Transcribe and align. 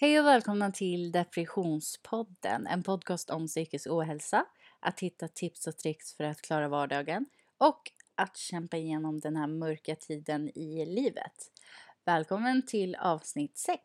Hej 0.00 0.20
och 0.20 0.26
välkomna 0.26 0.70
till 0.70 1.12
Depressionspodden, 1.12 2.66
en 2.66 2.82
podcast 2.82 3.30
om 3.30 3.46
psykisk 3.46 3.86
ohälsa, 3.90 4.44
att 4.80 5.00
hitta 5.00 5.28
tips 5.28 5.66
och 5.66 5.76
tricks 5.76 6.16
för 6.16 6.24
att 6.24 6.42
klara 6.42 6.68
vardagen 6.68 7.26
och 7.58 7.82
att 8.14 8.36
kämpa 8.36 8.76
igenom 8.76 9.20
den 9.20 9.36
här 9.36 9.46
mörka 9.46 9.94
tiden 9.94 10.58
i 10.58 10.86
livet. 10.86 11.32
Välkommen 12.04 12.62
till 12.66 12.94
avsnitt 12.94 13.58
6. 13.58 13.78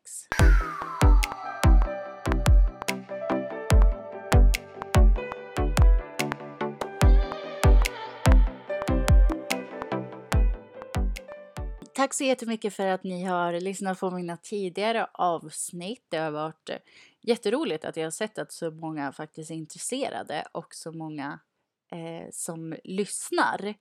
Tack 12.03 12.13
så 12.13 12.23
jättemycket 12.23 12.73
för 12.73 12.87
att 12.87 13.03
ni 13.03 13.23
har 13.23 13.53
lyssnat 13.53 13.99
på 13.99 14.11
mina 14.11 14.37
tidigare 14.37 15.07
avsnitt. 15.13 16.05
Det 16.09 16.17
har 16.17 16.31
varit 16.31 16.69
jätteroligt 17.21 17.85
att 17.85 17.97
jag 17.97 18.03
har 18.03 18.11
sett 18.11 18.37
att 18.37 18.51
så 18.51 18.71
många 18.71 19.11
faktiskt 19.11 19.51
är 19.51 19.55
intresserade 19.55 20.45
och 20.51 20.73
så 20.73 20.91
många 20.91 21.39
eh, 21.91 22.29
som 22.31 22.75
lyssnar. 22.83 23.73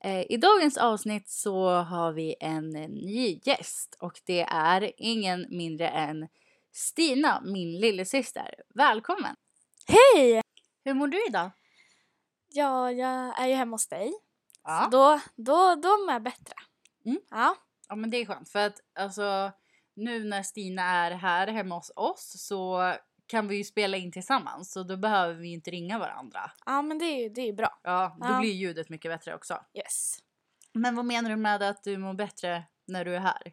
Eh, 0.00 0.32
I 0.32 0.36
dagens 0.36 0.76
avsnitt 0.76 1.28
så 1.28 1.70
har 1.70 2.12
vi 2.12 2.36
en 2.40 2.70
ny 2.70 3.40
gäst 3.44 3.96
och 4.00 4.20
det 4.24 4.42
är 4.42 4.92
ingen 4.96 5.46
mindre 5.50 5.88
än 5.88 6.28
Stina, 6.72 7.42
min 7.44 7.80
lillasyster. 7.80 8.54
Välkommen! 8.68 9.36
Hej! 9.86 10.42
Hur 10.84 10.94
mår 10.94 11.08
du 11.08 11.26
idag? 11.26 11.50
Ja, 12.48 12.92
jag 12.92 13.40
är 13.40 13.46
ju 13.46 13.54
hemma 13.54 13.74
hos 13.74 13.88
dig. 13.88 14.12
Ja. 14.64 14.80
Så 14.84 14.90
då, 14.90 15.20
då, 15.36 15.74
då 15.74 15.88
mår 15.88 16.12
jag 16.12 16.22
bättre. 16.22 16.54
Mm. 17.06 17.20
Ja. 17.30 17.56
Ja 17.88 17.94
men 17.96 18.10
det 18.10 18.16
är 18.16 18.26
skönt 18.26 18.48
för 18.48 18.58
att 18.66 18.80
alltså 18.98 19.52
nu 19.96 20.24
när 20.24 20.42
Stina 20.42 20.82
är 20.82 21.10
här 21.10 21.46
hemma 21.46 21.74
hos 21.74 21.92
oss 21.96 22.34
så 22.46 22.92
kan 23.26 23.48
vi 23.48 23.56
ju 23.56 23.64
spela 23.64 23.96
in 23.96 24.12
tillsammans 24.12 24.72
så 24.72 24.82
då 24.82 24.96
behöver 24.96 25.34
vi 25.34 25.52
inte 25.52 25.70
ringa 25.70 25.98
varandra. 25.98 26.50
ja, 26.66 26.82
men 26.82 26.98
det 26.98 27.04
är 27.04 27.30
det 27.30 27.40
är 27.48 27.52
bra. 27.52 27.80
Ja, 27.82 28.16
då 28.20 28.26
Ja. 28.26 28.38
blir 28.40 28.52
ljudet 28.52 28.88
mycket 28.88 29.10
bättre 29.10 29.34
också. 29.34 29.60
Yes. 29.74 30.18
Men 30.72 30.96
vad 30.96 31.04
menar 31.04 31.30
du 31.30 31.36
med 31.36 31.62
att 31.62 31.82
du 31.84 31.98
mår 31.98 32.14
bättre 32.14 32.64
när 32.86 33.04
du 33.04 33.14
är 33.16 33.20
här? 33.20 33.52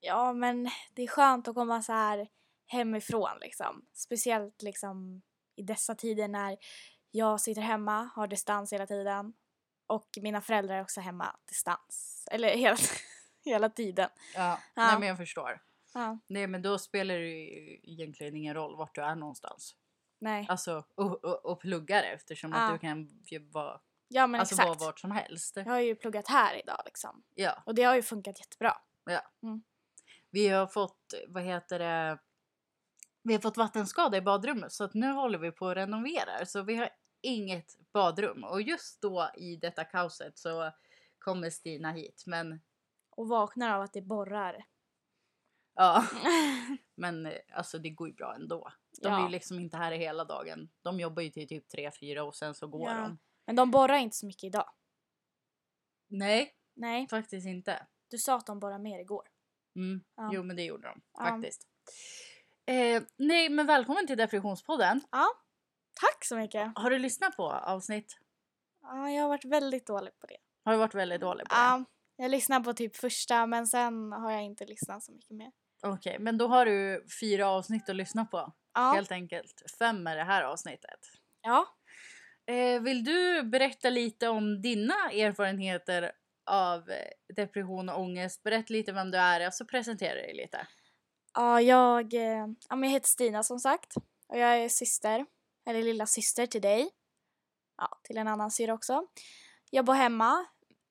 Ja, 0.00 0.32
men 0.32 0.70
det 0.94 1.02
är 1.02 1.06
skönt 1.06 1.48
att 1.48 1.54
komma 1.54 1.82
så 1.82 1.92
här 1.92 2.28
hemifrån 2.66 3.38
liksom. 3.40 3.86
Speciellt 3.94 4.62
liksom 4.62 5.22
i 5.56 5.62
dessa 5.62 5.94
tider 5.94 6.28
när 6.28 6.56
jag 7.10 7.40
sitter 7.40 7.62
hemma, 7.62 8.10
har 8.14 8.26
distans 8.26 8.72
hela 8.72 8.86
tiden 8.86 9.32
och 9.86 10.08
mina 10.20 10.40
föräldrar 10.40 10.76
är 10.76 10.82
också 10.82 11.00
hemma 11.00 11.36
distans. 11.48 12.24
Eller 12.30 12.48
hela, 12.48 12.76
hela 13.44 13.68
tiden. 13.70 14.08
Ja, 14.34 14.60
Ja. 14.74 14.86
nej 14.86 14.98
men 14.98 15.08
jag 15.08 15.16
förstår. 15.16 15.62
Ja, 15.94 16.18
Nej 16.26 16.46
men 16.46 16.62
då 16.62 16.78
spelar 16.78 17.14
det 17.14 17.26
ju 17.28 17.78
egentligen 17.82 18.36
ingen 18.36 18.54
roll 18.54 18.76
vart 18.76 18.94
du 18.94 19.00
är 19.02 19.14
någonstans. 19.14 19.76
nej. 20.18 20.46
Alltså 20.48 20.84
och, 20.94 21.24
och, 21.24 21.46
och 21.46 21.60
pluggar 21.60 22.02
eftersom 22.02 22.52
Ja. 22.52 22.58
att 22.58 22.72
du 22.72 22.78
kan 22.78 23.08
ju 23.24 23.38
vara, 23.50 23.80
Ja, 24.08 24.26
men 24.26 24.40
alltså 24.40 24.54
exakt. 24.54 24.80
vart 24.80 25.00
som 25.00 25.10
helst. 25.10 25.56
Jag 25.56 25.64
har 25.64 25.80
ju 25.80 25.94
pluggat 25.94 26.28
här 26.28 26.60
idag 26.62 26.82
liksom. 26.84 27.22
Ja. 27.34 27.62
Och 27.66 27.74
det 27.74 27.82
har 27.82 27.94
ju 27.94 28.02
funkat 28.02 28.38
jättebra. 28.40 28.76
Vi 30.30 30.48
har 30.48 30.66
fått, 30.66 31.14
vad 31.28 31.42
heter 31.42 31.78
det, 31.78 32.18
vi 33.22 33.32
har 33.32 33.40
fått 33.40 33.56
vattenskada 33.56 34.16
i 34.16 34.20
badrummet 34.20 34.72
så 34.72 34.84
att 34.84 34.94
nu 34.94 35.12
håller 35.12 35.38
vi 35.38 35.52
på 35.52 35.68
att 35.68 35.76
renovera 35.76 36.46
så 36.46 36.62
vi 36.62 36.76
har 36.76 36.88
inget 37.26 37.76
badrum 37.92 38.44
och 38.44 38.62
just 38.62 39.00
då 39.02 39.30
i 39.36 39.56
detta 39.56 39.84
kaoset 39.84 40.38
så 40.38 40.70
kommer 41.18 41.50
Stina 41.50 41.92
hit 41.92 42.22
men 42.26 42.60
Och 43.10 43.28
vaknar 43.28 43.74
av 43.74 43.82
att 43.82 43.92
det 43.92 44.02
borrar. 44.02 44.64
ja, 45.74 46.04
men 46.94 47.26
eh, 47.26 47.32
alltså 47.52 47.78
det 47.78 47.90
går 47.90 48.08
ju 48.08 48.14
bra 48.14 48.34
ändå. 48.34 48.72
De 49.02 49.08
är 49.08 49.18
ju 49.18 49.22
Ja. 49.24 49.28
liksom 49.28 49.58
inte 49.58 49.76
här 49.76 49.92
hela 49.92 50.24
dagen. 50.24 50.68
De 50.82 51.00
jobbar 51.00 51.22
ju 51.22 51.30
till 51.30 51.48
typ 51.48 51.72
3-4 51.72 52.18
och 52.20 52.34
sen 52.36 52.54
så 52.54 52.66
går 52.66 52.88
Ja. 52.90 52.94
de. 52.94 53.18
Men 53.46 53.56
de 53.56 53.70
borrar 53.70 53.96
inte 53.98 54.16
så 54.16 54.26
mycket 54.26 54.44
idag. 54.44 54.70
Nej, 56.08 56.54
Nej, 56.74 57.08
faktiskt 57.08 57.46
inte. 57.46 57.86
du 58.08 58.18
sa 58.18 58.36
att 58.36 58.46
de 58.46 58.60
borrar 58.60 58.78
mer 58.78 58.98
igår. 58.98 59.28
Mm. 59.76 60.00
Ja. 60.16 60.30
Jo 60.32 60.42
men 60.42 60.56
det 60.56 60.62
gjorde 60.64 60.88
de 60.88 61.02
Ja. 61.12 61.18
faktiskt. 61.24 61.66
Eh, 62.66 63.02
nej 63.16 63.48
men 63.48 63.66
välkommen 63.66 64.06
till 64.06 64.16
Depressionspodden. 64.18 65.00
Ja, 65.10 65.26
tack 66.00 66.24
så 66.24 66.36
mycket. 66.36 66.72
Har 66.74 66.90
du 66.90 66.98
lyssnat 66.98 67.36
på 67.36 67.52
avsnitt? 67.52 68.16
Ja, 68.82 69.10
jag 69.10 69.22
har 69.22 69.28
varit 69.28 69.44
väldigt 69.44 69.86
dålig 69.86 70.18
på 70.18 70.26
det. 70.26 70.36
Har 70.64 70.72
du 70.72 70.78
varit 70.78 70.94
väldigt 70.94 71.20
dålig 71.20 71.48
på 71.48 71.54
det? 71.54 71.60
Ja, 71.60 71.84
jag 72.16 72.30
lyssnade 72.30 72.64
på 72.64 72.72
typ 72.74 72.96
första 72.96 73.46
men 73.46 73.66
sen 73.66 74.12
har 74.12 74.30
jag 74.32 74.42
inte 74.42 74.64
lyssnat 74.66 75.04
så 75.04 75.12
mycket 75.12 75.30
mer. 75.36 75.52
Okej, 75.82 76.16
men 76.18 76.38
då 76.38 76.46
har 76.48 76.66
du 76.66 77.06
fyra 77.20 77.48
avsnitt 77.48 77.88
att 77.88 77.96
lyssna 77.96 78.24
på. 78.24 78.52
Ja, 78.74 78.92
Helt 78.92 79.12
enkelt. 79.12 79.62
Fem 79.78 80.06
är 80.06 80.16
det 80.16 80.24
här 80.24 80.42
avsnittet. 80.42 81.00
ja. 81.42 81.66
Eh, 82.48 82.80
vill 82.82 83.04
du 83.04 83.42
berätta 83.42 83.90
lite 83.90 84.28
om 84.28 84.62
dina 84.62 84.94
erfarenheter 85.12 86.12
av 86.50 86.90
eh, 86.90 87.34
depression 87.36 87.88
och 87.88 88.00
ångest? 88.00 88.42
Berätta 88.42 88.72
lite 88.72 88.92
vem 88.92 89.10
du 89.10 89.18
är 89.18 89.46
och 89.46 89.54
så 89.54 89.64
presentera 89.64 90.14
dig 90.14 90.34
lite. 90.34 90.66
ja 91.34 91.60
jag, 91.60 92.14
eh, 92.14 92.46
jag 92.70 92.86
heter 92.86 93.08
Stina 93.08 93.42
som 93.42 93.58
sagt. 93.58 93.94
Och 94.28 94.38
jag 94.38 94.58
är 94.58 94.68
syster, 94.68 95.26
eller 95.66 95.82
lilla 95.82 96.06
syster 96.06 96.46
till 96.46 96.62
dig. 96.62 96.90
Ja, 97.76 97.98
till 98.02 98.18
en 98.18 98.28
annan 98.28 98.50
syra 98.50 98.74
också. 98.74 99.06
Jag 99.70 99.84
bor 99.84 99.94
hemma 99.94 100.46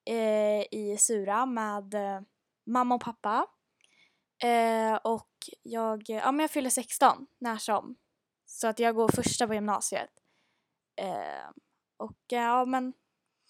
eh, 0.05 0.61
i 0.71 0.97
Sura 0.99 1.45
med 1.45 1.93
eh, 1.93 2.21
mamma 2.65 2.95
och 2.95 3.01
pappa. 3.01 3.47
Eh, 4.43 4.95
och 4.95 5.29
jag, 5.63 6.03
ja, 6.09 6.31
men 6.31 6.39
jag 6.39 6.51
fyller 6.51 6.69
16 6.69 7.27
när 7.39 7.57
som. 7.57 7.95
Så 8.45 8.67
att 8.67 8.79
jag 8.79 8.95
går 8.95 9.09
första 9.09 9.47
på 9.47 9.53
gymnasiet. 9.53 10.09
Eh, 10.95 11.49
och 11.97 12.17
ja, 12.27 12.65
men 12.65 12.93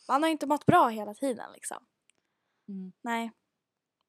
man 0.07 0.23
har 0.23 0.29
inte 0.29 0.47
mått 0.47 0.65
bra 0.65 0.87
hela 0.87 1.13
tiden 1.13 1.51
liksom. 1.53 1.85
Mm. 2.67 2.93
Nej. 3.01 3.31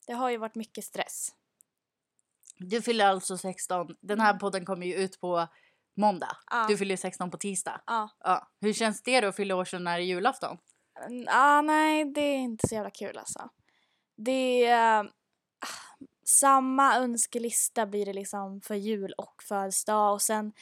Det 0.06 0.12
har 0.12 0.30
ju 0.30 0.36
varit 0.36 0.54
mycket 0.54 0.84
stress. 0.84 1.34
Du 2.58 2.82
fyller 2.82 3.06
alltså 3.06 3.38
16. 3.38 3.96
Den 4.00 4.20
här 4.20 4.34
podden 4.34 4.64
kommer 4.64 4.86
ju 4.86 4.94
ut 4.94 5.20
på 5.20 5.48
måndag. 5.96 6.36
Ja. 6.50 6.66
Du 6.68 6.76
fyller 6.76 6.96
16 6.96 7.30
på 7.30 7.36
tisdag. 7.36 7.80
Ja. 7.86 8.08
Ja. 8.24 8.48
Hur 8.60 8.72
känns 8.72 9.02
det 9.02 9.20
då 9.20 9.28
att 9.28 9.36
fylla 9.36 9.56
år 9.56 9.64
så 9.64 9.78
nära 9.78 10.00
julafton? 10.00 10.58
Ah, 11.26 11.60
nej, 11.62 12.04
det 12.04 12.20
är 12.20 12.36
inte 12.36 12.68
så 12.68 12.74
jävla 12.74 12.90
kul 12.90 13.18
alltså. 13.18 13.50
Det 14.16 14.64
är... 14.66 15.04
ah, 15.04 16.00
samma 16.26 16.96
önskelista 16.96 17.86
blir 17.86 18.06
det 18.06 18.12
liksom 18.12 18.60
för 18.60 18.74
jul 18.74 19.12
och 19.18 19.42
födelsedag 19.48 20.12
och 20.12 20.22
sen 20.22 20.52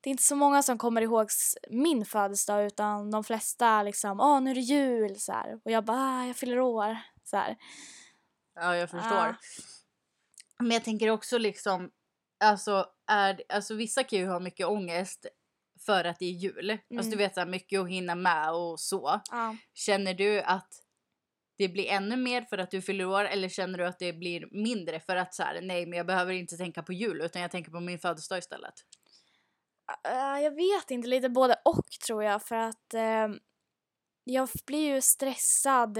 det 0.00 0.08
är 0.08 0.10
inte 0.10 0.22
så 0.22 0.36
många 0.36 0.62
som 0.62 0.78
kommer 0.78 1.02
ihåg 1.02 1.28
min 1.70 2.04
födelsedag 2.04 2.66
utan 2.66 3.10
de 3.10 3.24
flesta 3.24 3.82
liksom 3.82 4.20
åh 4.20 4.40
nu 4.40 4.50
är 4.50 4.54
det 4.54 4.60
jul 4.60 5.20
så 5.20 5.32
här. 5.32 5.60
och 5.64 5.70
jag 5.70 5.84
bara 5.84 5.98
ah, 5.98 6.26
jag 6.26 6.36
fyller 6.36 6.60
år 6.60 6.96
så 7.24 7.36
här. 7.36 7.56
Ja, 8.54 8.76
jag 8.76 8.90
förstår. 8.90 9.36
Men 10.58 10.70
jag 10.70 10.84
tänker 10.84 11.10
också 11.10 11.38
liksom, 11.38 11.90
alltså, 12.42 12.86
är, 13.06 13.42
alltså 13.48 13.74
vissa 13.74 14.04
kan 14.04 14.18
ju 14.18 14.26
ha 14.26 14.40
mycket 14.40 14.66
ångest 14.66 15.26
för 15.86 16.04
att 16.04 16.18
det 16.18 16.24
är 16.24 16.30
jul. 16.30 16.70
Alltså 16.70 16.86
Mm. 16.90 17.10
du 17.10 17.16
vet 17.16 17.34
så 17.34 17.40
här, 17.40 17.46
mycket 17.46 17.80
att 17.80 17.88
hinna 17.88 18.14
med 18.14 18.52
och 18.52 18.80
så. 18.80 19.20
Ja. 19.30 19.56
Känner 19.74 20.14
du 20.14 20.40
att 20.42 20.68
det 21.58 21.68
blir 21.68 21.86
ännu 21.90 22.16
mer 22.16 22.42
för 22.42 22.58
att 22.58 22.70
du 22.70 22.82
fyller 22.82 23.06
år 23.06 23.24
eller 23.24 23.48
känner 23.48 23.78
du 23.78 23.86
att 23.86 23.98
det 23.98 24.12
blir 24.12 24.48
mindre 24.50 25.00
för 25.00 25.16
att 25.16 25.34
så 25.34 25.42
här, 25.42 25.60
nej 25.62 25.86
men 25.86 25.96
jag 25.96 26.06
behöver 26.06 26.32
inte 26.32 26.56
tänka 26.56 26.82
på 26.82 26.92
jul 26.92 27.20
utan 27.20 27.42
jag 27.42 27.50
tänker 27.50 27.70
på 27.70 27.80
min 27.80 27.98
födelsedag 27.98 28.38
istället? 28.38 28.74
Eh, 30.08 30.42
jag 30.42 30.54
vet 30.54 30.90
inte, 30.90 31.08
lite 31.08 31.28
både 31.28 31.56
och 31.64 31.86
tror 32.06 32.24
jag 32.24 32.42
för 32.42 32.56
att 32.56 32.94
eh, 32.94 33.28
jag 34.24 34.48
blir 34.66 34.94
ju 34.94 35.00
stressad 35.00 35.98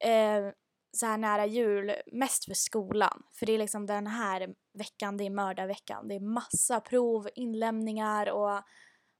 eh, 0.00 0.48
så 0.96 1.06
här 1.06 1.18
nära 1.18 1.46
jul 1.46 1.92
mest 2.12 2.44
för 2.44 2.54
skolan. 2.54 3.22
För 3.38 3.46
det 3.46 3.52
är 3.52 3.58
liksom 3.58 3.86
den 3.86 4.06
här 4.06 4.54
veckan, 4.78 5.16
det 5.16 5.24
är 5.24 5.30
mördarveckan. 5.30 6.08
Det 6.08 6.14
är 6.14 6.20
massa 6.20 6.80
prov, 6.80 7.28
inlämningar 7.34 8.30
och 8.30 8.62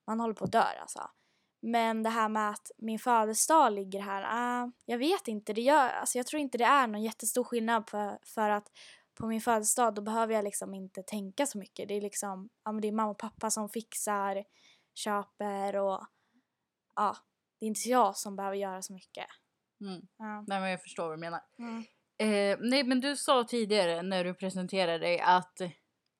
man 0.07 0.21
håller 0.21 0.35
på 0.35 0.45
att 0.45 0.53
dö 0.53 0.63
alltså. 0.63 1.11
Men 1.61 2.03
det 2.03 2.11
här 2.11 2.29
med 2.29 2.51
att 2.51 2.71
min 2.79 2.99
födelsedag 2.99 3.73
ligger 3.73 4.01
här, 4.01 4.25
ah, 4.29 4.73
jag 4.85 4.99
vet 4.99 5.29
inte. 5.29 5.53
Det 5.53 5.61
gör, 5.61 5.89
alltså 5.89 6.19
jag 6.19 6.27
tror 6.27 6.41
inte 6.41 6.59
det 6.59 6.65
är 6.65 6.87
någon 6.87 7.03
jättestor 7.03 7.45
skillnad 7.45 7.91
för, 7.91 8.19
för 8.23 8.51
att 8.51 8.69
på 9.15 9.27
min 9.27 9.41
födelsedag 9.41 9.95
då 9.95 10.03
behöver 10.03 10.35
jag 10.35 10.45
liksom 10.45 10.75
inte 10.75 11.03
tänka 11.03 11.47
så 11.47 11.59
mycket. 11.59 11.89
Det 11.89 11.95
är 11.95 12.01
liksom, 12.01 12.49
ja 12.65 12.73
men 12.73 12.81
det 12.81 12.89
är 12.89 12.93
mamma 12.93 13.11
och 13.11 13.19
pappa 13.19 13.51
som 13.51 13.69
fixar, 13.69 14.45
köper 14.95 15.77
och 15.77 16.07
ja, 16.97 17.17
det 17.59 17.67
är 17.67 17.69
inte 17.69 17.89
jag 17.89 18.17
som 18.17 18.37
behöver 18.37 18.57
göra 18.57 18.83
så 18.83 18.93
mycket. 18.93 19.27
Mm. 19.81 20.09
Ja. 20.17 20.45
Nej 20.47 20.61
men 20.61 20.71
jag 20.71 20.83
förstår 20.83 21.05
vad 21.05 21.13
du 21.13 21.21
menar. 21.21 21.41
Mm. 21.59 21.85
Eh, 22.19 22.59
nej 22.61 22.85
men 22.85 23.01
du 23.01 23.17
sa 23.17 23.45
tidigare 23.45 24.03
när 24.03 24.25
du 24.25 24.35
presenterade 24.35 24.99
dig 24.99 25.21
att 25.21 25.61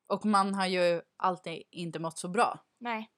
och 0.09 0.27
man 0.27 0.55
har 0.55 0.67
ju 0.67 1.03
alltid 1.17 1.63
inte 1.71 1.99
mått 1.99 2.19
så 2.19 2.29
bra. 2.29 2.65
Nej. 2.79 3.11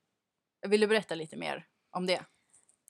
Vill 0.68 0.80
du 0.80 0.86
berätta 0.86 1.14
lite 1.14 1.36
mer 1.36 1.66
om 1.90 2.06
det? 2.06 2.24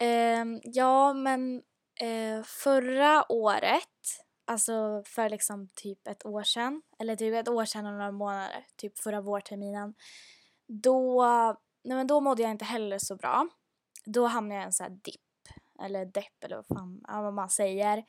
Ehm, 0.00 0.60
ja, 0.64 1.12
men 1.12 1.62
eh, 2.00 2.42
förra 2.44 3.32
året, 3.32 4.24
alltså 4.44 5.02
för 5.06 5.28
liksom 5.28 5.68
typ 5.74 6.06
ett 6.06 6.26
år 6.26 6.42
sedan, 6.42 6.82
eller 6.98 7.16
typ 7.16 7.34
ett 7.34 7.48
år 7.48 7.64
sedan 7.64 7.86
och 7.86 7.92
några 7.92 8.12
månader, 8.12 8.66
typ 8.76 8.98
förra 8.98 9.20
vårterminen, 9.20 9.94
då, 10.66 11.24
nej 11.84 11.96
men 11.96 12.06
då 12.06 12.20
mådde 12.20 12.42
jag 12.42 12.50
inte 12.50 12.64
heller 12.64 12.98
så 12.98 13.16
bra. 13.16 13.48
Då 14.04 14.26
hamnade 14.26 14.54
jag 14.54 14.62
i 14.62 14.66
en 14.66 14.72
sån 14.72 14.84
här 14.84 14.98
dipp, 15.02 15.56
eller 15.82 16.04
depp 16.04 16.44
eller 16.44 16.56
vad 16.56 16.66
fan 16.66 17.04
ja, 17.08 17.22
vad 17.22 17.34
man 17.34 17.50
säger. 17.50 18.04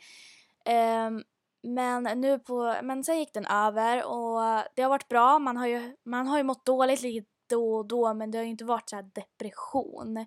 Ehm, 0.66 1.24
men 1.63 2.04
nu 2.22 2.40
på, 2.40 2.80
men 2.84 3.04
sen 3.04 3.19
gick 3.19 3.34
den 3.34 3.46
över 3.46 4.06
och 4.06 4.63
det 4.75 4.81
har 4.81 4.90
varit 4.90 5.08
bra. 5.08 5.40
Man 5.40 5.58
har 5.58 5.68
ju, 5.68 5.98
man 6.04 6.28
har 6.28 6.38
ju 6.38 6.44
mått 6.44 6.66
dåligt 6.66 7.02
lite 7.02 7.28
då 7.50 7.75
och 7.75 7.86
då 7.86 8.13
men 8.13 8.31
det 8.31 8.38
har 8.38 8.44
ju 8.44 8.50
inte 8.52 8.66
varit 8.66 8.90
så 8.90 8.96
här 8.96 9.04
depression. 9.13 10.25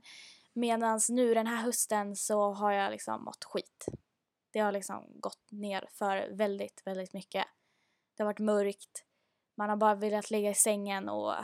Medan 0.52 1.00
nu 1.08 1.34
den 1.34 1.46
här 1.46 1.62
hösten 1.62 2.16
så 2.16 2.52
har 2.52 2.72
jag 2.72 2.90
liksom 2.90 3.24
mått 3.24 3.44
skit. 3.44 3.86
Det 4.52 4.60
har 4.60 4.72
liksom 4.72 5.20
gått 5.20 5.50
ner 5.50 5.88
för 5.92 6.28
väldigt, 6.30 6.82
väldigt 6.84 7.12
mycket. 7.12 7.44
Det 8.16 8.22
har 8.22 8.26
varit 8.26 8.38
mörkt. 8.38 9.04
Man 9.56 9.68
har 9.68 9.76
bara 9.76 9.94
velat 9.94 10.30
ligga 10.30 10.50
i 10.50 10.54
sängen 10.54 11.08
och 11.08 11.34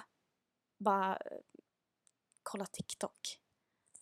bara 0.78 1.18
kolla 2.42 2.66
TikTok. 2.66 3.38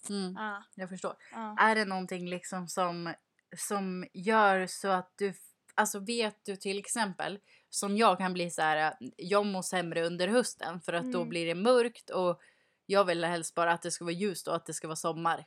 Mm, 0.08 0.34
Ja, 0.38 0.64
jag 0.74 0.88
förstår. 0.88 1.16
ja. 1.32 1.56
Är 1.58 1.74
det 1.74 1.84
någonting 1.84 2.28
liksom 2.28 2.68
som, 2.68 3.14
som 3.56 4.06
gör 4.14 4.66
så 4.66 4.88
att 4.88 5.12
du, 5.16 5.34
alltså 5.78 5.98
vet 5.98 6.44
du 6.44 6.56
till 6.56 6.78
exempel, 6.78 7.38
som 7.70 7.96
jag 7.96 8.18
kan 8.18 8.32
bli 8.32 8.50
så 8.50 8.62
här, 8.62 8.96
jag 9.16 9.46
mår 9.46 9.62
sämre 9.62 10.06
under 10.06 10.28
hösten 10.28 10.80
för 10.80 10.92
att 10.92 11.12
då 11.12 11.18
Mm. 11.18 11.28
blir 11.28 11.46
det 11.46 11.54
mörkt 11.54 12.10
och 12.10 12.40
jag 12.86 13.04
vill 13.04 13.24
helst 13.24 13.54
bara 13.54 13.72
att 13.72 13.82
det 13.82 13.90
ska 13.90 14.04
vara 14.04 14.14
ljust 14.14 14.48
och 14.48 14.54
att 14.56 14.66
det 14.66 14.74
ska 14.74 14.86
vara 14.88 14.96
sommar 14.96 15.44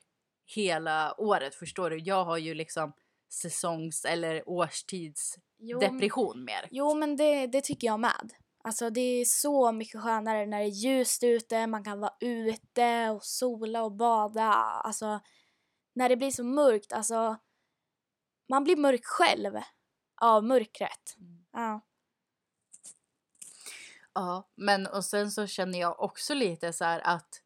hela 0.56 1.16
året, 1.22 1.56
förstår 1.56 1.90
du? 1.90 1.98
Jag 1.98 2.26
har 2.26 2.38
ju 2.38 2.54
liksom 2.54 2.94
säsongs 3.30 4.06
eller 4.06 4.50
årstidsdepression 4.50 6.34
Jo, 6.38 6.44
mer. 6.44 6.68
Jo, 6.72 6.94
men 6.96 7.16
det, 7.16 7.48
det 7.48 7.62
tycker 7.62 7.88
jag 7.88 8.00
med. 8.00 8.34
Alltså 8.64 8.90
det 8.90 9.02
är 9.02 9.26
så 9.26 9.72
mycket 9.72 10.02
skönare 10.02 10.46
när 10.46 10.60
det 10.60 10.64
är 10.66 10.68
ljust 10.68 11.24
ute, 11.24 11.68
man 11.68 11.84
kan 11.84 12.00
vara 12.00 12.14
ute 12.20 13.10
och 13.10 13.24
sola 13.24 13.84
och 13.84 13.92
bada. 13.92 14.54
Alltså 14.54 15.20
när 15.94 16.10
det 16.10 16.18
blir 16.18 16.32
så 16.32 16.44
mörkt, 16.44 16.94
alltså 16.94 17.38
man 18.50 18.64
blir 18.64 18.76
mörk 18.76 19.06
själv 19.06 19.54
av 20.22 20.44
mörkret. 20.44 21.16
Mm. 21.18 21.46
Ja. 21.54 21.82
Ja, 24.14 24.50
men 24.56 24.88
och 24.88 25.06
sen 25.06 25.32
så 25.32 25.48
känner 25.48 25.80
jag 25.80 26.00
också 26.00 26.34
lite 26.34 26.74
så 26.74 26.86
här 26.86 27.00
att 27.04 27.42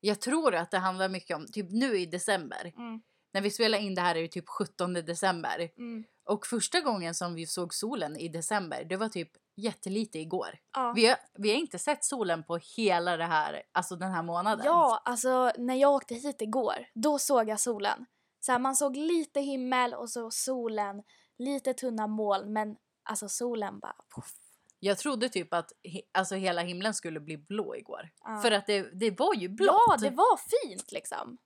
jag 0.00 0.20
tror 0.20 0.54
att 0.54 0.70
det 0.70 0.78
handlar 0.78 1.08
mycket 1.08 1.36
om, 1.36 1.46
typ 1.46 1.70
nu 1.70 1.98
i 1.98 2.06
december, 2.06 2.72
Mm. 2.76 3.02
när 3.32 3.40
vi 3.40 3.50
spelar 3.50 3.78
in 3.78 3.94
det 3.94 4.00
här 4.00 4.14
är 4.16 4.22
det 4.22 4.28
typ 4.28 4.48
17 4.48 4.92
december 4.94 5.70
Mm. 5.76 6.04
och 6.24 6.46
första 6.46 6.80
gången 6.80 7.14
som 7.14 7.34
vi 7.34 7.46
såg 7.46 7.74
solen 7.74 8.16
i 8.16 8.28
december 8.28 8.84
det 8.84 8.96
var 8.96 9.08
typ 9.08 9.30
jättelite 9.56 10.18
igår. 10.18 10.58
Ja. 10.72 10.92
Vi 10.96 11.06
har, 11.06 11.16
vi 11.34 11.50
har 11.50 11.56
inte 11.56 11.78
sett 11.78 12.04
solen 12.04 12.44
på 12.44 12.56
hela 12.76 13.16
det 13.16 13.24
här, 13.24 13.62
alltså 13.72 13.96
den 13.96 14.10
här 14.12 14.22
månaden. 14.22 14.66
ja, 14.66 15.02
alltså 15.04 15.52
när 15.58 15.74
jag 15.74 15.92
åkte 15.92 16.14
hit 16.14 16.42
igår, 16.42 16.86
då 16.94 17.18
såg 17.18 17.48
jag 17.48 17.60
solen. 17.60 18.06
Så 18.44 18.52
här, 18.52 18.58
man 18.58 18.76
såg 18.76 18.96
lite 18.96 19.40
himmel 19.40 19.94
och 19.94 20.10
så 20.10 20.30
solen, 20.30 21.02
lite 21.38 21.74
tunna 21.74 22.06
moln 22.06 22.52
men 22.52 22.76
alltså 23.02 23.28
solen 23.28 23.78
bara 23.78 23.96
poff. 24.14 24.32
Jag 24.78 24.98
trodde 24.98 25.28
typ 25.28 25.54
att 25.54 25.72
alltså 26.12 26.34
hela 26.34 26.62
himlen 26.62 26.94
skulle 26.94 27.20
bli 27.20 27.36
blå 27.38 27.76
igår. 27.76 28.10
Ja. 28.24 28.40
För 28.42 28.50
att 28.50 28.66
det, 28.66 28.82
det 29.00 29.18
var 29.18 29.34
ju 29.34 29.48
blått. 29.48 29.82
Ja, 29.88 29.96
det 29.96 30.10
var 30.10 30.36
fint 30.36 30.92
liksom. 30.92 31.38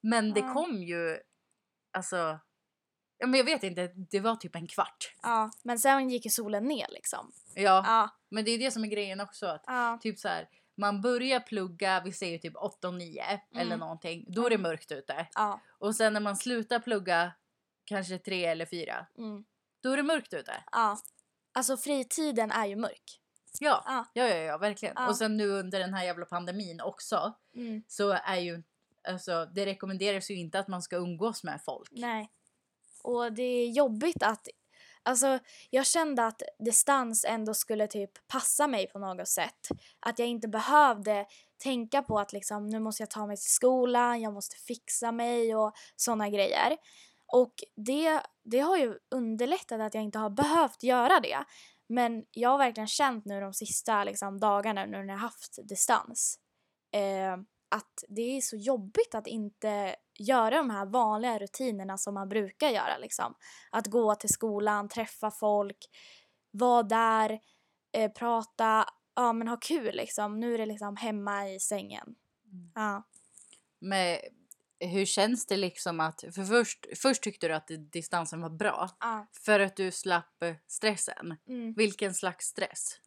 Men 0.00 0.32
det 0.32 0.40
Ja. 0.40 0.52
kom 0.54 0.82
ju, 0.82 1.18
alltså, 1.92 2.38
men 3.24 3.34
jag 3.34 3.44
vet 3.44 3.62
inte, 3.62 3.86
det 4.10 4.20
var 4.20 4.36
typ 4.36 4.56
en 4.56 4.66
kvart. 4.66 5.14
Ja, 5.22 5.50
men 5.64 5.78
sen 5.78 6.10
gick 6.10 6.24
ju 6.24 6.30
solen 6.30 6.64
ner 6.64 6.86
liksom. 6.90 7.32
Ja, 7.54 7.62
Ja, 7.86 8.08
men 8.30 8.44
det 8.44 8.50
är 8.50 8.58
det 8.58 8.70
som 8.70 8.84
är 8.84 8.88
grejen 8.88 9.20
också. 9.20 9.58
Att 9.64 10.00
typ 10.00 10.18
så 10.18 10.28
här, 10.28 10.48
man 10.82 11.00
börjar 11.00 11.40
plugga, 11.40 12.02
vi 12.04 12.12
säger 12.12 12.38
typ 12.38 12.56
8 12.56 12.88
och 12.88 12.94
9 12.94 13.24
eller 13.54 13.62
Mm. 13.66 13.78
någonting. 13.78 14.24
Då 14.28 14.46
är 14.46 14.50
det 14.50 14.54
Mm. 14.54 14.62
mörkt 14.70 14.92
ute. 14.92 15.26
ja. 15.34 15.60
Och 15.78 15.96
sen 15.96 16.12
när 16.12 16.20
man 16.20 16.36
slutar 16.36 16.78
plugga, 16.78 17.32
kanske 17.84 18.18
3 18.18 18.44
eller 18.44 18.66
4, 18.66 19.06
Mm, 19.18 19.44
då 19.82 19.92
är 19.92 19.96
det 19.96 20.02
mörkt 20.02 20.34
ute. 20.34 20.64
ja. 20.72 20.98
Alltså 21.54 21.76
fritiden 21.76 22.50
är 22.50 22.66
ju 22.66 22.76
mörk. 22.76 23.20
Ja, 23.60 23.82
Ja. 23.86 24.04
ja, 24.14 24.24
ja, 24.28 24.36
ja 24.36 24.58
verkligen. 24.58 24.94
Ja. 24.98 25.08
Och 25.08 25.16
sen 25.16 25.36
nu 25.36 25.48
under 25.48 25.78
den 25.78 25.94
här 25.94 26.04
jävla 26.04 26.26
pandemin 26.26 26.80
också 26.80 27.34
Mm, 27.54 27.82
så 27.88 28.10
är 28.10 28.36
ju, 28.36 28.62
alltså 29.08 29.46
det 29.46 29.66
rekommenderas 29.66 30.30
ju 30.30 30.34
inte 30.34 30.58
att 30.58 30.68
man 30.68 30.82
ska 30.82 30.96
umgås 30.96 31.44
med 31.44 31.60
folk. 31.64 31.88
nej. 31.92 32.30
Och 33.04 33.32
det 33.32 33.42
är 33.42 33.70
jobbigt 33.70 34.22
att, 34.22 34.48
alltså 35.02 35.38
jag 35.70 35.86
kände 35.86 36.26
att 36.26 36.42
distans 36.58 37.24
ändå 37.28 37.54
skulle 37.54 37.86
typ 37.86 38.10
passa 38.28 38.66
mig 38.66 38.86
på 38.86 38.98
något 38.98 39.28
sätt. 39.28 39.68
Att 40.00 40.18
jag 40.18 40.28
inte 40.28 40.48
behövde 40.48 41.26
tänka 41.62 42.02
på 42.02 42.18
att 42.18 42.32
liksom 42.32 42.66
nu 42.66 42.80
måste 42.80 43.02
jag 43.02 43.10
ta 43.10 43.26
mig 43.26 43.36
till 43.36 43.52
skolan, 43.52 44.20
jag 44.20 44.32
måste 44.32 44.56
fixa 44.56 45.12
mig 45.12 45.56
och 45.56 45.72
sådana 45.96 46.28
grejer. 46.30 46.76
Och 47.26 47.54
det, 47.76 48.20
det 48.44 48.58
har 48.60 48.76
ju 48.76 48.94
underlättat 49.10 49.80
att 49.80 49.94
jag 49.94 50.04
inte 50.04 50.18
har 50.18 50.30
behövt 50.30 50.82
göra 50.82 51.20
det. 51.20 51.44
Men 51.88 52.24
jag 52.30 52.50
har 52.50 52.58
verkligen 52.58 52.88
känt 52.88 53.24
nu 53.24 53.40
de 53.40 53.54
sista 53.54 54.04
liksom, 54.04 54.40
dagarna 54.40 54.84
nu 54.84 54.98
när 54.98 55.04
jag 55.04 55.12
har 55.14 55.18
haft 55.18 55.68
distans 55.68 56.38
eh, 56.94 57.36
att 57.72 58.04
det 58.08 58.36
är 58.36 58.40
så 58.40 58.56
jobbigt 58.56 59.14
att 59.14 59.26
inte 59.26 59.96
göra 60.18 60.56
de 60.56 60.70
här 60.70 60.86
vanliga 60.86 61.38
rutinerna 61.38 61.98
som 61.98 62.14
man 62.14 62.28
brukar 62.28 62.68
göra. 62.68 62.98
Liksom. 62.98 63.34
Att 63.70 63.86
gå 63.86 64.14
till 64.14 64.28
skolan, 64.32 64.88
träffa 64.88 65.30
folk, 65.30 65.78
vara 66.50 66.82
där, 66.82 67.40
eh, 67.92 68.12
prata, 68.12 68.88
ja 69.14 69.32
men 69.32 69.48
ha 69.48 69.56
kul 69.56 69.96
liksom. 69.96 70.40
Nu 70.40 70.54
är 70.54 70.58
det 70.58 70.66
liksom 70.66 70.96
hemma 70.96 71.50
i 71.50 71.60
sängen. 71.60 72.14
Mm. 72.52 72.72
Ja. 72.74 73.02
Men 73.78 74.18
hur 74.80 75.04
känns 75.04 75.46
det 75.46 75.56
liksom 75.56 76.00
att, 76.00 76.20
för 76.20 76.44
först, 76.44 76.86
först 76.96 77.22
tyckte 77.22 77.48
du 77.48 77.54
att 77.54 77.70
distansen 77.92 78.40
var 78.40 78.50
bra. 78.50 78.90
Ja. 79.00 79.26
För 79.44 79.60
att 79.60 79.76
du 79.76 79.90
slapp 79.90 80.44
stressen. 80.66 81.36
Mm. 81.48 81.74
Vilken 81.74 82.14
slags 82.14 82.46
stress? 82.46 82.98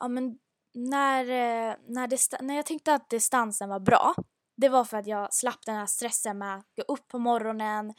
Ja 0.00 0.08
men 0.08 0.38
när, 0.74 1.24
eh, 1.24 1.76
när, 1.86 2.42
när 2.42 2.56
jag 2.56 2.66
tyckte 2.66 2.94
att 2.94 3.10
distansen 3.10 3.68
var 3.68 3.80
bra, 3.80 4.14
det 4.56 4.68
var 4.68 4.84
för 4.84 4.96
att 4.96 5.06
jag 5.06 5.34
slapp 5.34 5.66
den 5.66 5.76
här 5.76 5.86
stressen 5.86 6.38
med 6.38 6.56
att 6.56 6.66
gå 6.76 6.82
upp 6.82 7.08
på 7.08 7.18
morgonen, 7.18 7.94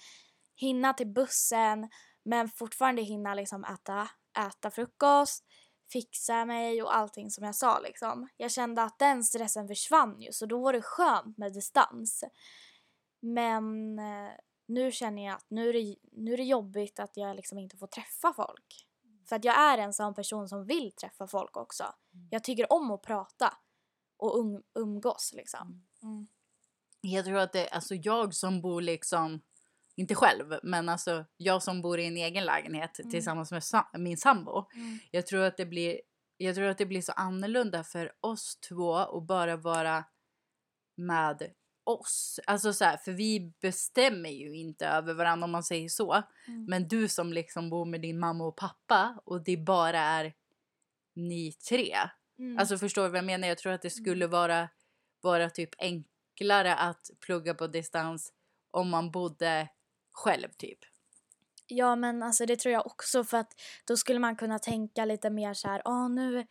hinna 0.55 0.93
till 0.93 1.07
bussen, 1.07 1.89
men 2.25 2.49
fortfarande 2.49 3.01
hinna 3.01 3.33
liksom 3.33 3.63
äta, 3.63 4.09
äta 4.47 4.71
frukost, 4.71 5.45
fixa 5.91 6.45
mig 6.45 6.83
och 6.83 6.95
allting 6.95 7.29
som 7.29 7.43
jag 7.43 7.55
sa 7.55 7.79
liksom. 7.79 8.27
Jag 8.37 8.51
kände 8.51 8.83
att 8.83 8.99
den 8.99 9.23
stressen 9.23 9.67
försvann 9.67 10.21
ju, 10.21 10.31
så 10.31 10.45
då 10.45 10.61
var 10.61 10.73
det 10.73 10.81
skönt 10.81 11.37
med 11.37 11.53
distans. 11.53 12.23
Men 13.21 13.99
eh, 13.99 14.31
nu 14.67 14.91
känner 14.91 15.25
jag 15.25 15.35
att 15.35 15.45
nu 15.49 15.69
är, 15.69 15.73
det, 15.73 15.95
nu 16.11 16.33
är 16.33 16.37
det 16.37 16.43
jobbigt 16.43 16.99
att 16.99 17.17
jag 17.17 17.35
liksom 17.35 17.57
inte 17.57 17.77
får 17.77 17.87
träffa 17.87 18.33
folk. 18.33 18.87
För 19.25 19.35
att 19.35 19.45
jag 19.45 19.55
är 19.59 19.77
en 19.77 19.93
sån 19.93 20.13
person 20.13 20.49
som 20.49 20.65
vill 20.65 20.91
träffa 20.91 21.27
folk 21.27 21.57
också. 21.57 21.83
Jag 22.29 22.43
tycker 22.43 22.73
om 22.73 22.91
att 22.91 23.01
prata 23.01 23.53
och 24.17 24.39
um, 24.39 24.63
umgås 24.75 25.33
liksom. 25.33 25.83
Mm. 26.03 26.27
Jag 27.01 27.25
tror 27.25 27.37
att 27.37 27.53
det, 27.53 27.69
alltså 27.69 27.95
jag 27.95 28.33
som 28.33 28.61
bor 28.61 28.81
liksom, 28.81 29.41
inte 29.95 30.15
själv, 30.15 30.59
men 30.63 30.89
alltså 30.89 31.25
jag 31.37 31.63
som 31.63 31.81
bor 31.81 31.99
i 31.99 32.05
en 32.07 32.17
egen 32.17 32.45
lägenhet 32.45 32.99
Mm. 32.99 33.11
tillsammans 33.11 33.51
med 33.51 33.63
sa- 33.63 33.89
min 33.97 34.17
sambo. 34.17 34.65
Mm. 34.73 34.99
Jag 35.11 35.27
tror 35.27 35.43
att 35.43 35.57
det 35.57 35.65
blir, 35.65 36.01
jag 36.37 36.55
tror 36.55 36.65
att 36.67 36.77
det 36.77 36.85
blir 36.85 37.01
så 37.01 37.11
annorlunda 37.11 37.83
för 37.83 38.11
oss 38.21 38.55
två 38.69 38.95
att 38.95 39.23
bara 39.27 39.55
vara 39.57 40.03
med 40.95 41.51
oss. 41.83 42.39
Alltså 42.47 42.73
så 42.73 42.85
här, 42.85 42.97
för 42.97 43.11
vi 43.11 43.53
bestämmer 43.61 44.29
ju 44.29 44.55
inte 44.55 44.87
över 44.87 45.13
varandra 45.13 45.45
om 45.45 45.51
man 45.51 45.63
säger 45.63 45.89
så. 45.89 46.23
Mm. 46.47 46.65
Men 46.65 46.87
du 46.87 47.07
som 47.07 47.33
liksom 47.33 47.69
bor 47.69 47.85
med 47.85 48.01
din 48.01 48.19
mamma 48.19 48.45
och 48.45 48.55
pappa 48.55 49.21
och 49.25 49.43
det 49.43 49.57
bara 49.57 49.99
är 49.99 50.33
ni 51.13 51.51
tre. 51.51 51.95
Mm. 52.39 52.57
Alltså 52.57 52.77
förstår 52.77 53.03
du 53.03 53.09
vad 53.09 53.17
jag 53.17 53.25
menar? 53.25 53.47
Jag 53.47 53.57
tror 53.57 53.73
att 53.73 53.81
det 53.81 53.89
skulle 53.89 54.27
vara, 54.27 54.69
vara 55.21 55.49
typ 55.49 55.69
enklare 55.77 56.75
att 56.75 57.09
plugga 57.19 57.53
på 57.53 57.67
distans 57.67 58.33
om 58.71 58.89
man 58.89 59.11
bodde 59.11 59.69
själv 60.11 60.49
typ. 60.57 60.79
Ja 61.67 61.95
men 61.95 62.23
alltså 62.23 62.45
det 62.45 62.55
tror 62.55 62.73
jag 62.73 62.85
också 62.85 63.23
för 63.23 63.37
att 63.37 63.53
då 63.85 63.97
skulle 63.97 64.19
man 64.19 64.35
kunna 64.35 64.59
tänka 64.59 65.05
lite 65.05 65.29
mer 65.29 65.53
så 65.53 65.67
här, 65.67 65.81
åh 65.85 66.09
nu 66.09 66.47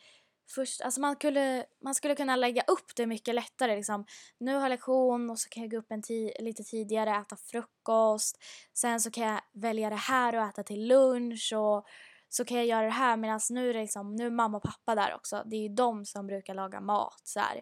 först, 0.54 0.80
alltså 0.80 1.00
man 1.00 1.14
skulle, 1.14 1.66
man 1.84 1.94
skulle 1.94 2.14
kunna 2.14 2.36
lägga 2.36 2.62
upp 2.62 2.96
det 2.96 3.06
mycket 3.06 3.34
lättare 3.34 3.76
liksom. 3.76 4.06
Nu 4.38 4.54
har 4.54 4.62
jag 4.62 4.70
lektion 4.70 5.30
och 5.30 5.38
så 5.38 5.48
kan 5.48 5.62
jag 5.62 5.70
gå 5.70 5.76
upp 5.76 5.90
en 5.90 6.02
ti- 6.02 6.42
lite 6.42 6.62
tidigare, 6.62 7.16
äta 7.16 7.36
frukost. 7.36 8.38
Sen 8.74 9.00
så 9.00 9.10
kan 9.10 9.24
jag 9.24 9.40
välja 9.52 9.90
det 9.90 9.96
här 9.96 10.36
och 10.36 10.42
äta 10.42 10.62
till 10.62 10.88
lunch 10.88 11.52
och 11.56 11.86
så 12.28 12.44
kan 12.44 12.56
jag 12.56 12.66
göra 12.66 12.84
det 12.84 12.92
här 12.92 13.16
medan 13.16 13.40
nu 13.50 13.70
är 13.70 13.74
liksom, 13.74 14.16
nu 14.16 14.26
är 14.26 14.30
mamma 14.30 14.56
och 14.56 14.62
pappa 14.62 14.94
där 14.94 15.14
också. 15.14 15.42
Det 15.46 15.56
är 15.56 15.62
ju 15.62 15.74
de 15.74 16.04
som 16.04 16.26
brukar 16.26 16.54
laga 16.54 16.80
mat 16.80 17.20
så 17.24 17.40
här. 17.40 17.60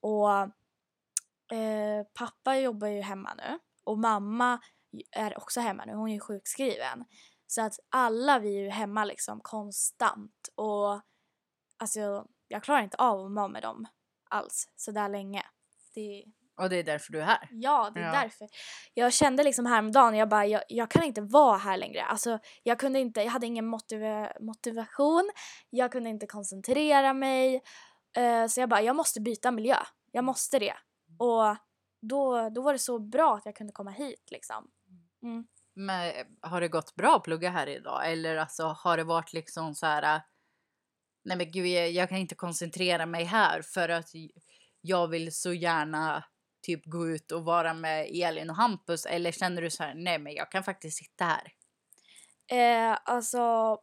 Och 0.00 0.30
eh, 1.56 2.06
pappa 2.14 2.56
jobbar 2.56 2.88
ju 2.88 3.00
hemma 3.00 3.34
nu 3.34 3.58
och 3.84 3.98
mamma 3.98 4.58
är 5.10 5.38
också 5.38 5.60
hemma 5.60 5.84
nu, 5.84 5.94
hon 5.94 6.08
är 6.08 6.14
ju 6.14 6.20
sjukskriven. 6.20 7.04
Så 7.46 7.62
att 7.62 7.74
alla 7.88 8.38
vi 8.38 8.56
är 8.56 8.62
ju 8.62 8.68
hemma 8.68 9.04
liksom 9.04 9.40
konstant 9.40 10.48
och 10.54 11.00
alltså 11.80 12.26
jag 12.48 12.62
klarar 12.62 12.82
inte 12.82 12.96
av 12.96 13.26
att 13.26 13.32
vara 13.34 13.48
med 13.48 13.62
dem 13.62 13.86
alls 14.30 14.68
så 14.76 14.90
där 14.92 15.08
länge. 15.08 15.42
Det, 15.94 16.24
Och 16.56 16.70
det 16.70 16.76
är 16.76 16.82
därför 16.84 17.12
du 17.12 17.20
är 17.20 17.24
här. 17.24 17.48
ja, 17.50 17.90
det 17.94 18.00
är 18.00 18.04
Ja. 18.14 18.20
därför. 18.22 18.48
Jag 18.94 19.12
kände 19.12 19.42
liksom 19.44 19.66
häromdagen, 19.66 20.14
jag 20.16 20.28
bara, 20.28 20.46
jag, 20.46 20.62
jag 20.68 20.90
kan 20.90 21.04
inte 21.04 21.20
vara 21.20 21.56
här 21.56 21.76
längre. 21.76 22.02
Alltså 22.04 22.38
jag 22.62 22.80
kunde 22.80 22.98
inte, 23.00 23.20
jag 23.22 23.30
hade 23.30 23.46
ingen 23.46 23.66
motiva, 23.66 24.32
motivation, 24.40 25.30
jag 25.70 25.92
kunde 25.92 26.10
inte 26.10 26.26
koncentrera 26.26 27.12
mig. 27.12 27.62
Eh, 28.16 28.46
så 28.46 28.60
jag 28.60 28.68
bara, 28.68 28.82
jag 28.82 28.96
måste 28.96 29.20
byta 29.20 29.50
miljö. 29.50 29.76
Jag 30.12 30.24
måste 30.24 30.58
det. 30.58 30.74
Och 31.18 31.56
då, 32.02 32.48
då 32.48 32.62
var 32.62 32.72
det 32.72 32.78
så 32.78 32.98
bra 32.98 33.36
att 33.36 33.46
jag 33.46 33.56
kunde 33.56 33.72
komma 33.72 33.90
hit 33.90 34.28
liksom. 34.30 34.70
Mm. 35.22 35.46
Men 35.74 36.12
har 36.40 36.60
det 36.60 36.68
gått 36.68 36.94
bra 36.94 37.16
att 37.16 37.22
plugga 37.22 37.50
här 37.50 37.66
idag? 37.66 38.12
Eller 38.12 38.36
alltså 38.36 38.64
har 38.66 38.96
det 38.96 39.04
varit 39.04 39.32
liksom 39.32 39.74
så 39.74 39.86
här... 39.86 40.22
Nej 41.22 41.36
men 41.36 41.50
gud, 41.50 41.66
jag, 41.66 41.90
jag 41.90 42.08
kan 42.08 42.18
inte 42.18 42.34
koncentrera 42.34 43.06
mig 43.06 43.24
här 43.24 43.62
för 43.62 43.88
att 43.88 44.10
jag 44.80 45.08
vill 45.08 45.32
så 45.34 45.52
gärna 45.52 46.24
typ 46.62 46.86
gå 46.86 47.08
ut 47.08 47.32
och 47.32 47.44
vara 47.44 47.74
med 47.74 48.08
Elin 48.12 48.50
och 48.50 48.56
Hampus. 48.56 49.06
Eller 49.06 49.32
känner 49.32 49.62
du 49.62 49.70
så 49.70 49.82
här, 49.82 49.94
nej 49.94 50.18
men 50.18 50.32
jag 50.34 50.50
kan 50.50 50.64
faktiskt 50.64 50.98
sitta 50.98 51.24
här. 51.24 51.52
Eh, 52.50 52.98
alltså, 53.04 53.78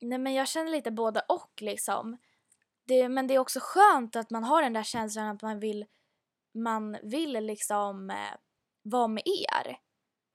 nej 0.00 0.18
men 0.18 0.34
jag 0.34 0.48
känner 0.48 0.70
lite 0.70 0.90
både 0.90 1.20
och 1.28 1.52
liksom. 1.60 2.18
Det, 2.86 3.08
men 3.08 3.26
det 3.26 3.34
är 3.34 3.38
också 3.38 3.58
skönt 3.62 4.16
att 4.16 4.30
man 4.30 4.44
har 4.44 4.62
den 4.62 4.72
där 4.72 4.82
känslan 4.82 5.28
att 5.28 5.42
man 5.42 5.60
vill, 5.60 5.86
man 6.54 6.98
vill 7.02 7.32
liksom 7.32 8.10
eh, 8.10 8.36
vara 8.82 9.08
med 9.08 9.22
er. 9.26 9.76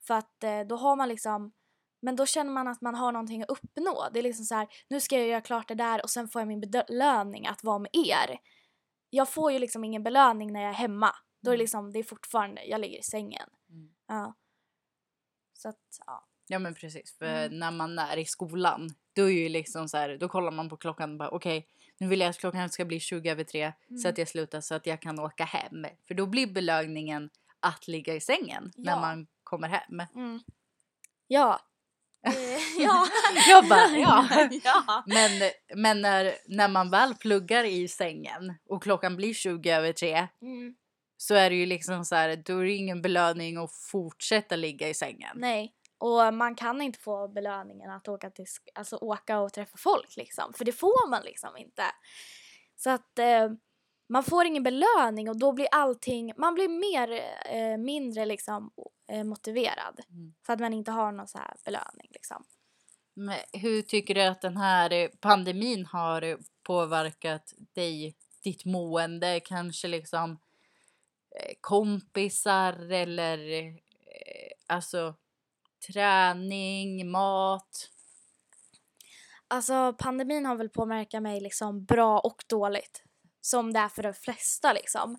För 0.07 0.13
att 0.13 0.43
eh, 0.43 0.59
då 0.59 0.75
har 0.75 0.95
man 0.95 1.09
liksom, 1.09 1.51
men 1.99 2.15
då 2.15 2.25
känner 2.25 2.51
man 2.51 2.67
att 2.67 2.81
man 2.81 2.95
har 2.95 3.11
någonting 3.11 3.41
att 3.43 3.49
uppnå. 3.49 4.07
Det 4.13 4.19
är 4.19 4.23
liksom 4.23 4.45
så 4.45 4.55
här, 4.55 4.67
nu 4.87 4.99
ska 4.99 5.17
jag 5.17 5.27
göra 5.27 5.41
klart 5.41 5.67
det 5.67 5.75
där 5.75 6.03
och 6.03 6.09
sen 6.09 6.27
får 6.29 6.41
jag 6.41 6.47
min 6.47 6.61
belöning 6.61 7.47
att 7.47 7.63
vara 7.63 7.79
med 7.79 7.89
er. 7.93 8.39
Jag 9.09 9.29
får 9.29 9.51
ju 9.51 9.59
liksom 9.59 9.83
ingen 9.83 10.03
belöning 10.03 10.53
när 10.53 10.61
jag 10.61 10.69
är 10.69 10.73
hemma. 10.73 11.15
Då 11.41 11.49
är 11.51 11.53
det 11.53 11.55
Mm. 11.55 11.59
liksom, 11.63 11.91
det 11.93 11.99
är 11.99 12.03
fortfarande, 12.03 12.63
jag 12.65 12.81
ligger 12.81 12.99
i 12.99 13.03
sängen. 13.03 13.49
Mm. 13.69 13.89
Ja. 14.07 14.33
Så 15.53 15.69
att, 15.69 15.99
ja. 16.05 16.23
Ja 16.47 16.59
men 16.59 16.73
precis, 16.75 17.17
för 17.17 17.25
Mm. 17.45 17.59
när 17.59 17.71
man 17.71 17.99
är 17.99 18.17
i 18.17 18.25
skolan 18.25 18.89
då 19.13 19.23
är 19.23 19.29
ju 19.33 19.49
liksom 19.49 19.89
så 19.89 19.97
här, 19.97 20.17
då 20.17 20.29
kollar 20.29 20.51
man 20.51 20.69
på 20.69 20.77
klockan 20.77 21.11
och 21.11 21.17
bara 21.17 21.29
okej 21.29 21.67
nu 21.99 22.07
vill 22.07 22.19
jag 22.19 22.29
att 22.29 22.37
klockan 22.37 22.69
ska 22.69 22.85
bli 22.85 22.99
20 22.99 23.29
över 23.29 23.43
tre 23.43 23.73
så 23.87 23.93
Mm. 23.93 24.09
att 24.09 24.17
jag 24.17 24.27
slutar 24.27 24.61
så 24.61 24.75
att 24.75 24.85
jag 24.85 25.01
kan 25.01 25.19
åka 25.19 25.43
hem. 25.45 25.85
För 26.07 26.13
då 26.13 26.25
blir 26.25 26.47
belöningen 26.47 27.29
att 27.59 27.87
ligga 27.87 28.13
i 28.15 28.21
sängen 28.21 28.71
när 28.75 28.91
Ja. 28.91 28.99
man 29.01 29.27
kommer 29.43 29.67
hem. 29.67 29.99
Mm. 30.15 30.39
Ja. 31.27 31.59
Ja. 32.79 33.07
Jag 33.49 33.67
bara, 33.67 33.87
ja. 33.89 34.27
ja. 34.63 35.03
Men, 35.05 35.31
men 35.75 36.01
när, 36.01 36.33
när 36.47 36.67
man 36.67 36.89
väl 36.89 37.15
pluggar 37.15 37.63
i 37.63 37.87
sängen 37.87 38.53
och 38.69 38.83
klockan 38.83 39.15
blir 39.15 39.33
20 39.33 39.71
över 39.71 39.93
tre 39.93 40.27
Mm. 40.41 40.75
så 41.17 41.35
är 41.35 41.49
det 41.49 41.55
ju 41.55 41.65
liksom 41.65 42.05
så 42.05 42.15
här, 42.15 42.35
då 42.45 42.59
är 42.59 42.63
det 42.65 42.71
ingen 42.71 43.01
belöning 43.01 43.57
att 43.57 43.71
fortsätta 43.73 44.55
ligga 44.55 44.89
i 44.89 44.93
sängen. 44.93 45.31
Nej. 45.35 45.73
Och 45.99 46.33
man 46.33 46.55
kan 46.55 46.81
inte 46.81 46.99
få 46.99 47.27
belöningen 47.27 47.91
att 47.91 48.07
åka, 48.07 48.29
till, 48.29 48.45
alltså 48.75 48.95
åka 48.97 49.39
och 49.39 49.53
träffa 49.53 49.77
folk 49.77 50.15
liksom. 50.17 50.53
För 50.53 50.65
det 50.65 50.71
får 50.71 51.09
man 51.09 51.21
liksom 51.23 51.57
inte. 51.57 51.83
Så 52.75 52.89
att 52.89 53.19
eh, 53.19 53.49
man 54.09 54.23
får 54.23 54.45
ingen 54.45 54.63
belöning 54.63 55.29
och 55.29 55.39
då 55.39 55.51
blir 55.51 55.67
allting, 55.71 56.33
man 56.37 56.53
blir 56.53 56.69
mer, 56.69 57.11
eh, 57.51 57.77
mindre 57.77 58.25
liksom 58.25 58.71
eh, 59.07 59.23
motiverad. 59.23 59.99
Mm. 60.09 60.33
För 60.45 60.53
att 60.53 60.59
man 60.59 60.73
inte 60.73 60.91
har 60.91 61.11
någon 61.11 61.27
så 61.27 61.37
här 61.37 61.53
belöning 61.65 62.07
liksom. 62.09 62.45
Men 63.13 63.39
hur 63.53 63.81
tycker 63.81 64.15
du 64.15 64.21
att 64.21 64.41
den 64.41 64.57
här 64.57 64.93
eh, 64.93 65.09
pandemin 65.19 65.85
har 65.85 66.21
eh, 66.21 66.37
påverkat 66.63 67.53
dig, 67.73 68.15
ditt 68.43 68.65
mående, 68.65 69.39
kanske 69.39 69.87
liksom 69.87 70.31
eh, 71.35 71.53
kompisar 71.61 72.91
eller 72.91 73.67
eh, 73.67 74.51
alltså 74.67 75.15
träning, 75.87 77.11
mat? 77.11 77.89
Alltså 79.47 79.93
pandemin 79.99 80.45
har 80.45 80.55
väl 80.55 80.69
påverkat 80.69 81.23
mig 81.23 81.41
liksom 81.41 81.85
bra 81.85 82.19
och 82.19 82.43
dåligt. 82.47 83.03
Som 83.41 83.73
det 83.73 83.79
är 83.79 83.89
för 83.89 84.03
de 84.03 84.13
flesta 84.13 84.73
liksom. 84.73 85.17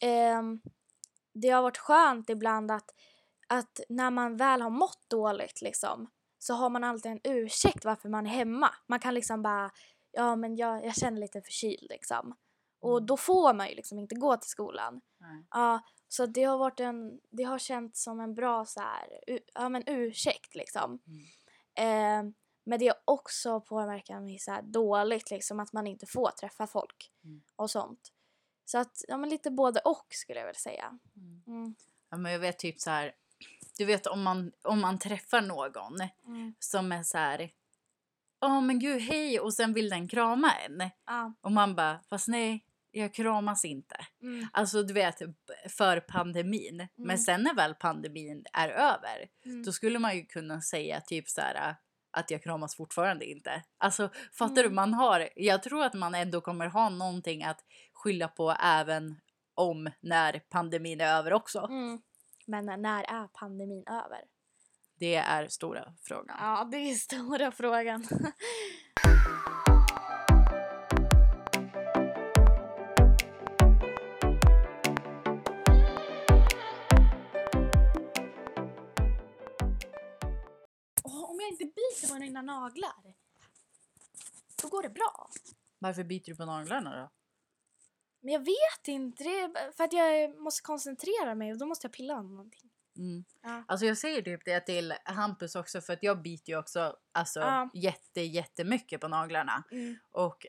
Ehm, 0.00 0.60
det 1.34 1.48
har 1.48 1.62
varit 1.62 1.78
skönt 1.78 2.30
ibland 2.30 2.70
att, 2.70 2.94
att 3.48 3.80
när 3.88 4.10
man 4.10 4.36
väl 4.36 4.62
har 4.62 4.70
mått 4.70 5.10
dåligt 5.10 5.62
liksom 5.62 6.10
så 6.38 6.54
har 6.54 6.70
man 6.70 6.84
alltid 6.84 7.12
en 7.12 7.20
ursäkt 7.24 7.84
varför 7.84 8.08
man 8.08 8.26
är 8.26 8.30
hemma. 8.30 8.74
Man 8.86 9.00
kan 9.00 9.14
liksom 9.14 9.42
bara, 9.42 9.70
ja 10.12 10.36
men 10.36 10.56
jag, 10.56 10.84
jag 10.86 10.94
känner 10.96 11.20
lite 11.20 11.42
förkyld 11.42 11.86
liksom. 11.90 12.36
Och 12.80 12.96
Mm. 12.96 13.06
då 13.06 13.16
får 13.16 13.54
man 13.54 13.68
ju 13.68 13.74
liksom 13.74 13.98
inte 13.98 14.14
gå 14.14 14.36
till 14.36 14.50
skolan. 14.50 15.00
Nej. 15.18 15.46
Ja, 15.50 15.80
så 16.08 16.26
det 16.26 16.44
har 16.44 16.58
varit 16.58 16.80
en, 16.80 17.20
det 17.30 17.42
har 17.42 17.58
känts 17.58 18.02
som 18.02 18.20
en 18.20 18.34
bra 18.34 18.64
så 18.64 18.80
här, 18.80 19.20
ja 19.54 19.68
men 19.68 19.82
ursäkt 19.86 20.54
liksom. 20.54 20.98
Mm. 21.06 22.26
Eh, 22.28 22.32
men 22.64 22.78
det 22.78 22.86
har 22.88 22.96
också 23.04 23.60
påverkat 23.60 24.22
mig 24.22 24.38
så 24.38 24.58
dåligt 24.62 25.30
liksom 25.30 25.60
att 25.60 25.72
man 25.72 25.86
inte 25.86 26.06
får 26.06 26.30
träffa 26.30 26.66
folk 26.66 27.12
Mm. 27.24 27.42
och 27.56 27.70
sånt. 27.70 28.12
Så 28.64 28.78
att, 28.78 29.04
ja 29.08 29.16
men 29.16 29.30
lite 29.30 29.50
både 29.50 29.80
och 29.80 30.06
skulle 30.10 30.38
jag 30.40 30.46
väl 30.46 30.56
säga. 30.56 30.98
Mm. 31.16 31.42
Mm. 31.46 31.74
Ja, 32.10 32.16
men 32.16 32.32
jag 32.32 32.38
vet 32.38 32.58
typ 32.58 32.80
så 32.80 32.90
här, 32.90 33.12
du 33.78 33.84
vet 33.84 34.06
om 34.06 34.22
man, 34.22 34.52
om 34.64 34.80
man 34.80 34.98
träffar 34.98 35.40
någon 35.40 35.96
Mm. 36.26 36.54
som 36.58 36.92
är 36.92 37.02
så 37.02 37.18
här, 37.18 37.50
ja 38.40 38.60
men 38.60 38.78
gud 38.78 39.00
hej 39.02 39.40
och 39.40 39.54
sen 39.54 39.72
vill 39.74 39.88
den 39.90 40.08
krama 40.08 40.52
en. 40.54 40.90
Ja. 41.06 41.34
Och 41.40 41.52
man 41.52 41.74
bara, 41.74 42.00
fast 42.10 42.28
nej, 42.28 42.64
jag 42.90 43.14
kramas 43.14 43.64
inte. 43.64 43.96
Mm. 44.22 44.46
Alltså 44.52 44.82
du 44.82 44.94
vet, 44.94 45.18
för 45.68 46.00
pandemin. 46.00 46.88
Men 46.96 47.04
Mm. 47.04 47.18
sen 47.18 47.42
när 47.42 47.54
väl 47.54 47.74
pandemin 47.74 48.44
är 48.52 48.68
över, 48.68 49.28
Mm. 49.44 49.62
då 49.62 49.72
skulle 49.72 49.98
man 49.98 50.16
ju 50.16 50.24
kunna 50.26 50.60
säga 50.60 51.00
typ 51.00 51.28
så 51.28 51.40
här 51.40 51.76
att 52.10 52.30
jag 52.30 52.42
kramas 52.42 52.76
fortfarande 52.76 53.24
inte. 53.30 53.62
Alltså 53.78 54.10
fattar 54.32 54.54
du? 54.54 54.60
Mm. 54.62 54.74
Man 54.74 54.94
har, 54.94 55.28
jag 55.36 55.62
tror 55.62 55.84
att 55.84 55.94
man 55.94 56.14
ändå 56.14 56.40
kommer 56.40 56.66
ha 56.66 56.88
någonting 56.88 57.44
att 57.44 57.64
skylla 57.92 58.28
på 58.28 58.50
även 58.62 59.20
om 59.54 59.90
när 60.00 60.40
pandemin 60.50 61.00
är 61.00 61.18
över 61.18 61.32
också. 61.32 61.58
Mm. 61.58 62.00
Men 62.50 62.82
när 62.82 63.04
är 63.04 63.26
pandemin 63.26 63.84
över? 63.86 64.24
Det 64.98 65.14
är 65.14 65.48
stora 65.48 65.94
frågan. 66.02 66.36
Ja, 66.40 66.68
det 66.70 66.76
är 66.76 66.94
stora 66.94 67.52
frågan. 67.52 68.04
Åh, 81.04 81.30
om 81.30 81.40
jag 81.40 81.48
inte 81.48 81.64
biter 81.64 82.08
på 82.08 82.14
mina 82.20 82.42
naglar, 82.42 83.14
då 84.62 84.68
går 84.68 84.82
det 84.82 84.90
bra. 84.90 85.28
Varför 85.78 86.04
biter 86.04 86.32
du 86.32 86.36
på 86.36 86.44
naglarna 86.44 86.96
då? 86.96 87.17
Men 88.20 88.32
jag 88.32 88.40
vet 88.40 88.88
inte, 88.88 89.24
det 89.24 89.30
är 89.40 89.72
för 89.72 89.84
att 89.84 89.92
jag 89.92 90.38
måste 90.38 90.62
koncentrera 90.62 91.34
mig 91.34 91.52
och 91.52 91.58
då 91.58 91.66
måste 91.66 91.86
jag 91.86 91.92
pilla 91.92 92.22
med 92.22 92.30
någonting. 92.32 92.70
Mm. 92.98 93.24
Ja. 93.42 93.64
Alltså 93.68 93.86
jag 93.86 93.98
säger 93.98 94.22
typ 94.22 94.44
det 94.44 94.60
till 94.60 94.94
Hampus 95.04 95.54
också 95.56 95.80
för 95.80 95.92
att 95.92 96.02
jag 96.02 96.22
biter 96.22 96.52
ju 96.52 96.58
också 96.58 96.96
alltså, 97.12 97.40
Ja. 97.40 97.70
jätte, 97.74 98.20
jättemycket 98.20 99.00
på 99.00 99.08
naglarna. 99.08 99.64
Mm. 99.70 99.96
Och, 100.10 100.46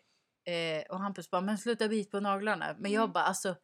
eh, 0.54 0.84
och 0.90 1.00
Hampus 1.00 1.32
bara, 1.32 1.42
men 1.42 1.58
sluta 1.58 1.88
bit 1.88 2.12
på 2.12 2.20
naglarna. 2.20 2.76
Men 2.80 2.92
jag 2.92 3.04
Mm. 3.04 3.14
bara, 3.14 3.24
alltså. 3.24 3.56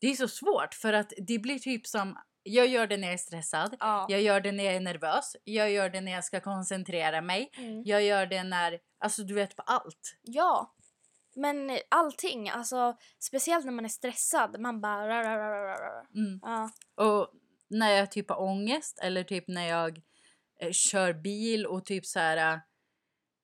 Det 0.00 0.06
är 0.06 0.14
så 0.14 0.28
svårt 0.28 0.74
för 0.74 0.92
att 0.92 1.12
det 1.26 1.38
blir 1.38 1.58
typ 1.58 1.86
som, 1.86 2.18
jag 2.42 2.66
gör 2.66 2.86
det 2.86 2.96
när 2.96 3.06
jag 3.08 3.14
är 3.14 3.18
stressad. 3.18 3.76
Ja. 3.80 4.06
Jag 4.08 4.20
gör 4.22 4.40
det 4.40 4.52
när 4.52 4.64
jag 4.64 4.74
är 4.74 4.80
nervös. 4.80 5.36
Jag 5.44 5.70
gör 5.70 5.90
det 5.90 6.00
när 6.00 6.12
jag 6.12 6.24
ska 6.24 6.40
koncentrera 6.40 7.20
mig. 7.20 7.50
Mm. 7.56 7.82
Jag 7.84 8.02
gör 8.02 8.26
det 8.26 8.44
när, 8.44 8.78
alltså 8.98 9.22
du 9.22 9.34
vet 9.34 9.56
på 9.56 9.62
allt. 9.62 10.18
Ja. 10.22 10.74
Men 11.34 11.78
allting, 11.88 12.48
alltså 12.50 12.96
speciellt 13.18 13.64
när 13.64 13.72
man 13.72 13.84
är 13.84 13.88
stressad, 13.88 14.60
man 14.60 14.80
bara... 14.80 15.08
ra, 15.08 15.22
ra, 15.22 15.36
ra, 15.36 15.66
ra, 15.66 15.74
ra. 15.76 16.06
Mm. 16.14 16.38
Ja. 16.42 16.70
Och 17.04 17.28
när 17.68 17.90
jag 17.90 18.10
typ 18.10 18.28
har 18.30 18.40
ångest 18.40 18.98
eller 19.02 19.24
typ 19.24 19.44
när 19.48 19.68
jag 19.68 20.00
eh, 20.60 20.70
kör 20.72 21.12
bil 21.12 21.66
och 21.66 21.84
typ 21.84 22.06
så 22.06 22.18
här. 22.18 22.54
eh, 22.54 22.58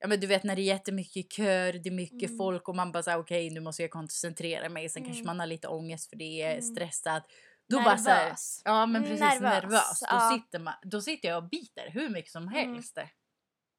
Ja 0.00 0.08
men 0.08 0.20
du 0.20 0.26
vet 0.26 0.44
när 0.44 0.56
det 0.56 0.62
är 0.62 0.64
jättemycket 0.64 1.32
kör, 1.32 1.72
det 1.72 1.88
är 1.88 1.90
mycket 1.94 2.28
Mm. 2.28 2.38
folk 2.38 2.68
och 2.68 2.76
man 2.76 2.92
bara 2.92 3.02
säger 3.02 3.18
okej 3.18 3.50
nu 3.50 3.60
måste 3.60 3.82
jag 3.82 3.90
koncentrera 3.90 4.68
mig. 4.68 4.88
Sen 4.88 5.02
kanske 5.04 5.20
Mm. 5.20 5.26
man 5.26 5.40
har 5.40 5.46
lite 5.46 5.68
ångest 5.68 6.10
för 6.10 6.16
det 6.16 6.42
är 6.42 6.50
Mm. 6.50 6.62
stressad. 6.62 7.22
Då 7.68 7.82
bara 7.82 7.98
så 7.98 8.10
här, 8.10 8.24
Nervös. 8.24 8.62
ja 8.64 8.86
men 8.86 9.02
precis 9.02 9.20
nervös. 9.20 9.40
Nervös, 9.62 10.00
Då, 10.00 10.06
ja. 10.10 10.30
sitter 10.34 10.58
man, 10.58 10.74
då 10.82 11.00
sitter 11.00 11.28
jag 11.28 11.42
och 11.44 11.48
biter 11.48 11.90
hur 11.90 12.08
mycket 12.08 12.32
som 12.32 12.42
Mm. 12.48 12.54
helst. 12.74 12.98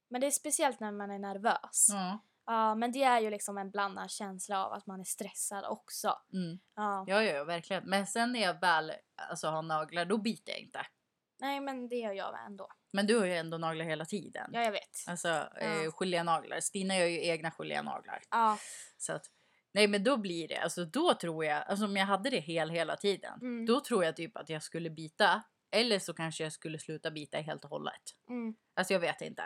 Men 0.09 0.21
det 0.21 0.27
är 0.27 0.31
speciellt 0.31 0.79
när 0.79 0.91
man 0.91 1.11
är 1.11 1.19
nervös. 1.19 1.87
Ja. 1.91 2.19
Ja. 2.49 2.75
men 2.75 2.91
det 2.91 3.03
är 3.03 3.19
ju 3.19 3.29
liksom 3.29 3.57
en 3.57 3.71
blandad 3.71 4.11
känsla 4.11 4.65
av 4.65 4.73
att 4.73 4.85
man 4.85 4.99
är 4.99 5.03
stressad 5.03 5.65
också. 5.65 6.19
Mm. 6.33 6.59
Ja. 6.75 7.05
Ja, 7.07 7.23
ja, 7.23 7.31
ja, 7.31 7.43
verkligen. 7.43 7.83
Men 7.89 8.07
sen 8.07 8.31
när 8.31 8.39
jag 8.39 8.59
väl 8.59 8.91
alltså, 9.15 9.47
har 9.47 9.61
naglar, 9.61 10.05
då 10.05 10.17
biter 10.17 10.51
jag 10.51 10.59
inte. 10.59 10.85
Nej 11.39 11.59
men 11.59 11.89
det 11.89 11.95
gör 11.95 12.13
jag 12.13 12.45
ändå. 12.45 12.67
Men 12.93 13.07
du 13.07 13.19
har 13.19 13.25
ju 13.25 13.35
ändå 13.35 13.57
naglar 13.57 13.85
hela 13.85 14.05
tiden. 14.05 14.49
Ja, 14.53 14.63
jag 14.63 14.71
vet. 14.71 15.03
Alltså 15.07 15.29
eh, 15.61 15.91
gelénaglar. 15.91 16.59
Stina 16.59 16.97
gör 16.97 17.05
ju 17.05 17.25
egna 17.25 17.51
gelénaglar. 17.51 18.21
Ja. 18.29 18.57
Så 18.97 19.13
att, 19.13 19.25
nej 19.71 19.87
men 19.87 20.03
då 20.03 20.17
blir 20.17 20.47
det, 20.47 20.57
alltså 20.57 20.85
då 20.85 21.13
tror 21.13 21.45
jag, 21.45 21.63
alltså 21.63 21.85
om 21.85 21.97
jag 21.97 22.05
hade 22.05 22.29
det 22.29 22.39
hel 22.39 22.69
hela 22.69 22.95
tiden. 22.95 23.39
Mm. 23.41 23.65
Då 23.65 23.79
tror 23.79 24.05
jag 24.05 24.15
typ 24.15 24.37
att 24.37 24.49
jag 24.49 24.63
skulle 24.63 24.89
bita. 24.89 25.43
Eller 25.71 25.99
så 25.99 26.13
kanske 26.13 26.43
jag 26.43 26.53
skulle 26.53 26.79
sluta 26.79 27.11
bita 27.11 27.37
helt 27.37 27.63
och 27.63 27.69
hållet. 27.69 28.01
Mm. 28.29 28.55
Alltså 28.73 28.93
jag 28.93 28.99
vet 28.99 29.21
inte. 29.21 29.43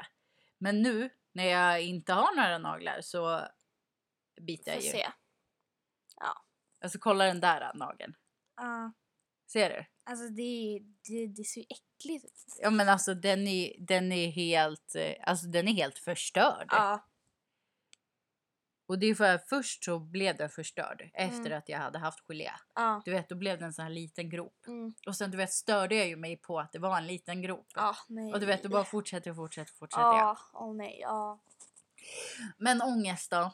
Men 0.57 0.81
nu 0.81 1.09
när 1.33 1.45
jag 1.45 1.81
inte 1.81 2.13
har 2.13 2.35
några 2.35 2.57
naglar 2.57 3.01
så 3.01 3.47
biter 4.41 4.71
jag 4.71 4.81
ju. 4.81 4.89
se. 4.89 5.07
Alltså 6.83 6.99
kolla 6.99 7.25
den 7.25 7.39
där 7.39 7.71
nageln. 7.73 8.13
Ja. 8.55 8.93
Ser 9.51 9.69
du? 9.69 9.85
Alltså 10.05 10.27
det, 10.27 10.79
det, 11.07 11.27
det 11.27 11.43
ser 11.43 11.61
ju 11.61 11.65
äckligt 11.69 12.25
ut. 12.25 12.59
Ja 12.61 12.69
men 12.69 12.89
alltså 12.89 13.13
den 13.13 13.47
är, 13.47 13.73
den 13.79 14.11
är 14.11 14.31
helt, 14.31 14.95
eh, 14.95 15.13
alltså 15.23 15.47
den 15.47 15.67
är 15.67 15.73
helt 15.73 15.97
förstörd. 15.97 16.67
Ja. 16.69 17.07
Och 18.93 18.99
det 18.99 19.07
är 19.07 19.15
för 19.15 19.35
att 19.35 19.49
först 19.49 19.83
så 19.83 19.99
blev 19.99 20.37
den 20.37 20.49
förstörd 20.49 21.09
efter 21.13 21.45
Mm. 21.45 21.57
att 21.57 21.69
jag 21.69 21.77
hade 21.79 21.99
haft 21.99 22.19
gelé. 22.27 22.51
Ja. 22.75 23.01
Du 23.05 23.11
vet 23.11 23.29
då 23.29 23.35
blev 23.35 23.59
det 23.59 23.65
en 23.65 23.73
sån 23.73 23.83
här 23.83 23.91
liten 23.91 24.29
grop. 24.29 24.67
Mm. 24.67 24.93
Och 25.07 25.15
sen 25.15 25.31
du 25.31 25.37
vet 25.37 25.53
störde 25.53 25.95
jag 25.95 26.07
ju 26.07 26.15
mig 26.15 26.37
på 26.37 26.59
att 26.59 26.71
det 26.71 26.79
var 26.79 26.97
en 26.97 27.07
liten 27.07 27.41
grop. 27.41 27.67
Nej. 28.07 28.33
Och 28.33 28.39
du 28.39 28.45
vet, 28.45 28.63
du 28.63 28.69
bara 28.69 28.83
fortsätter 28.83 29.29
och 29.29 29.35
fortsätter 29.35 29.71
och 29.73 29.77
fortsätter. 29.77 30.01
Ja, 30.01 30.37
åh 30.53 30.75
nej, 30.75 30.97
ja. 31.01 31.39
Men 32.57 32.81
ångest 32.81 33.31
då? 33.31 33.51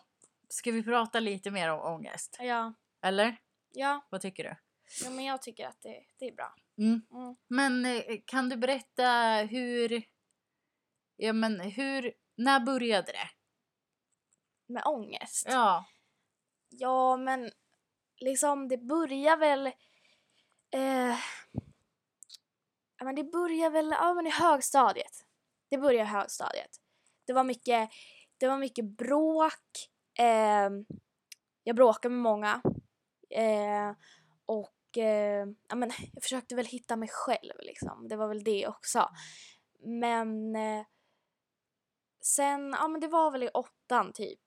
Ska 0.49 0.71
vi 0.71 0.83
prata 0.83 1.19
lite 1.19 1.51
mer 1.51 1.69
om 1.71 1.93
ångest? 1.95 2.37
Ja, 2.39 2.73
Eller? 3.01 3.37
ja. 3.73 4.05
Vad 4.09 4.21
tycker 4.21 4.43
du? 4.43 4.55
ja 5.03 5.09
men 5.09 5.25
jag 5.25 5.41
tycker 5.41 5.67
att 5.67 5.81
det, 5.81 6.03
det 6.19 6.25
är 6.27 6.33
bra. 6.35 6.55
Mm. 6.77 7.01
Mm. 7.11 7.35
Men 7.47 7.85
eh, 7.85 8.01
kan 8.25 8.49
du 8.49 8.57
berätta 8.57 9.35
hur... 9.49 10.03
Ja 11.15 11.33
men 11.33 11.59
hur... 11.59 12.13
När 12.35 12.59
började 12.59 13.11
det? 13.11 13.29
Med 14.69 14.83
ångest. 14.85 15.45
Ja. 15.49 15.85
Ja, 16.69 17.17
men 17.17 17.51
liksom 18.17 18.67
det 18.67 18.77
börjar 18.77 19.37
väl... 19.37 19.67
Eh, 20.71 21.17
ja, 22.97 23.05
men 23.05 23.15
det 23.15 23.23
börjar 23.23 23.69
väl 23.69 23.89
ja, 23.91 24.13
men 24.13 24.27
i 24.27 24.29
högstadiet. 24.29 25.25
Det 25.69 25.77
börjar 25.77 26.03
i 26.03 26.07
högstadiet. 26.07 26.77
Det 27.25 27.33
var 27.33 27.43
mycket, 27.43 27.89
det 28.37 28.47
var 28.47 28.57
mycket 28.57 28.85
bråk. 28.85 29.89
Eh, 30.19 30.69
jag 31.63 31.75
bråkade 31.75 32.15
med 32.15 32.21
många. 32.21 32.61
Eh, 33.29 33.91
och 34.45 34.97
eh, 34.97 35.47
ja, 35.67 35.75
men 35.75 35.91
jag 36.13 36.23
försökte 36.23 36.55
väl 36.55 36.65
hitta 36.65 36.95
mig 36.95 37.09
själv 37.09 37.53
liksom. 37.59 38.07
Det 38.07 38.15
var 38.15 38.27
väl 38.27 38.43
det 38.43 38.67
också. 38.67 39.09
Men 39.79 40.55
eh, 40.55 40.85
sen, 42.21 42.75
ja 42.79 42.87
men 42.87 43.01
det 43.01 43.07
var 43.07 43.31
väl 43.31 43.43
i 43.43 43.49
åttan 43.49 44.13
typ 44.13 44.41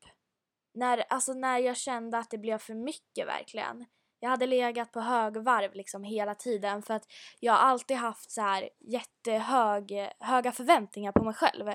när, 0.75 1.05
alltså 1.09 1.35
när 1.35 1.59
jag 1.59 1.77
kände 1.77 2.19
att 2.19 2.31
det 2.31 2.39
blev 2.39 2.59
för 2.59 2.75
mycket 2.75 3.27
verkligen. 3.27 3.87
Jag 4.21 4.31
hade 4.31 4.47
legat 4.47 4.93
på 4.93 5.01
högvarv 5.01 5.75
liksom 5.75 6.05
hela 6.05 6.35
tiden 6.35 6.83
för 6.83 6.95
att 6.95 7.07
jag 7.41 7.53
har 7.53 7.59
alltid 7.59 7.97
haft 7.97 8.31
så 8.31 8.41
här 8.41 8.71
jättehög, 8.81 10.09
höga 10.21 10.53
förväntningar 10.53 11.13
på 11.13 11.25
mig 11.25 11.35
själv. 11.35 11.69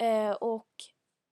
Eh, 0.00 0.30
och 0.30 0.68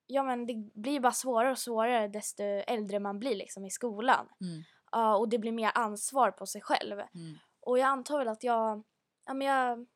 ja 0.06 0.22
men 0.22 0.46
det 0.46 0.54
blir 0.74 1.00
bara 1.00 1.12
svårare 1.12 1.50
och 1.50 1.58
svårare 1.58 2.08
desto 2.08 2.42
äldre 2.42 2.98
man 3.00 3.18
blir 3.18 3.36
liksom 3.36 3.64
i 3.66 3.70
skolan. 3.70 4.28
Mm. 4.40 4.62
Ja, 4.92 5.16
och 5.16 5.28
det 5.28 5.38
blir 5.38 5.52
mer 5.52 5.70
ansvar 5.74 6.30
på 6.30 6.46
sig 6.46 6.60
själv. 6.60 6.92
Mm. 6.92 7.38
Och 7.60 7.78
jag 7.78 7.86
antar 7.86 8.18
väl 8.18 8.28
att 8.28 8.44
jag, 8.44 8.82
ja 9.26 9.34
men 9.34 9.46
jag, 9.46 9.86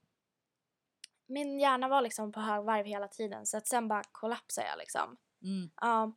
min 1.27 1.61
hjärna 1.61 1.89
var 1.89 2.03
liksom 2.03 2.33
på 2.33 2.41
högvarv 2.41 2.87
hela 2.87 3.09
tiden 3.09 3.47
så 3.47 3.57
att 3.57 3.67
sen 3.67 3.89
bara 3.89 4.03
kollapsade 4.13 4.67
jag 4.69 4.79
liksom. 4.79 5.17
Mm. 5.43 5.71
Ja. 5.81 6.13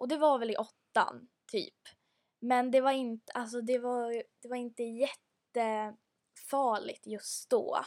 Och 0.00 0.08
det 0.08 0.16
var 0.16 0.38
väl 0.38 0.50
i 0.50 0.56
åttan, 0.56 1.28
typ. 1.52 1.78
Men 2.40 2.70
det 2.70 2.80
var 2.80 2.92
inte, 2.92 3.32
alltså 3.32 3.60
det 3.60 3.78
var, 3.78 4.22
det 4.42 4.48
var 4.48 4.56
inte 4.56 4.82
jättefarligt 4.82 7.06
just 7.06 7.50
då. 7.50 7.78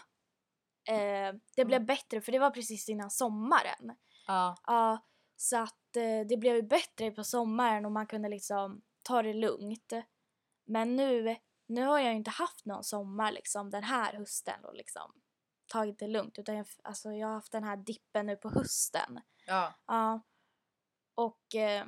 Eh, 0.87 1.33
det 1.55 1.65
blev 1.65 1.77
Mm. 1.81 1.85
bättre 1.85 2.21
för 2.21 2.31
det 2.31 2.39
var 2.39 2.51
precis 2.51 2.89
innan 2.89 3.11
sommaren. 3.11 3.95
Ja. 4.27 4.57
Ja, 4.65 4.97
så 5.35 5.57
att 5.57 5.95
eh, 5.95 6.27
det 6.29 6.37
blev 6.37 6.55
ju 6.55 6.61
bättre 6.61 7.11
på 7.11 7.23
sommaren 7.23 7.85
och 7.85 7.91
man 7.91 8.07
kunde 8.07 8.29
liksom 8.29 8.81
ta 9.03 9.21
det 9.21 9.33
lugnt. 9.33 9.93
Men 10.65 10.95
nu, 10.95 11.35
nu 11.67 11.85
har 11.85 11.99
jag 11.99 12.09
ju 12.09 12.15
inte 12.17 12.31
haft 12.31 12.65
någon 12.65 12.83
sommar 12.83 13.31
liksom 13.31 13.69
den 13.69 13.83
här 13.83 14.13
hösten 14.13 14.65
och 14.65 14.73
liksom 14.75 15.13
tagit 15.67 15.99
det 15.99 16.07
lugnt 16.07 16.39
utan 16.39 16.55
jag, 16.55 16.65
alltså, 16.83 17.13
jag 17.13 17.27
har 17.27 17.33
haft 17.35 17.51
den 17.51 17.63
här 17.63 17.77
dippen 17.77 18.25
nu 18.25 18.35
på 18.35 18.49
hösten. 18.49 19.19
Ja. 19.45 19.73
Ja. 19.87 20.21
Och 21.15 21.55
eh, 21.55 21.85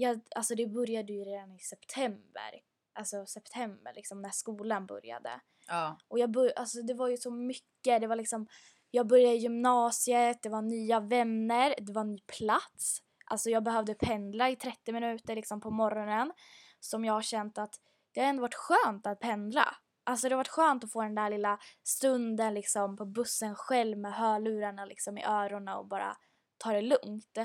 jag, 0.00 0.20
alltså 0.36 0.54
det 0.54 0.66
började 0.66 1.12
ju 1.12 1.24
redan 1.24 1.52
i 1.52 1.58
september. 1.58 2.62
Alltså 2.92 3.26
september 3.26 3.92
liksom 3.94 4.22
när 4.22 4.30
skolan 4.30 4.86
började. 4.86 5.40
Ja. 5.68 5.98
Och 6.08 6.18
jag 6.18 6.30
bör, 6.30 6.52
alltså 6.56 6.82
det 6.82 6.94
var 6.94 7.08
ju 7.08 7.16
så 7.16 7.30
mycket. 7.30 8.00
Det 8.00 8.06
var 8.06 8.16
liksom, 8.16 8.46
jag 8.90 9.06
började 9.06 9.36
gymnasiet, 9.36 10.42
det 10.42 10.48
var 10.48 10.62
nya 10.62 11.00
vänner, 11.00 11.74
det 11.78 11.92
var 11.92 12.04
ny 12.04 12.18
plats. 12.18 13.02
Alltså 13.24 13.50
jag 13.50 13.62
behövde 13.62 13.94
pendla 13.94 14.50
i 14.50 14.56
30 14.56 14.92
minuter 14.92 15.34
liksom 15.34 15.60
på 15.60 15.70
morgonen. 15.70 16.32
Som 16.80 17.04
jag 17.04 17.12
har 17.12 17.22
känt 17.22 17.58
att 17.58 17.80
det 18.12 18.20
har 18.20 18.28
ändå 18.28 18.42
varit 18.42 18.54
skönt 18.54 19.06
att 19.06 19.20
pendla. 19.20 19.76
Alltså 20.04 20.28
det 20.28 20.34
har 20.34 20.38
varit 20.38 20.48
skönt 20.48 20.84
att 20.84 20.92
få 20.92 21.02
den 21.02 21.14
där 21.14 21.30
lilla 21.30 21.58
stunden 21.82 22.54
liksom 22.54 22.96
på 22.96 23.04
bussen 23.04 23.54
själv 23.54 23.98
med 23.98 24.12
hörlurarna 24.12 24.84
liksom 24.84 25.18
i 25.18 25.24
öronen 25.24 25.74
och 25.74 25.86
bara 25.86 26.16
ta 26.58 26.72
det 26.72 26.82
lugnt. 26.82 27.38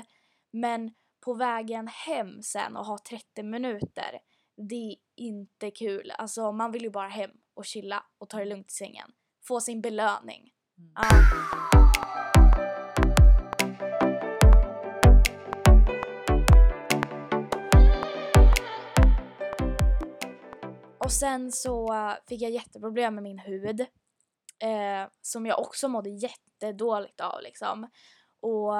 Men 0.50 0.94
på 1.24 1.34
vägen 1.34 1.88
hem 1.88 2.42
sen 2.42 2.76
och 2.76 2.86
ha 2.86 2.98
30 2.98 3.42
minuter, 3.42 4.20
det 4.56 4.74
är 4.74 4.96
inte 5.16 5.70
kul. 5.70 6.10
Alltså 6.18 6.52
man 6.52 6.72
vill 6.72 6.82
ju 6.82 6.90
bara 6.90 7.08
hem 7.08 7.30
och 7.54 7.64
chilla 7.64 8.04
och 8.18 8.28
ta 8.28 8.38
det 8.38 8.44
lugnt 8.44 8.70
i 8.70 8.74
sängen. 8.74 9.10
Få 9.48 9.60
sin 9.60 9.80
belöning. 9.80 10.50
Mm. 10.78 10.92
Ja. 10.94 11.04
Och 20.98 21.12
sen 21.12 21.52
så 21.52 21.94
fick 22.28 22.42
jag 22.42 22.50
jätteproblem 22.50 23.14
med 23.14 23.22
min 23.22 23.38
hud. 23.38 23.80
Eh, 24.58 25.08
som 25.20 25.46
jag 25.46 25.60
också 25.60 25.88
mådde 25.88 26.10
jättedåligt 26.10 27.20
av 27.20 27.42
liksom. 27.42 27.90
Och 28.40 28.74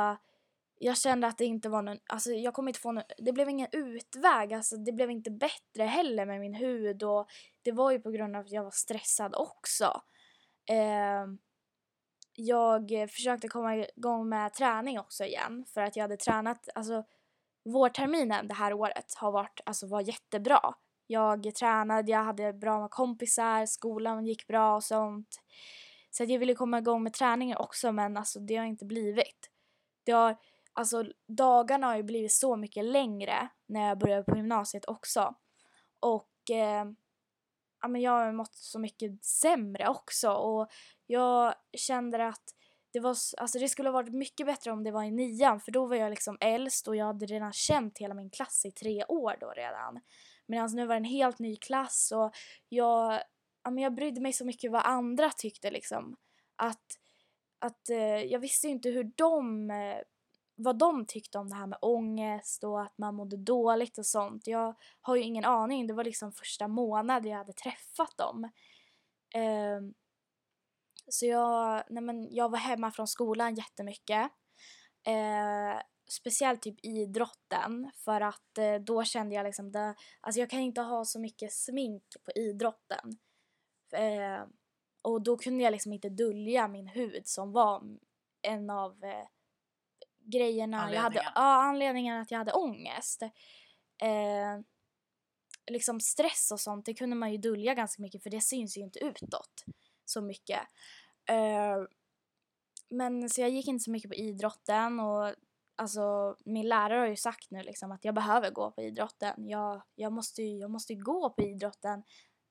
jag 0.78 0.98
kände 0.98 1.26
att 1.26 1.38
det 1.38 1.44
inte 1.44 1.68
var 1.68 1.82
någon, 1.82 1.98
alltså 2.06 2.30
jag 2.30 2.54
kom 2.54 2.68
inte 2.68 2.80
få 2.80 2.92
någon, 2.92 3.04
det 3.18 3.32
blev 3.32 3.48
ingen 3.48 3.68
utväg, 3.72 4.52
alltså 4.52 4.76
det 4.76 4.92
blev 4.92 5.10
inte 5.10 5.30
bättre 5.30 5.82
heller 5.82 6.26
med 6.26 6.40
min 6.40 6.54
hud 6.54 7.02
och 7.02 7.26
det 7.62 7.72
var 7.72 7.90
ju 7.90 8.00
på 8.00 8.10
grund 8.10 8.36
av 8.36 8.42
att 8.42 8.50
jag 8.50 8.64
var 8.64 8.70
stressad 8.70 9.34
också. 9.34 10.02
Eh, 10.70 11.26
jag 12.36 12.90
försökte 13.10 13.48
komma 13.48 13.76
igång 13.76 14.28
med 14.28 14.54
träning 14.54 14.98
också 14.98 15.24
igen 15.24 15.64
för 15.74 15.80
att 15.80 15.96
jag 15.96 16.04
hade 16.04 16.16
tränat, 16.16 16.68
alltså 16.74 17.04
vårterminen 17.64 18.48
det 18.48 18.54
här 18.54 18.72
året 18.72 19.14
har 19.16 19.32
varit, 19.32 19.60
alltså 19.66 19.86
var 19.86 20.00
jättebra. 20.00 20.74
Jag 21.06 21.54
tränade, 21.54 22.12
jag 22.12 22.24
hade 22.24 22.52
bra 22.52 22.80
med 22.80 22.90
kompisar, 22.90 23.66
skolan 23.66 24.26
gick 24.26 24.46
bra 24.46 24.76
och 24.76 24.84
sånt. 24.84 25.40
Så 26.10 26.22
att 26.22 26.28
jag 26.28 26.38
ville 26.38 26.54
komma 26.54 26.78
igång 26.78 27.02
med 27.02 27.12
träningen 27.12 27.56
också 27.56 27.92
men 27.92 28.16
alltså 28.16 28.40
det 28.40 28.56
har 28.56 28.64
inte 28.64 28.84
blivit. 28.84 29.50
Det 30.04 30.12
har, 30.12 30.36
alltså 30.74 31.04
dagarna 31.28 31.86
har 31.86 31.96
ju 31.96 32.02
blivit 32.02 32.32
så 32.32 32.56
mycket 32.56 32.84
längre 32.84 33.48
när 33.66 33.88
jag 33.88 33.98
började 33.98 34.24
på 34.24 34.36
gymnasiet 34.36 34.84
också. 34.88 35.34
Och 36.00 36.50
eh, 36.50 36.84
ja, 37.80 37.88
men 37.88 38.00
jag 38.00 38.12
har 38.12 38.32
mått 38.32 38.54
så 38.54 38.78
mycket 38.78 39.24
sämre 39.24 39.88
också 39.88 40.30
och 40.30 40.68
jag 41.06 41.54
kände 41.72 42.26
att 42.26 42.54
det, 42.92 43.00
var, 43.00 43.16
alltså 43.36 43.58
det 43.58 43.68
skulle 43.68 43.88
ha 43.88 43.92
varit 43.92 44.14
mycket 44.14 44.46
bättre 44.46 44.72
om 44.72 44.84
det 44.84 44.90
var 44.90 45.02
i 45.02 45.10
nian 45.10 45.60
för 45.60 45.72
då 45.72 45.86
var 45.86 45.96
jag 45.96 46.10
liksom 46.10 46.38
äldst 46.40 46.88
och 46.88 46.96
jag 46.96 47.06
hade 47.06 47.26
redan 47.26 47.52
känt 47.52 47.98
hela 47.98 48.14
min 48.14 48.30
klass 48.30 48.64
i 48.64 48.70
tre 48.70 49.04
år 49.04 49.36
då 49.40 49.50
redan. 49.50 50.00
Medan 50.46 50.70
nu 50.74 50.86
var 50.86 50.94
det 50.94 50.98
en 50.98 51.04
helt 51.04 51.38
ny 51.38 51.56
klass 51.56 52.12
och 52.14 52.34
jag, 52.68 53.20
ja, 53.62 53.70
men 53.70 53.84
jag 53.84 53.94
brydde 53.94 54.20
mig 54.20 54.32
så 54.32 54.44
mycket 54.44 54.72
vad 54.72 54.82
andra 54.84 55.30
tyckte 55.30 55.70
liksom. 55.70 56.16
Att, 56.56 56.86
att 57.58 57.90
eh, 57.90 58.22
jag 58.24 58.38
visste 58.38 58.66
ju 58.66 58.72
inte 58.72 58.90
hur 58.90 59.12
de, 59.16 59.70
eh, 59.70 59.98
vad 60.54 60.78
de 60.78 61.06
tyckte 61.06 61.38
om 61.38 61.48
det 61.48 61.56
här 61.56 61.66
med 61.66 61.78
ångest 61.82 62.64
och 62.64 62.82
att 62.82 62.98
man 62.98 63.14
mådde 63.14 63.36
dåligt 63.36 63.98
och 63.98 64.06
sånt. 64.06 64.46
Jag 64.46 64.74
har 65.00 65.16
ju 65.16 65.22
ingen 65.22 65.44
aning, 65.44 65.86
det 65.86 65.94
var 65.94 66.04
liksom 66.04 66.32
första 66.32 66.68
månaden 66.68 67.30
jag 67.30 67.38
hade 67.38 67.52
träffat 67.52 68.16
dem. 68.16 68.50
Ehm, 69.34 69.94
så 71.08 71.26
jag, 71.26 71.84
nej 71.90 72.02
men 72.02 72.34
jag 72.34 72.48
var 72.48 72.58
hemma 72.58 72.90
från 72.90 73.08
skolan 73.08 73.54
jättemycket. 73.54 74.30
Uh, 75.08 75.80
speciellt 76.10 76.62
typ 76.62 76.84
idrotten 76.84 77.90
för 78.04 78.20
att 78.20 78.58
uh, 78.58 78.84
då 78.84 79.04
kände 79.04 79.34
jag 79.34 79.44
liksom 79.44 79.72
det, 79.72 79.94
alltså 80.20 80.40
jag 80.40 80.50
kan 80.50 80.60
inte 80.60 80.80
ha 80.80 81.04
så 81.04 81.20
mycket 81.20 81.52
smink 81.52 82.02
på 82.24 82.32
idrotten. 82.40 83.18
Eh, 83.92 84.44
och 85.02 85.22
då 85.22 85.36
kunde 85.36 85.64
jag 85.64 85.72
liksom 85.72 85.92
inte 85.92 86.08
dölja 86.08 86.68
min 86.68 86.86
hud 86.86 87.26
som 87.28 87.52
var 87.52 87.82
en 88.42 88.70
av 88.70 89.04
grejerna 90.24 90.76
jag 90.94 91.02
hade, 91.02 91.16
ja, 91.34 91.62
anledningen 91.62 92.20
att 92.20 92.30
jag 92.30 92.38
hade 92.38 92.52
ångest. 92.52 93.22
Eh, 94.02 94.60
liksom 95.70 96.00
stress 96.00 96.50
och 96.52 96.60
sånt, 96.60 96.86
det 96.86 96.94
kunde 96.94 97.16
man 97.16 97.32
ju 97.32 97.38
dölja 97.38 97.74
ganska 97.74 98.02
mycket 98.02 98.22
för 98.22 98.30
det 98.30 98.40
syns 98.40 98.76
ju 98.76 98.80
inte 98.80 98.98
utåt 99.04 99.64
så 100.04 100.20
mycket. 100.20 100.60
Eh, 101.28 101.76
men 102.88 103.28
så 103.30 103.40
jag 103.40 103.50
gick 103.50 103.68
inte 103.68 103.84
så 103.84 103.90
mycket 103.90 104.10
på 104.10 104.14
idrotten 104.16 105.00
och 105.00 105.34
alltså 105.76 106.36
min 106.44 106.68
lärare 106.68 106.98
har 107.00 107.06
ju 107.06 107.16
sagt 107.16 107.50
nu 107.50 107.62
liksom 107.62 107.92
att 107.92 108.04
jag 108.04 108.14
behöver 108.14 108.50
gå 108.50 108.70
på 108.70 108.82
idrotten. 108.82 109.48
Jag, 109.48 109.82
jag, 109.94 110.12
måste, 110.12 110.42
ju- 110.42 110.58
jag 110.58 110.70
måste 110.70 110.92
ju 110.92 111.02
gå 111.02 111.30
på 111.30 111.42
idrotten, 111.42 112.02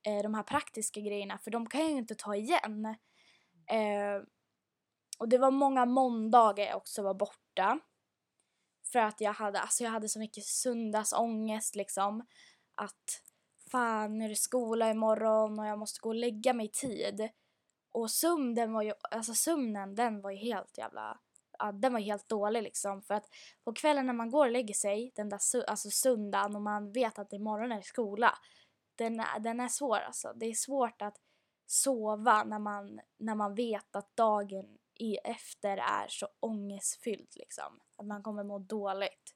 eh, 0.07 0.23
de 0.23 0.33
här 0.33 0.43
praktiska 0.43 0.99
grejerna, 1.01 1.37
för 1.37 1.51
de 1.51 1.69
kan 1.69 1.81
jag 1.81 1.91
ju 1.91 1.97
inte 1.97 2.15
ta 2.15 2.35
igen. 2.35 2.85
Eh, 3.69 4.23
och 5.19 5.29
det 5.29 5.37
var 5.37 5.51
många 5.51 5.85
måndagar 5.85 6.65
jag 6.65 6.77
också 6.77 7.01
var 7.01 7.13
borta. 7.13 7.79
För 8.91 8.99
att 8.99 9.21
jag 9.21 9.33
hade, 9.33 9.59
alltså 9.59 9.83
jag 9.83 9.91
hade 9.91 10.09
så 10.09 10.19
mycket 10.19 10.43
söndagsångest 10.43 11.75
liksom. 11.75 12.25
Att 12.75 13.21
fan, 13.71 14.17
nu 14.17 14.25
är 14.25 14.29
det 14.29 14.35
skola 14.35 14.91
imorgon 14.91 15.59
och 15.59 15.65
jag 15.65 15.79
måste 15.79 15.99
gå 15.99 16.09
och 16.09 16.15
lägga 16.15 16.53
mig 16.53 16.65
i 16.65 16.69
tid. 16.69 17.29
Och 17.91 18.11
sömnen 18.11 18.73
var 18.73 18.81
ju, 18.81 18.93
alltså 19.11 19.33
sömnen 19.33 19.95
den 19.95 20.21
var 20.21 20.31
ju 20.31 20.37
helt 20.37 20.77
jävla, 20.77 21.19
ja, 21.59 21.71
den 21.71 21.93
var 21.93 21.99
helt 21.99 22.29
dålig 22.29 22.63
liksom. 22.63 23.01
För 23.01 23.13
att 23.13 23.25
på 23.63 23.73
kvällen 23.73 24.05
när 24.05 24.13
man 24.13 24.31
går 24.31 24.45
och 24.45 24.51
lägger 24.51 24.73
sig, 24.73 25.11
den 25.15 25.29
där 25.29 25.39
alltså 25.67 25.89
söndagen 25.89 26.55
och 26.55 26.61
man 26.61 26.91
vet 26.91 27.19
att 27.19 27.33
imorgon 27.33 27.71
är 27.71 27.77
det 27.77 27.83
skola. 27.83 28.37
Den 28.95 29.19
är, 29.19 29.39
den 29.39 29.59
är 29.59 29.67
svår 29.67 29.97
alltså. 29.97 30.33
Det 30.35 30.45
är 30.45 30.53
svårt 30.53 31.01
att 31.01 31.17
sova 31.65 32.43
när 32.43 32.59
man, 32.59 32.99
när 33.17 33.35
man 33.35 33.55
vet 33.55 33.95
att 33.95 34.15
dagen 34.15 34.77
i 34.99 35.15
efter 35.17 35.77
är 35.77 36.07
så 36.07 36.27
ångestfylld 36.39 37.29
liksom. 37.35 37.79
Att 37.97 38.05
man 38.05 38.23
kommer 38.23 38.43
må 38.43 38.59
dåligt. 38.59 39.33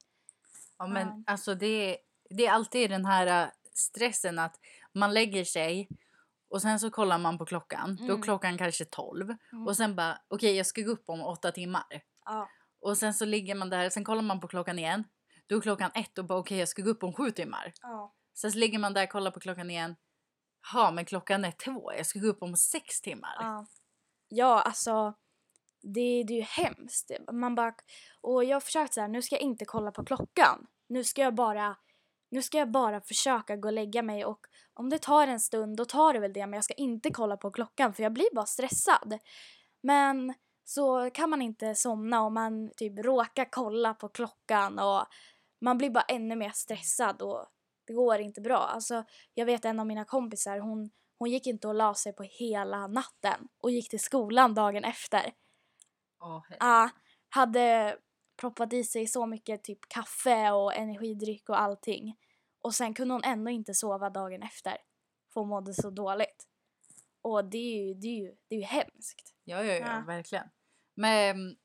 Ja, 0.78 0.86
men 0.86 1.06
Ja. 1.08 1.22
alltså 1.32 1.54
det, 1.54 1.98
det 2.30 2.46
är 2.46 2.52
alltid 2.52 2.90
den 2.90 3.04
här 3.04 3.42
äh, 3.44 3.48
stressen 3.74 4.38
att 4.38 4.56
man 4.94 5.14
lägger 5.14 5.44
sig 5.44 5.88
och 6.50 6.62
sen 6.62 6.80
så 6.80 6.90
kollar 6.90 7.18
man 7.18 7.38
på 7.38 7.44
klockan. 7.46 7.96
Då 7.96 8.04
är 8.04 8.08
Mm. 8.08 8.22
klockan 8.22 8.58
kanske 8.58 8.84
12 8.84 9.30
Mm. 9.52 9.66
och 9.66 9.76
sen 9.76 9.96
bara 9.96 10.18
okej 10.28 10.56
jag 10.56 10.66
ska 10.66 10.82
gå 10.82 10.90
upp 10.90 11.04
om 11.08 11.20
åtta 11.20 11.52
timmar. 11.52 12.02
Ja. 12.24 12.48
Och 12.80 12.98
sen 12.98 13.14
så 13.14 13.24
ligger 13.24 13.54
man 13.54 13.70
där, 13.70 13.90
sen 13.90 14.04
kollar 14.04 14.22
man 14.22 14.40
på 14.40 14.48
klockan 14.48 14.78
igen. 14.78 15.04
Då 15.46 15.56
är 15.56 15.60
klockan 15.60 15.90
ett 15.94 16.18
och 16.18 16.24
bara 16.24 16.38
okej 16.38 16.58
jag 16.58 16.68
ska 16.68 16.82
gå 16.82 16.90
upp 16.90 17.02
om 17.02 17.12
sju 17.14 17.30
timmar. 17.30 17.72
Ja. 17.82 18.14
Sen 18.34 18.52
så 18.52 18.58
ligger 18.58 18.78
man 18.78 18.94
där 18.94 19.02
och 19.04 19.10
kollar 19.10 19.30
på 19.30 19.40
klockan 19.40 19.70
igen. 19.70 19.96
Ja 20.72 20.90
men 20.90 21.04
klockan 21.04 21.44
är 21.44 21.50
två, 21.50 21.92
jag 21.92 22.06
ska 22.06 22.18
gå 22.18 22.26
upp 22.26 22.42
om 22.42 22.56
sex 22.56 23.00
timmar. 23.00 23.36
Ja, 23.40 23.66
ja 24.28 24.62
alltså 24.62 25.14
det, 25.82 26.24
det 26.24 26.32
är 26.32 26.36
ju 26.36 26.42
hemskt. 26.42 27.10
Man 27.32 27.54
bara, 27.54 27.74
och 28.20 28.44
jag 28.44 28.56
har 28.56 28.60
försökt 28.60 28.94
så 28.94 29.00
här, 29.00 29.08
nu 29.08 29.22
ska 29.22 29.34
jag 29.34 29.42
inte 29.42 29.64
kolla 29.64 29.90
på 29.90 30.04
klockan. 30.04 30.66
Nu 30.88 31.04
ska 31.04 31.22
jag 31.22 31.34
bara 31.34 31.76
nu 32.30 32.42
ska 32.42 32.58
jag 32.58 32.70
bara 32.70 33.00
försöka 33.00 33.56
gå 33.56 33.68
och 33.68 33.72
lägga 33.72 34.02
mig 34.02 34.24
och 34.24 34.46
om 34.74 34.90
det 34.90 34.98
tar 34.98 35.26
en 35.26 35.40
stund 35.40 35.76
då 35.76 35.84
tar 35.84 36.12
det 36.12 36.20
väl 36.20 36.32
det 36.32 36.46
men 36.46 36.52
jag 36.52 36.64
ska 36.64 36.74
inte 36.74 37.10
kolla 37.10 37.36
på 37.36 37.50
klockan 37.50 37.94
för 37.94 38.02
jag 38.02 38.12
blir 38.12 38.34
bara 38.34 38.46
stressad. 38.46 39.18
Men 39.82 40.34
så 40.64 41.10
kan 41.10 41.30
man 41.30 41.42
inte 41.42 41.74
somna 41.74 42.22
om 42.22 42.34
man 42.34 42.70
typ 42.76 42.98
råkar 42.98 43.48
kolla 43.50 43.94
på 43.94 44.08
klockan 44.08 44.78
och 44.78 45.04
man 45.60 45.78
blir 45.78 45.90
bara 45.90 46.04
ännu 46.08 46.36
mer 46.36 46.50
stressad 46.54 47.22
och 47.22 47.46
det 47.86 47.92
går 47.92 48.18
inte 48.18 48.40
bra. 48.40 48.58
Alltså 48.58 49.04
jag 49.34 49.46
vet 49.46 49.64
en 49.64 49.80
av 49.80 49.86
mina 49.86 50.04
kompisar 50.04 50.58
hon 50.58 50.90
hon 51.18 51.30
gick 51.30 51.46
inte 51.46 51.68
och 51.68 51.74
la 51.74 51.94
sig 51.94 52.12
på 52.12 52.22
hela 52.22 52.86
natten 52.86 53.48
och 53.62 53.70
gick 53.70 53.90
till 53.90 54.00
skolan 54.00 54.54
dagen 54.54 54.84
efter. 54.84 55.32
He- 56.20 56.56
Ja, 56.60 56.90
hade 57.28 57.96
proppat 58.40 58.72
i 58.72 58.84
sig 58.84 59.06
så 59.06 59.26
mycket 59.26 59.64
typ 59.64 59.78
kaffe 59.88 60.50
och 60.50 60.74
energidryck 60.74 61.48
och 61.48 61.60
allting. 61.60 62.16
Och 62.62 62.74
sen 62.74 62.94
kunde 62.94 63.14
hon 63.14 63.24
ändå 63.24 63.50
inte 63.50 63.74
sova 63.74 64.10
dagen 64.10 64.42
efter. 64.42 64.76
För 65.34 65.40
hon 65.40 65.48
mådde 65.48 65.74
så 65.74 65.90
dåligt. 65.90 66.44
Och 67.22 67.44
det 67.44 67.58
är 67.58 67.86
ju, 67.86 67.94
det 67.94 68.06
är 68.06 68.16
ju, 68.22 68.34
det 68.48 68.54
är 68.54 68.58
ju 68.58 68.64
hemskt. 68.64 69.34
Ja, 69.44 69.62
ja, 69.64 69.74
ja, 69.74 69.86
Ja. 69.86 70.02
verkligen. 70.06 70.48
Men 70.94 71.56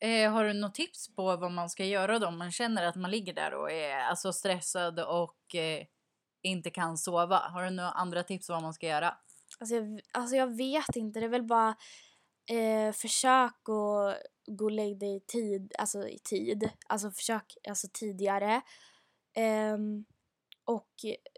eh, 0.00 0.32
har 0.32 0.44
du 0.44 0.52
något 0.52 0.74
tips 0.74 1.14
på 1.14 1.36
vad 1.36 1.52
man 1.52 1.70
ska 1.70 1.84
göra 1.84 2.18
då 2.18 2.26
om 2.26 2.38
man 2.38 2.52
känner 2.52 2.86
att 2.86 2.96
man 2.96 3.10
ligger 3.10 3.32
där 3.34 3.54
och 3.54 3.70
är 3.72 3.96
alltså, 3.98 4.32
stressad 4.32 5.00
och 5.00 5.54
eh, 5.54 5.86
inte 6.42 6.70
kan 6.70 6.98
sova? 6.98 7.36
Har 7.38 7.62
du 7.64 7.70
några 7.70 7.90
andra 7.90 8.22
tips 8.22 8.48
vad 8.48 8.62
man 8.62 8.74
ska 8.74 8.86
göra? 8.86 9.16
Alltså 9.60 9.74
jag, 9.74 10.00
alltså 10.12 10.36
jag 10.36 10.56
vet 10.56 10.96
inte, 10.96 11.20
det 11.20 11.26
är 11.26 11.30
väl 11.30 11.42
bara 11.46 11.76
eh, 12.50 12.92
försök 12.92 13.52
att 13.52 13.64
gå 14.46 14.64
och 14.64 14.70
lägga 14.70 14.94
dig 14.94 15.16
i 15.16 15.20
tid, 15.20 15.72
alltså 15.78 16.08
i 16.08 16.18
tid. 16.18 16.70
Alltså 16.86 17.10
försök 17.10 17.56
alltså 17.68 17.88
tidigare. 17.92 18.62
Ehm, 19.34 20.04
och 20.64 20.90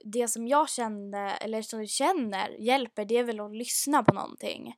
det 0.04 0.28
som 0.28 0.48
jag 0.48 0.70
kände, 0.70 1.18
eller 1.18 1.62
som 1.62 1.78
jag 1.78 1.88
känner 1.88 2.48
hjälper, 2.48 3.04
det 3.04 3.18
är 3.18 3.24
väl 3.24 3.40
att 3.40 3.56
lyssna 3.56 4.02
på 4.02 4.14
någonting. 4.14 4.74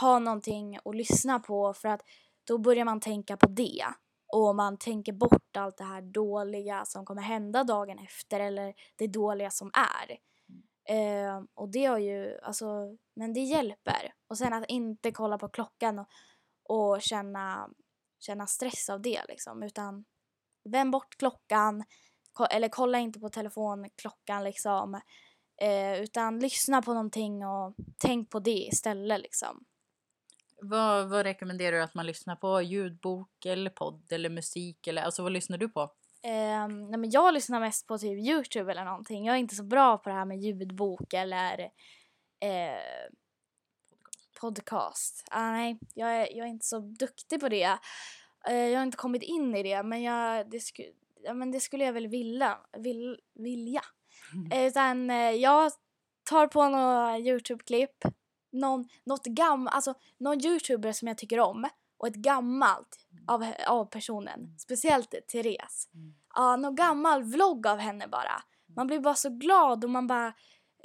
Ha 0.00 0.18
någonting 0.18 0.78
att 0.84 0.94
lyssna 0.94 1.38
på 1.38 1.74
för 1.74 1.88
att 1.88 2.02
då 2.44 2.58
börjar 2.58 2.84
man 2.84 3.00
tänka 3.00 3.36
på 3.36 3.46
det. 3.48 3.84
Och 4.32 4.56
man 4.56 4.78
tänker 4.78 5.12
bort 5.12 5.56
allt 5.56 5.76
det 5.76 5.84
här 5.84 6.02
dåliga 6.02 6.84
som 6.84 7.04
kommer 7.04 7.22
hända 7.22 7.64
dagen 7.64 7.98
efter 7.98 8.40
eller 8.40 8.74
det 8.96 9.06
dåliga 9.06 9.50
som 9.50 9.70
är. 9.74 10.18
Eh, 10.88 11.42
och 11.54 11.68
det 11.68 11.84
har 11.84 11.98
ju, 11.98 12.38
alltså, 12.42 12.96
men 13.14 13.32
det 13.32 13.40
hjälper. 13.40 14.14
Och 14.28 14.38
sen 14.38 14.52
att 14.52 14.64
inte 14.68 15.12
kolla 15.12 15.38
på 15.38 15.48
klockan 15.48 15.98
och, 15.98 16.08
och 16.64 17.02
känna, 17.02 17.70
känna 18.20 18.46
stress 18.46 18.88
av 18.90 19.00
det 19.02 19.20
liksom. 19.28 19.62
Utan 19.62 20.04
vänd 20.64 20.90
bort 20.92 21.16
klockan, 21.18 21.84
ko- 22.32 22.44
eller 22.50 22.68
kolla 22.68 22.98
inte 22.98 23.20
på 23.20 23.28
telefonklockan 23.28 24.44
liksom. 24.44 25.00
Eh, 25.62 26.00
utan 26.00 26.38
lyssna 26.38 26.82
på 26.82 26.94
någonting 26.94 27.46
och 27.46 27.74
tänk 27.98 28.30
på 28.30 28.38
det 28.40 28.66
istället 28.66 29.20
liksom. 29.20 29.64
Vad, 30.62 31.08
vad 31.08 31.22
rekommenderar 31.22 31.76
du 31.76 31.82
att 31.82 31.94
man 31.94 32.06
lyssnar 32.06 32.36
på? 32.36 32.62
Ljudbok 32.62 33.44
eller 33.46 33.70
podd 33.70 34.12
eller 34.12 34.30
musik? 34.30 34.86
Eller, 34.86 35.02
alltså 35.02 35.22
vad 35.22 35.32
lyssnar 35.32 35.58
du 35.58 35.68
på? 35.68 35.90
Eh, 36.22 36.68
nej 36.68 36.98
men 36.98 37.10
jag 37.10 37.34
lyssnar 37.34 37.60
mest 37.60 37.86
på 37.86 37.98
typ 37.98 38.18
Youtube 38.28 38.72
eller 38.72 38.84
någonting. 38.84 39.26
Jag 39.26 39.34
är 39.34 39.40
inte 39.40 39.54
så 39.54 39.64
bra 39.64 39.98
på 39.98 40.08
det 40.08 40.14
här 40.14 40.24
med 40.24 40.38
ljudbok 40.40 41.12
eller 41.12 41.60
eh, 42.40 43.10
podcast. 44.40 45.24
Ah, 45.30 45.50
nej, 45.50 45.78
jag 45.94 46.16
är, 46.16 46.36
jag 46.36 46.46
är 46.46 46.50
inte 46.50 46.66
så 46.66 46.78
duktig 46.78 47.40
på 47.40 47.48
det. 47.48 47.78
Eh, 48.48 48.54
jag 48.54 48.78
har 48.78 48.82
inte 48.82 48.96
kommit 48.96 49.22
in 49.22 49.56
i 49.56 49.62
det 49.62 49.82
men, 49.82 50.02
jag, 50.02 50.50
det, 50.50 50.60
sku, 50.60 50.82
ja, 51.22 51.34
men 51.34 51.50
det 51.50 51.60
skulle 51.60 51.84
jag 51.84 51.92
väl 51.92 52.08
vilja. 52.08 52.58
Vill, 52.78 53.20
vilja. 53.34 53.82
Eh, 54.52 54.66
utan 54.66 55.10
eh, 55.10 55.30
jag 55.30 55.72
tar 56.30 56.46
på 56.46 56.68
några 56.68 57.18
Youtube-klipp. 57.18 58.04
Någon, 58.52 58.88
något 59.04 59.24
gam, 59.24 59.68
alltså, 59.68 59.94
någon 60.18 60.46
Youtuber 60.46 60.92
som 60.92 61.08
jag 61.08 61.18
tycker 61.18 61.40
om 61.40 61.68
och 62.00 62.08
ett 62.08 62.14
gammalt 62.14 62.96
av, 63.26 63.52
av 63.66 63.84
personen. 63.84 64.58
Speciellt 64.58 65.14
Therese. 65.32 65.88
Mm. 65.94 66.14
Ja, 66.34 66.56
någon 66.56 66.74
gammal 66.74 67.22
vlogg 67.22 67.66
av 67.66 67.78
henne 67.78 68.08
bara. 68.08 68.42
Man 68.76 68.86
blir 68.86 69.00
bara 69.00 69.14
så 69.14 69.30
glad 69.30 69.84
och 69.84 69.90
man 69.90 70.06
bara 70.06 70.32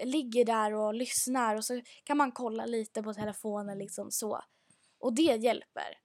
ligger 0.03 0.45
där 0.45 0.73
och 0.73 0.93
lyssnar 0.93 1.55
och 1.55 1.65
så 1.65 1.81
kan 2.03 2.17
man 2.17 2.31
kolla 2.31 2.65
lite 2.65 3.03
på 3.03 3.13
telefonen 3.13 3.77
liksom 3.77 4.11
så. 4.11 4.41
Och 4.99 5.13
det 5.15 5.21
hjälper. 5.21 5.99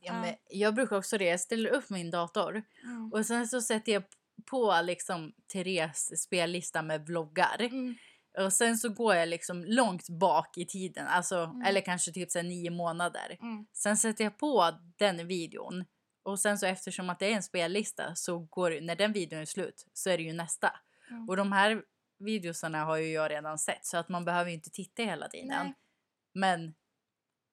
Ja, 0.00 0.12
Ja. 0.14 0.20
men 0.20 0.34
jag 0.50 0.74
brukar 0.74 0.96
också 0.96 1.18
det. 1.18 1.24
Jag 1.24 1.40
ställer 1.40 1.70
upp 1.70 1.90
min 1.90 2.10
dator 2.10 2.62
och 3.12 3.26
sen 3.26 3.48
så 3.48 3.60
sätter 3.60 3.92
jag 3.92 4.02
på 4.50 4.80
liksom 4.82 5.32
Therese 5.52 6.22
spellista 6.22 6.82
med 6.82 7.06
vloggar. 7.06 7.56
Mm. 7.60 7.94
Och 8.38 8.52
sen 8.52 8.78
så 8.78 8.88
går 8.88 9.14
jag 9.14 9.28
liksom 9.28 9.64
långt 9.64 10.08
bak 10.08 10.58
i 10.58 10.66
tiden, 10.66 11.06
alltså, 11.06 11.36
Mm. 11.38 11.62
eller 11.62 11.80
kanske 11.80 12.12
typ 12.12 12.30
så 12.30 12.42
nio 12.42 12.70
månader. 12.70 13.38
Mm. 13.42 13.66
Sen 13.72 13.96
sätter 13.96 14.24
jag 14.24 14.38
på 14.38 14.70
den 14.96 15.26
videon 15.26 15.84
och 16.22 16.40
sen 16.40 16.58
så 16.58 16.66
eftersom 16.66 17.10
att 17.10 17.18
det 17.18 17.26
är 17.26 17.36
en 17.36 17.42
spellista 17.42 18.14
så 18.14 18.38
går 18.38 18.80
när 18.80 18.96
den 18.96 19.12
videon 19.12 19.40
är 19.40 19.44
slut 19.44 19.86
så 19.92 20.10
är 20.10 20.16
det 20.18 20.24
ju 20.24 20.32
nästa. 20.32 20.72
Mm. 21.10 21.28
Och 21.28 21.36
de 21.36 21.52
här 21.52 21.82
videosarna 22.18 22.84
har 22.84 22.96
ju 22.96 23.12
jag 23.12 23.30
redan 23.30 23.58
sett 23.58 23.86
så 23.86 23.96
att 23.96 24.08
man 24.08 24.24
behöver 24.24 24.50
ju 24.50 24.56
inte 24.56 24.70
titta 24.70 25.02
hela 25.02 25.28
tiden. 25.28 25.48
Nej. 25.48 25.74
Men 26.34 26.74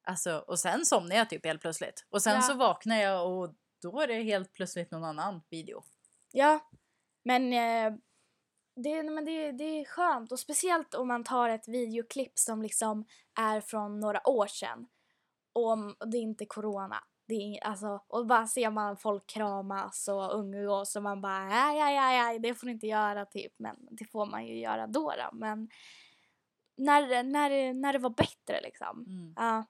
alltså 0.03 0.37
och 0.37 0.59
sen 0.59 0.85
somnar 0.85 1.15
jag 1.15 1.29
typ 1.29 1.45
helt 1.45 1.61
plötsligt 1.61 2.05
och 2.09 2.21
sen 2.21 2.35
Ja. 2.35 2.41
så 2.41 2.53
vaknar 2.53 2.95
jag 2.97 3.31
och 3.31 3.55
då 3.81 3.99
är 4.01 4.07
det 4.07 4.23
helt 4.23 4.53
plötsligt 4.53 4.91
någon 4.91 5.03
annan 5.03 5.41
video. 5.49 5.83
Ja, 6.31 6.59
men, 7.23 7.53
eh, 7.53 7.93
det, 8.83 9.03
men 9.03 9.25
det, 9.25 9.51
det 9.51 9.63
är 9.63 9.85
skönt 9.85 10.31
och 10.31 10.39
speciellt 10.39 10.93
om 10.93 11.07
man 11.07 11.23
tar 11.23 11.49
ett 11.49 11.67
videoklipp 11.67 12.39
som 12.39 12.61
liksom 12.61 13.05
är 13.39 13.61
från 13.61 13.99
några 13.99 14.29
år 14.29 14.47
sedan 14.47 14.87
och 15.53 15.77
det 16.07 16.17
är 16.17 16.21
inte 16.21 16.45
corona. 16.45 17.03
Det 17.27 17.33
är, 17.33 17.63
alltså, 17.63 18.03
och 18.07 18.27
bara 18.27 18.47
ser 18.47 18.69
man 18.69 18.97
folk 18.97 19.27
kramas 19.27 20.07
och 20.07 20.39
umgås 20.39 20.95
och 20.95 21.03
man 21.03 21.21
bara 21.21 21.67
aj, 21.67 21.79
aj, 21.79 21.97
aj, 21.97 22.19
aj, 22.19 22.39
det 22.39 22.53
får 22.53 22.67
du 22.67 22.73
inte 22.73 22.87
göra 22.87 23.25
typ. 23.25 23.53
Men 23.57 23.75
det 23.91 24.05
får 24.05 24.25
man 24.25 24.45
ju 24.45 24.59
göra 24.59 24.87
då. 24.87 25.13
då. 25.17 25.29
Men, 25.37 25.69
när, 26.77 27.23
när, 27.23 27.73
när 27.73 27.93
det 27.93 27.99
var 27.99 28.09
bättre 28.09 28.61
liksom. 28.63 29.05
Mm. 29.07 29.33
Ja. 29.35 29.65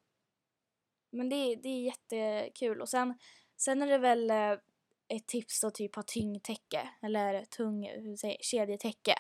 Men 1.12 1.30
det, 1.30 1.56
det 1.56 1.70
är 1.70 1.82
jättekul 1.84 2.82
och 2.82 2.90
sen, 2.90 3.18
sen 3.58 3.82
är 3.82 3.88
det 3.88 3.98
väl 3.98 4.32
eh, 4.32 4.58
ett 5.16 5.28
tips 5.28 5.64
att 5.64 5.76
typ 5.76 5.96
ha 5.96 6.04
tyngdtäcke 6.04 6.90
eller 7.02 7.46
tung 7.46 7.86
säger, 8.18 8.36
jag, 8.36 8.44
kedjetäcke. 8.44 9.14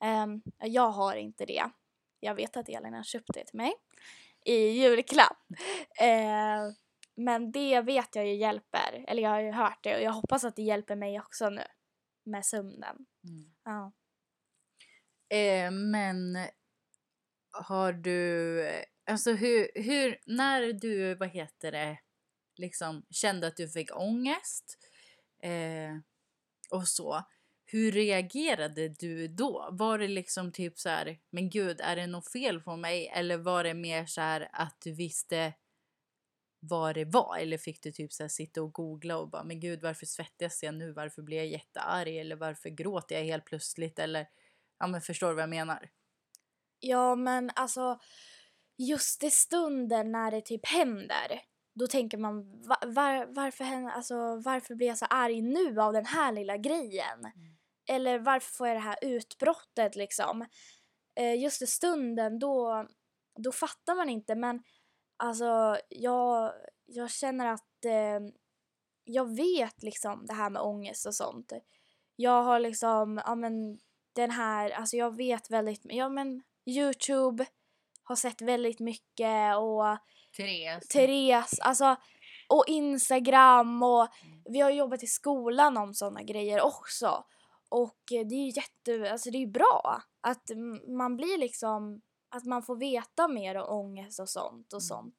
Ehm, 0.00 0.42
jag 0.58 0.90
har 0.90 1.16
inte 1.16 1.46
det. 1.46 1.70
Jag 2.20 2.34
vet 2.34 2.56
att 2.56 2.68
Elin 2.68 2.94
har 2.94 3.02
köpt 3.02 3.34
det 3.34 3.44
till 3.44 3.56
mig 3.56 3.72
i 4.44 4.54
julklapp. 4.54 5.46
Ehm, 6.00 6.74
men 7.14 7.52
det 7.52 7.80
vet 7.80 8.16
jag 8.16 8.26
ju 8.26 8.34
hjälper, 8.34 9.04
eller 9.08 9.22
jag 9.22 9.30
har 9.30 9.40
ju 9.40 9.52
hört 9.52 9.78
det 9.82 9.96
och 9.96 10.02
jag 10.02 10.12
hoppas 10.12 10.44
att 10.44 10.56
det 10.56 10.62
hjälper 10.62 10.96
mig 10.96 11.20
också 11.20 11.50
nu 11.50 11.62
med 12.24 12.46
sömnen. 12.46 13.06
Mm. 13.24 13.54
Ja. 13.64 13.92
Eh, 15.36 15.70
men 15.70 16.38
har 17.50 17.92
du, 17.92 18.64
alltså 19.06 19.32
hur, 19.32 19.68
hur, 19.74 20.20
när 20.26 20.72
du, 20.72 21.14
vad 21.14 21.28
heter 21.28 21.72
det, 21.72 21.98
liksom 22.56 23.06
kände 23.10 23.46
att 23.46 23.56
du 23.56 23.68
fick 23.68 23.96
ångest 23.96 24.78
eh, 25.42 25.96
och 26.70 26.88
så, 26.88 27.24
hur 27.64 27.92
reagerade 27.92 28.88
du 28.88 29.28
då? 29.28 29.68
Var 29.72 29.98
det 29.98 30.08
liksom 30.08 30.52
typ 30.52 30.78
så 30.78 30.88
här, 30.88 31.18
men 31.30 31.50
gud, 31.50 31.80
är 31.80 31.96
det 31.96 32.06
något 32.06 32.32
fel 32.32 32.60
på 32.60 32.76
mig? 32.76 33.08
Eller 33.08 33.36
var 33.36 33.64
det 33.64 33.74
mer 33.74 34.06
så 34.06 34.20
här 34.20 34.48
att 34.52 34.80
du 34.80 34.92
visste 34.92 35.54
vad 36.60 36.94
det 36.94 37.04
var? 37.04 37.38
Eller 37.38 37.58
fick 37.58 37.82
du 37.82 37.92
typ 37.92 38.12
så 38.12 38.22
här 38.22 38.28
sitta 38.28 38.62
och 38.62 38.72
googla 38.72 39.18
och 39.18 39.30
bara, 39.30 39.44
men 39.44 39.60
gud, 39.60 39.82
varför 39.82 40.06
svettas 40.06 40.62
jag 40.62 40.74
nu? 40.74 40.92
Varför 40.92 41.22
blir 41.22 41.36
jag 41.36 41.46
jättearg? 41.46 42.16
Eller 42.16 42.36
varför 42.36 42.68
gråter 42.68 43.16
jag 43.16 43.24
helt 43.24 43.44
plötsligt? 43.44 43.98
Eller, 43.98 44.26
ja 44.78 44.86
men 44.86 45.00
förstår 45.00 45.28
du 45.28 45.34
vad 45.34 45.42
jag 45.42 45.50
menar? 45.50 45.90
Ja, 46.80 47.14
men 47.14 47.50
alltså 47.54 47.98
just 48.76 49.24
i 49.24 49.30
stunden 49.30 50.12
när 50.12 50.30
det 50.30 50.40
typ 50.40 50.66
händer, 50.66 51.42
då 51.78 51.86
tänker 51.86 52.18
man 52.18 52.62
va, 52.62 52.76
var, 52.86 53.26
varför, 53.26 53.64
händer, 53.64 53.90
alltså, 53.90 54.36
varför 54.36 54.74
blir 54.74 54.86
jag 54.86 54.98
så 54.98 55.06
arg 55.10 55.42
nu 55.42 55.80
av 55.80 55.92
den 55.92 56.06
här 56.06 56.32
lilla 56.32 56.56
grejen? 56.56 57.32
Eller 57.90 58.18
varför 58.18 58.50
får 58.54 58.68
jag 58.68 58.76
det 58.76 58.80
här 58.80 58.98
utbrottet 59.02 59.96
liksom? 59.96 60.46
Eh, 61.14 61.42
just 61.42 61.62
i 61.62 61.66
stunden, 61.66 62.38
då, 62.38 62.86
då 63.38 63.52
fattar 63.52 63.94
man 63.94 64.08
inte. 64.08 64.34
Men 64.34 64.62
alltså, 65.16 65.78
jag, 65.88 66.52
jag 66.86 67.10
känner 67.10 67.46
att 67.46 67.84
eh, 67.84 68.20
jag 69.04 69.36
vet 69.36 69.82
liksom 69.82 70.26
det 70.26 70.34
här 70.34 70.50
med 70.50 70.62
ångest 70.62 71.06
och 71.06 71.14
sånt. 71.14 71.52
Jag 72.16 72.42
har 72.42 72.60
liksom, 72.60 73.20
ja 73.26 73.34
men 73.34 73.78
den 74.12 74.30
här, 74.30 74.70
alltså 74.70 74.96
jag 74.96 75.16
vet 75.16 75.50
väldigt, 75.50 75.80
ja 75.84 76.08
men 76.08 76.42
Youtube 76.66 77.46
har 78.08 78.16
sett 78.16 78.42
väldigt 78.42 78.80
mycket 78.80 79.56
och 79.56 79.98
Therese. 80.36 80.88
Therese, 80.88 81.58
alltså 81.60 81.96
och 82.48 82.64
Instagram 82.66 83.82
och 83.82 84.08
vi 84.50 84.60
har 84.60 84.70
jobbat 84.70 85.02
i 85.02 85.06
skolan 85.06 85.76
om 85.76 85.94
sådana 85.94 86.22
grejer 86.22 86.60
också. 86.62 87.24
Och 87.68 88.12
eh, 88.12 88.26
det 88.26 88.34
är 88.34 88.44
ju 88.44 88.52
jätte, 88.56 89.12
alltså 89.12 89.30
det 89.30 89.36
är 89.38 89.40
ju 89.40 89.46
bra 89.52 90.02
att 90.20 90.50
man 90.98 91.16
blir 91.16 91.38
liksom, 91.38 92.00
att 92.28 92.44
man 92.44 92.62
får 92.62 92.76
veta 92.76 93.28
mer 93.28 93.54
om 93.54 93.78
ångest 93.78 94.20
och 94.20 94.28
sånt 94.28 94.72
och 94.72 94.80
Mm. 94.80 94.88
sånt. 94.88 95.14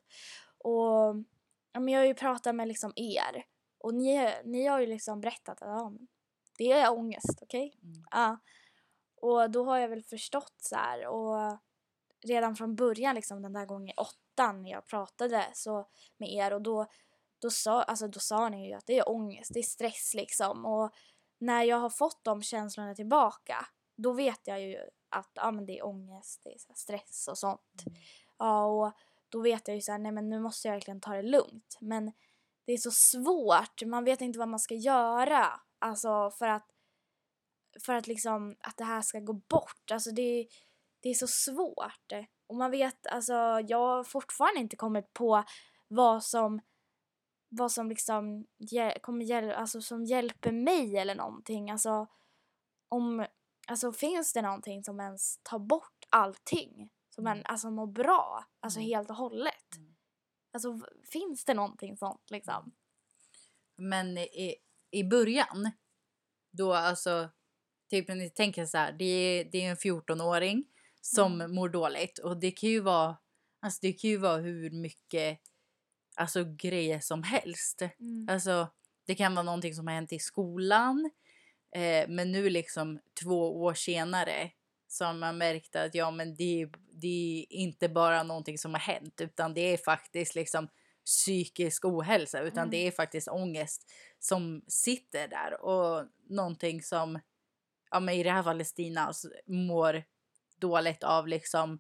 Och 0.58 1.16
ja, 1.74 1.80
men 1.80 1.88
jag 1.88 2.02
har 2.02 2.06
ju 2.06 2.14
pratat 2.14 2.56
med 2.56 2.68
liksom 2.68 2.94
er 2.96 3.46
och 3.80 3.94
ni, 3.94 4.34
ni 4.46 4.66
har 4.66 4.80
ju 4.80 4.88
liksom 4.88 5.22
berättat 5.22 5.62
att 5.62 5.68
ja, 5.70 5.94
det 6.58 6.72
är 6.72 6.92
ångest, 6.94 7.40
okej? 7.42 7.80
Mm. 7.84 8.04
Ja. 8.12 8.38
Och 9.22 9.52
då 9.52 9.66
har 9.66 9.78
jag 9.78 9.90
väl 9.90 10.04
förstått 10.04 10.54
så 10.58 10.76
här 10.76 11.08
och 11.08 11.58
redan 12.22 12.56
från 12.56 12.76
början 12.76 13.16
liksom 13.16 13.42
den 13.42 13.54
där 13.54 13.66
gången 13.66 13.90
i 13.90 13.94
åttan 13.98 14.62
när 14.62 14.70
jag 14.70 14.88
pratade 14.88 15.46
så 15.54 15.88
med 16.18 16.34
er 16.34 16.54
och 16.54 16.62
då, 16.62 16.86
då, 17.42 17.50
sa, 17.50 17.84
alltså, 17.84 18.08
då 18.08 18.20
sa 18.20 18.50
ni 18.50 18.68
ju 18.68 18.74
att 18.74 18.86
det 18.86 19.00
är 19.00 19.10
ångest, 19.10 19.54
det 19.54 19.60
är 19.60 19.64
stress 19.64 20.14
liksom 20.14 20.66
och 20.66 20.92
när 21.38 21.64
jag 21.64 21.78
har 21.78 21.90
fått 21.90 22.24
de 22.24 22.42
känslorna 22.42 22.96
tillbaka 22.96 23.66
då 24.02 24.14
vet 24.14 24.48
jag 24.48 24.62
ju 24.62 24.78
att 25.10 25.32
ja, 25.34 25.52
men 25.52 25.66
det 25.66 25.80
är 25.80 25.86
ångest, 25.86 26.42
det 26.44 26.50
är 26.50 26.76
stress 26.76 27.28
och 27.28 27.38
sånt. 27.38 27.84
Ja, 28.38 28.66
och 28.66 28.92
då 29.30 29.42
vet 29.42 29.68
jag 29.68 29.76
ju 29.76 29.82
så 29.82 29.92
här, 29.92 30.00
nej 30.00 30.12
men 30.12 30.30
nu 30.30 30.40
måste 30.40 30.68
jag 30.68 30.76
verkligen 30.76 31.02
ta 31.02 31.16
det 31.16 31.22
lugnt. 31.22 31.78
Men 31.82 32.12
det 32.66 32.74
är 32.74 32.78
så 32.78 32.92
svårt, 32.92 33.86
man 33.86 34.04
vet 34.04 34.22
inte 34.22 34.40
vad 34.40 34.48
man 34.48 34.60
ska 34.60 34.76
göra. 34.76 35.62
Alltså 35.80 36.32
för 36.32 36.48
att, 36.48 36.68
för 37.86 37.94
att 37.94 38.08
liksom, 38.08 38.56
att 38.60 38.78
det 38.78 38.84
här 38.84 39.02
ska 39.02 39.20
gå 39.20 39.34
bort. 39.34 39.92
Alltså 39.92 40.12
det, 40.12 40.48
det 41.00 41.10
är 41.10 41.14
så 41.14 41.28
svårt. 41.28 42.12
Och 42.48 42.56
man 42.56 42.72
vet, 42.72 43.08
alltså 43.08 43.34
jag 43.68 43.78
har 43.78 44.04
fortfarande 44.04 44.60
inte 44.60 44.76
kommit 44.76 45.14
på 45.14 45.44
vad 45.88 46.24
som 46.24 46.62
vad 47.52 47.72
som 47.72 47.90
liksom 47.90 48.46
kommer 49.02 49.26
hjäl- 49.26 49.52
alltså 49.56 49.82
som 49.82 50.06
hjälper 50.06 50.52
mig 50.52 50.98
eller 50.98 51.16
någonting. 51.16 51.72
Alltså 51.72 52.08
om, 52.90 53.26
alltså 53.68 53.92
finns 53.92 54.34
det 54.34 54.42
någonting 54.42 54.84
som 54.84 55.00
ens 55.00 55.40
tar 55.44 55.60
bort 55.60 56.06
allting? 56.10 56.90
Som 57.10 57.28
en, 57.28 57.34
Mm. 57.34 57.46
alltså 57.46 57.72
mår 57.72 57.88
bra, 57.88 58.46
alltså 58.60 58.80
Mm. 58.80 58.88
helt 58.90 59.10
och 59.10 59.16
hållet. 59.16 59.76
Mm. 59.78 59.96
Alltså 60.54 60.80
finns 61.12 61.46
det 61.46 61.54
någonting 61.54 61.98
sånt 61.98 62.32
liksom? 62.32 62.72
Men 63.76 64.18
i, 64.18 64.56
i 64.92 65.04
början, 65.04 65.72
då 66.52 66.74
alltså, 66.74 67.30
typ 67.90 68.08
när 68.08 68.16
ni 68.16 68.30
tänker 68.30 68.66
så 68.66 68.78
här, 68.78 68.92
det 68.92 69.06
är, 69.06 69.46
det 69.52 69.66
är 69.66 69.70
en 69.72 69.78
14-åring 69.78 70.66
som 71.16 71.34
Mm. 71.42 71.56
mår 71.56 71.70
dåligt 71.70 72.20
och 72.20 72.38
det 72.38 72.52
kan 72.52 72.70
ju 72.70 72.80
vara, 72.80 73.18
alltså 73.62 73.80
det 73.82 73.94
kan 73.94 74.10
ju 74.10 74.18
vara 74.18 74.38
hur 74.38 74.70
mycket, 74.72 75.40
alltså 76.16 76.44
grejer 76.58 77.00
som 77.00 77.24
helst. 77.24 77.82
Mm. 77.82 78.28
Alltså 78.30 78.68
det 79.06 79.16
kan 79.16 79.36
vara 79.36 79.44
någonting 79.44 79.76
som 79.76 79.88
har 79.88 79.94
hänt 79.94 80.14
i 80.14 80.20
skolan, 80.20 81.10
eh, 81.76 82.10
men 82.10 82.32
nu 82.32 82.50
liksom 82.50 83.00
två 83.24 83.62
år 83.64 83.74
senare 83.74 84.52
så 84.88 85.06
har 85.06 85.14
man 85.14 85.38
märkt 85.38 85.76
att 85.76 85.96
ja 85.96 86.12
men 86.12 86.36
det, 86.36 86.70
det 86.94 87.46
är 87.50 87.54
inte 87.56 87.90
bara 87.90 88.24
någonting 88.24 88.58
som 88.58 88.74
har 88.74 88.82
hänt 88.82 89.22
utan 89.22 89.54
det 89.54 89.62
är 89.62 89.78
faktiskt 89.78 90.36
liksom 90.36 90.68
psykisk 91.06 91.86
ohälsa 91.86 92.40
utan 92.42 92.58
Mm. 92.64 92.70
det 92.72 92.88
är 92.88 92.92
faktiskt 92.92 93.28
ångest 93.28 93.92
som 94.20 94.62
sitter 94.68 95.28
där 95.28 95.62
och 95.62 96.06
någonting 96.30 96.82
som 96.84 97.20
ja 97.92 98.00
men 98.00 98.16
i 98.16 98.24
det 98.24 98.32
här 98.32 98.44
fallet 98.44 98.68
Stina 98.68 99.02
alltså, 99.02 99.30
mår 99.48 100.04
dåligt 100.62 101.04
av 101.04 101.28
liksom 101.28 101.80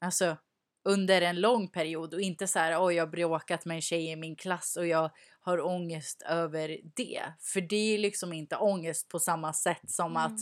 alltså 0.00 0.36
under 0.84 1.22
en 1.22 1.40
lång 1.40 1.68
period 1.68 2.14
och 2.14 2.20
inte 2.20 2.46
så 2.46 2.58
här 2.58 2.86
oj 2.86 2.94
jag 2.94 3.06
har 3.06 3.10
bråkat 3.10 3.64
med 3.64 3.74
en 3.74 3.82
tjej 3.82 4.10
i 4.10 4.16
min 4.16 4.36
klass 4.36 4.76
och 4.76 4.86
jag 4.86 5.10
har 5.40 5.66
ångest 5.66 6.22
över 6.22 6.80
det. 6.96 7.22
För 7.40 7.60
det 7.60 7.94
är 7.94 7.98
liksom 7.98 8.32
inte 8.32 8.56
ångest 8.56 9.08
på 9.08 9.18
samma 9.18 9.52
sätt 9.52 9.90
som 9.90 10.16
Mm. 10.16 10.22
att 10.22 10.40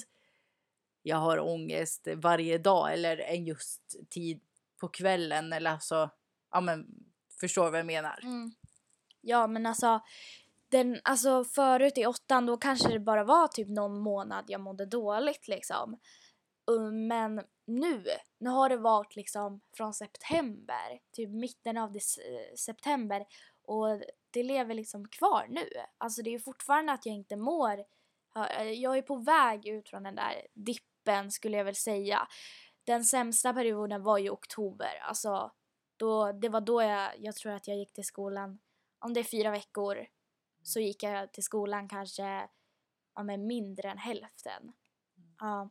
jag 1.03 1.17
har 1.17 1.39
ångest 1.41 2.09
varje 2.17 2.59
dag 2.59 2.93
eller 2.93 3.19
en 3.19 3.45
just 3.45 3.97
tid 4.11 4.41
på 4.81 4.89
kvällen 4.89 5.53
eller 5.53 5.71
alltså 5.71 6.11
ja 6.51 6.61
men 6.61 6.87
förstår 7.41 7.71
vad 7.71 7.79
jag 7.79 7.87
menar. 7.87 8.21
Mm. 8.23 8.53
Ja 9.21 9.47
men 9.47 9.67
alltså, 9.67 10.01
den, 10.69 11.01
alltså 11.05 11.45
förut 11.45 11.99
i 11.99 12.07
åttan 12.07 12.47
då 12.47 12.57
kanske 12.57 12.89
det 12.89 13.01
bara 13.01 13.25
var 13.25 13.49
typ 13.49 13.69
någon 13.69 13.99
månad 13.99 14.45
jag 14.49 14.61
mådde 14.61 14.87
dåligt 14.87 15.49
liksom. 15.49 15.99
Uh, 16.71 16.93
Men 16.93 17.43
nu, 17.67 18.05
nu 18.39 18.51
har 18.51 18.69
det 18.69 18.77
varit 18.77 19.17
liksom 19.17 19.61
från 19.77 19.95
september, 19.95 21.01
typ 21.13 21.31
mitten 21.31 21.77
av 21.77 21.97
eh, 21.97 22.55
september 22.57 23.27
och 23.63 24.03
det 24.31 24.43
lever 24.43 24.75
liksom 24.75 25.09
kvar 25.09 25.47
nu. 25.49 25.69
Alltså 25.99 26.23
det 26.23 26.35
är 26.35 26.39
fortfarande 26.39 26.93
att 26.93 27.07
jag 27.07 27.15
inte 27.15 27.37
mår, 27.37 27.85
eh, 28.37 28.71
jag 28.71 28.99
är 28.99 29.03
på 29.03 29.17
väg 29.17 29.67
ut 29.67 29.89
från 29.89 30.03
den 30.03 30.15
där 30.15 30.47
dippen 30.55 31.31
skulle 31.31 31.57
jag 31.57 31.65
väl 31.65 31.75
säga. 31.75 32.29
Den 32.85 33.05
sämsta 33.05 33.55
perioden 33.55 34.03
var 34.03 34.19
ju 34.19 34.31
oktober, 34.31 34.99
alltså 35.03 35.53
då, 35.97 36.33
det 36.33 36.49
var 36.49 36.61
då 36.61 36.83
jag, 36.83 37.11
jag 37.19 37.35
tror 37.35 37.53
att 37.53 37.69
jag 37.69 37.77
gick 37.77 37.93
till 37.93 38.05
skolan, 38.05 38.59
om 38.99 39.15
det 39.15 39.21
är 39.21 39.25
fyra 39.25 39.51
veckor 39.51 40.07
så 40.63 40.81
gick 40.81 41.03
jag 41.03 41.33
till 41.33 41.45
skolan 41.45 41.89
kanske 41.89 42.49
ja, 43.15 43.23
men 43.23 43.47
mindre 43.47 43.91
än 43.91 43.99
hälften. 43.99 44.73
Ja. 45.41 45.71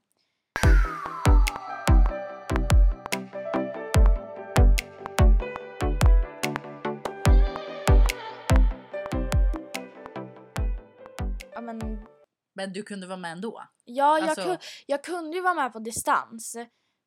Ja, 11.53 11.61
men, 11.61 12.07
Men 12.53 12.73
du 12.73 12.83
kunde 12.83 13.07
vara 13.07 13.17
med 13.17 13.31
ändå? 13.31 13.63
ja, 13.85 14.19
jag, 14.19 14.29
Alltså- 14.29 14.43
ku, 14.43 14.57
jag 14.85 15.03
kunde 15.03 15.37
ju 15.37 15.43
vara 15.43 15.53
med 15.53 15.73
på 15.73 15.79
distans. 15.79 16.55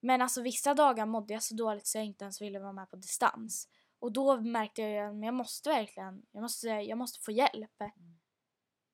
Men 0.02 0.22
alltså 0.22 0.42
vissa 0.42 0.74
dagar 0.74 1.06
mådde 1.06 1.32
jag 1.34 1.42
så 1.42 1.54
dåligt 1.54 1.86
så 1.86 1.98
jag 1.98 2.04
inte 2.04 2.24
ens 2.24 2.40
ville 2.42 2.58
vara 2.58 2.72
med 2.72 2.90
på 2.90 2.96
distans. 2.96 3.68
Och 3.98 4.12
då 4.12 4.40
märkte 4.40 4.82
jag 4.82 5.16
att 5.16 5.24
jag 5.24 5.34
måste 5.34 5.68
verkligen, 5.68 6.22
jag 6.32 6.42
måste, 6.42 6.68
jag 6.68 6.98
måste 6.98 7.20
få 7.20 7.32
hjälp. 7.32 7.82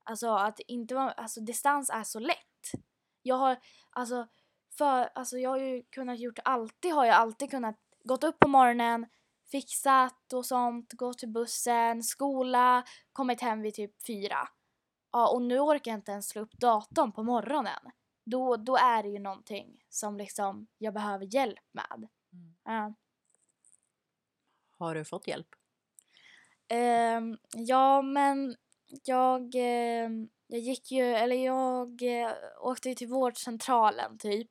Alltså 0.05 0.29
att 0.35 0.61
inte 0.61 0.94
vara, 0.94 1.11
alltså 1.12 1.40
distans 1.40 1.90
är 1.90 2.02
så 2.02 2.18
lätt. 2.18 2.72
Jag 3.22 3.37
har, 3.37 3.57
alltså 3.90 4.29
för, 4.79 5.09
alltså 5.15 5.39
jag 5.39 5.51
har 5.51 5.59
ju 5.59 5.83
kunnat 5.83 6.19
gjort 6.19 6.39
alltid, 6.45 6.93
har 6.93 7.05
jag 7.05 7.15
alltid 7.15 7.51
kunnat 7.51 7.77
gått 8.05 8.25
upp 8.25 8.39
på 8.39 8.49
morgonen, 8.49 9.07
fixat 9.51 10.33
och 10.33 10.47
sånt, 10.47 10.93
gått 10.93 11.19
till 11.19 11.29
bussen, 11.29 12.03
skola, 12.03 12.85
kommit 13.12 13.41
hem 13.41 13.62
vid 13.62 13.75
typ 13.75 14.07
fyra. 14.07 14.49
Ja, 15.12 15.29
och 15.29 15.43
nu 15.43 15.61
orkar 15.61 15.91
jag 15.91 15.99
inte 15.99 16.12
ens 16.12 16.29
slå 16.29 16.43
upp 16.43 16.53
datorn 16.53 17.12
på 17.12 17.23
morgonen. 17.23 17.91
Då, 18.25 18.57
då 18.57 18.77
är 18.77 19.03
det 19.03 19.09
ju 19.09 19.19
någonting 19.19 19.85
som 19.89 20.17
liksom 20.17 20.67
jag 20.79 20.95
behöver 20.95 21.35
hjälp 21.35 21.65
med. 21.73 22.09
Mm. 22.33 22.55
Ja. 22.65 22.95
Har 24.79 24.95
du 24.95 25.05
fått 25.05 25.29
hjälp? 25.29 25.49
Ehm, 26.69 27.39
ja, 27.55 28.03
men 28.03 28.57
jag, 29.05 29.55
ehm, 29.55 30.29
jag 30.47 30.61
gick 30.61 30.91
ju, 30.93 31.05
eller 31.05 31.37
jag 31.37 32.03
eh, 32.03 32.33
åkte 32.61 32.89
ju 32.89 32.95
till 32.95 33.09
vårdcentralen 33.09 34.19
typ. 34.19 34.51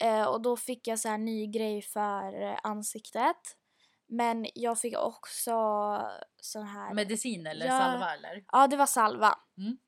Eh, 0.00 0.24
och 0.24 0.42
då 0.42 0.56
fick 0.56 0.86
jag 0.86 0.98
så 0.98 1.08
här 1.08 1.18
ny 1.18 1.46
grej 1.46 1.82
för 1.82 2.42
eh, 2.42 2.58
ansiktet. 2.62 3.56
Men 4.08 4.46
jag 4.54 4.80
fick 4.80 4.98
också 4.98 5.52
sån 6.40 6.66
här... 6.66 6.94
Medicin 6.94 7.46
eller 7.46 7.66
Ja. 7.66 7.78
salva 7.78 8.14
eller? 8.14 8.44
Ja, 8.52 8.66
det 8.66 8.76
var 8.76 8.86
salva. 8.86 9.38
Mm. 9.58 9.78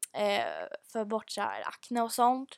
För 0.93 1.05
bort 1.05 1.31
så 1.31 1.41
här 1.41 1.69
akne 1.69 2.03
och 2.03 2.13
sånt. 2.13 2.51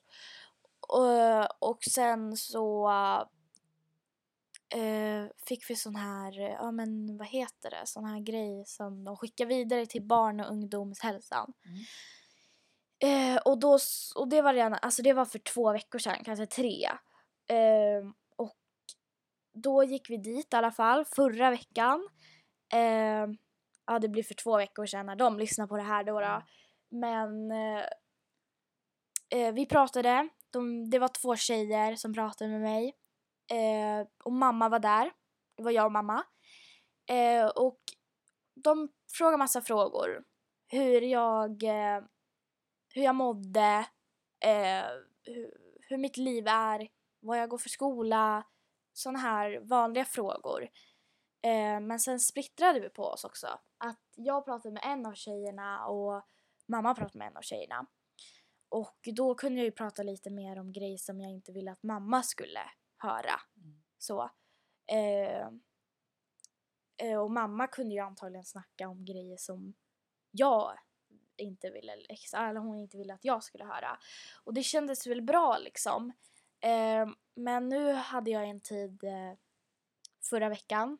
Och, 0.89 1.71
och 1.71 1.85
sen 1.85 2.37
så 2.37 2.91
eh, 4.75 5.27
fick 5.47 5.71
vi 5.71 5.77
sån 5.77 5.97
här, 5.97 6.39
ja 6.41 6.71
men 6.71 7.17
vad 7.17 7.27
heter 7.27 7.71
det, 7.71 7.83
sån 7.87 8.05
här 8.05 8.21
grej 8.21 8.65
som 8.67 9.05
de 9.05 9.17
skickar 9.17 9.47
vidare 9.47 9.87
till 9.87 10.03
barn 10.03 10.41
och 10.41 10.51
ungdomshälsan. 10.51 11.53
Mm. 11.65 11.79
Eh, 13.03 13.37
och, 13.37 13.59
då, 13.59 13.79
och 14.15 14.29
det 14.29 14.43
var 14.43 14.55
redan, 14.55 14.79
alltså 14.83 15.03
det 15.03 15.13
var 15.13 15.25
för 15.25 15.39
två 15.39 15.73
veckor 15.73 15.99
sedan, 15.99 16.25
kanske 16.25 16.47
tre. 16.47 16.85
Eh, 17.49 18.11
och 18.37 18.57
då 19.55 19.85
gick 19.85 20.11
vi 20.11 20.17
dit 20.17 20.53
i 20.53 20.57
alla 20.57 20.71
fall, 20.71 21.05
förra 21.05 21.51
veckan. 21.51 22.09
Eh, 22.73 23.27
ja, 23.87 23.99
det 24.01 24.09
blir 24.09 24.23
för 24.23 24.35
två 24.35 24.57
veckor 24.57 24.87
sedan 24.87 25.07
när 25.07 25.17
de 25.17 25.39
lyssnar 25.39 25.67
på 25.67 25.77
det 25.77 25.83
här 25.83 26.05
då. 26.05 26.21
då. 26.21 26.27
Mm. 26.27 26.43
Men 26.91 27.51
eh, 27.51 27.85
eh, 29.31 29.55
vi 29.55 29.67
pratade, 29.67 30.29
de, 30.51 30.91
det 30.91 30.99
var 30.99 31.09
två 31.09 31.37
tjejer 31.37 31.97
som 31.97 32.15
pratade 32.15 32.51
med 32.51 32.61
mig. 32.61 32.97
Eh, 33.51 34.07
och 34.25 34.33
mamma 34.33 34.69
var 34.69 34.79
där. 34.79 35.13
Det 35.57 35.63
var 35.63 35.71
jag 35.71 35.85
och 35.85 35.93
mamma. 35.93 36.25
Och 37.55 37.81
de 38.55 38.89
frågade 39.13 39.37
massa 39.37 39.61
frågor. 39.63 40.25
Hur 40.69 41.01
jag, 41.01 41.63
hur 42.95 43.03
jag 43.03 43.15
mådde, 43.15 43.87
eh, 44.41 44.85
hur, 45.23 45.57
hur 45.81 45.97
mitt 45.97 46.17
liv 46.17 46.47
är, 46.47 46.89
vad 47.21 47.39
jag 47.39 47.49
går 47.49 47.59
för 47.59 47.69
skola. 47.69 48.47
Sådana 48.93 49.19
här 49.19 49.61
vanliga 49.61 50.05
frågor. 50.05 50.63
Eh, 51.43 51.81
men 51.81 52.01
sen 52.01 52.21
splittrade 52.21 52.81
vi 52.81 52.89
på 52.89 53.05
oss 53.05 53.25
också. 53.25 53.47
Att 53.79 54.03
jag 54.17 54.45
pratade 54.45 54.73
med 54.73 54.83
en 54.85 55.07
av 55.07 55.15
tjejerna 55.15 55.87
och 55.87 56.23
mamma 56.67 56.95
pratade 56.95 57.19
med 57.19 57.27
en 57.27 57.37
av 57.37 57.43
tjejerna. 57.43 57.87
Och 58.69 59.09
då 59.15 59.35
kunde 59.35 59.59
jag 59.59 59.65
ju 59.65 59.73
prata 59.73 60.03
lite 60.03 60.31
mer 60.31 60.59
om 60.59 60.73
grejer 60.73 60.99
som 60.99 61.21
jag 61.21 61.31
inte 61.31 61.53
ville 61.53 61.73
att 61.73 61.83
mamma 61.83 62.23
skulle 62.23 62.61
höra. 62.99 63.41
Mm. 63.57 63.83
Så. 63.99 64.31
Eh, 64.87 65.49
eh, 66.97 67.21
och 67.21 67.31
mamma 67.31 67.67
kunde 67.67 67.95
ju 67.95 68.01
antagligen 68.01 68.45
snacka 68.45 68.89
om 68.89 69.05
grejer 69.05 69.37
som 69.37 69.75
jag 70.31 70.79
inte 71.41 71.71
ville, 71.71 71.93
eller 72.37 72.61
hon 72.61 72.79
inte 72.79 72.97
ville 72.97 73.15
att 73.15 73.25
jag 73.25 73.45
skulle 73.45 73.65
höra. 73.65 73.99
Och 74.45 74.55
det 74.55 74.63
kändes 74.63 75.07
väl 75.07 75.23
bra 75.23 75.59
liksom. 75.59 76.13
Eh, 76.61 77.09
men 77.35 77.69
nu 77.69 77.93
hade 77.93 78.31
jag 78.31 78.49
en 78.49 78.61
tid 78.61 79.05
eh, 79.05 79.39
förra 80.31 80.49
veckan. 80.49 80.99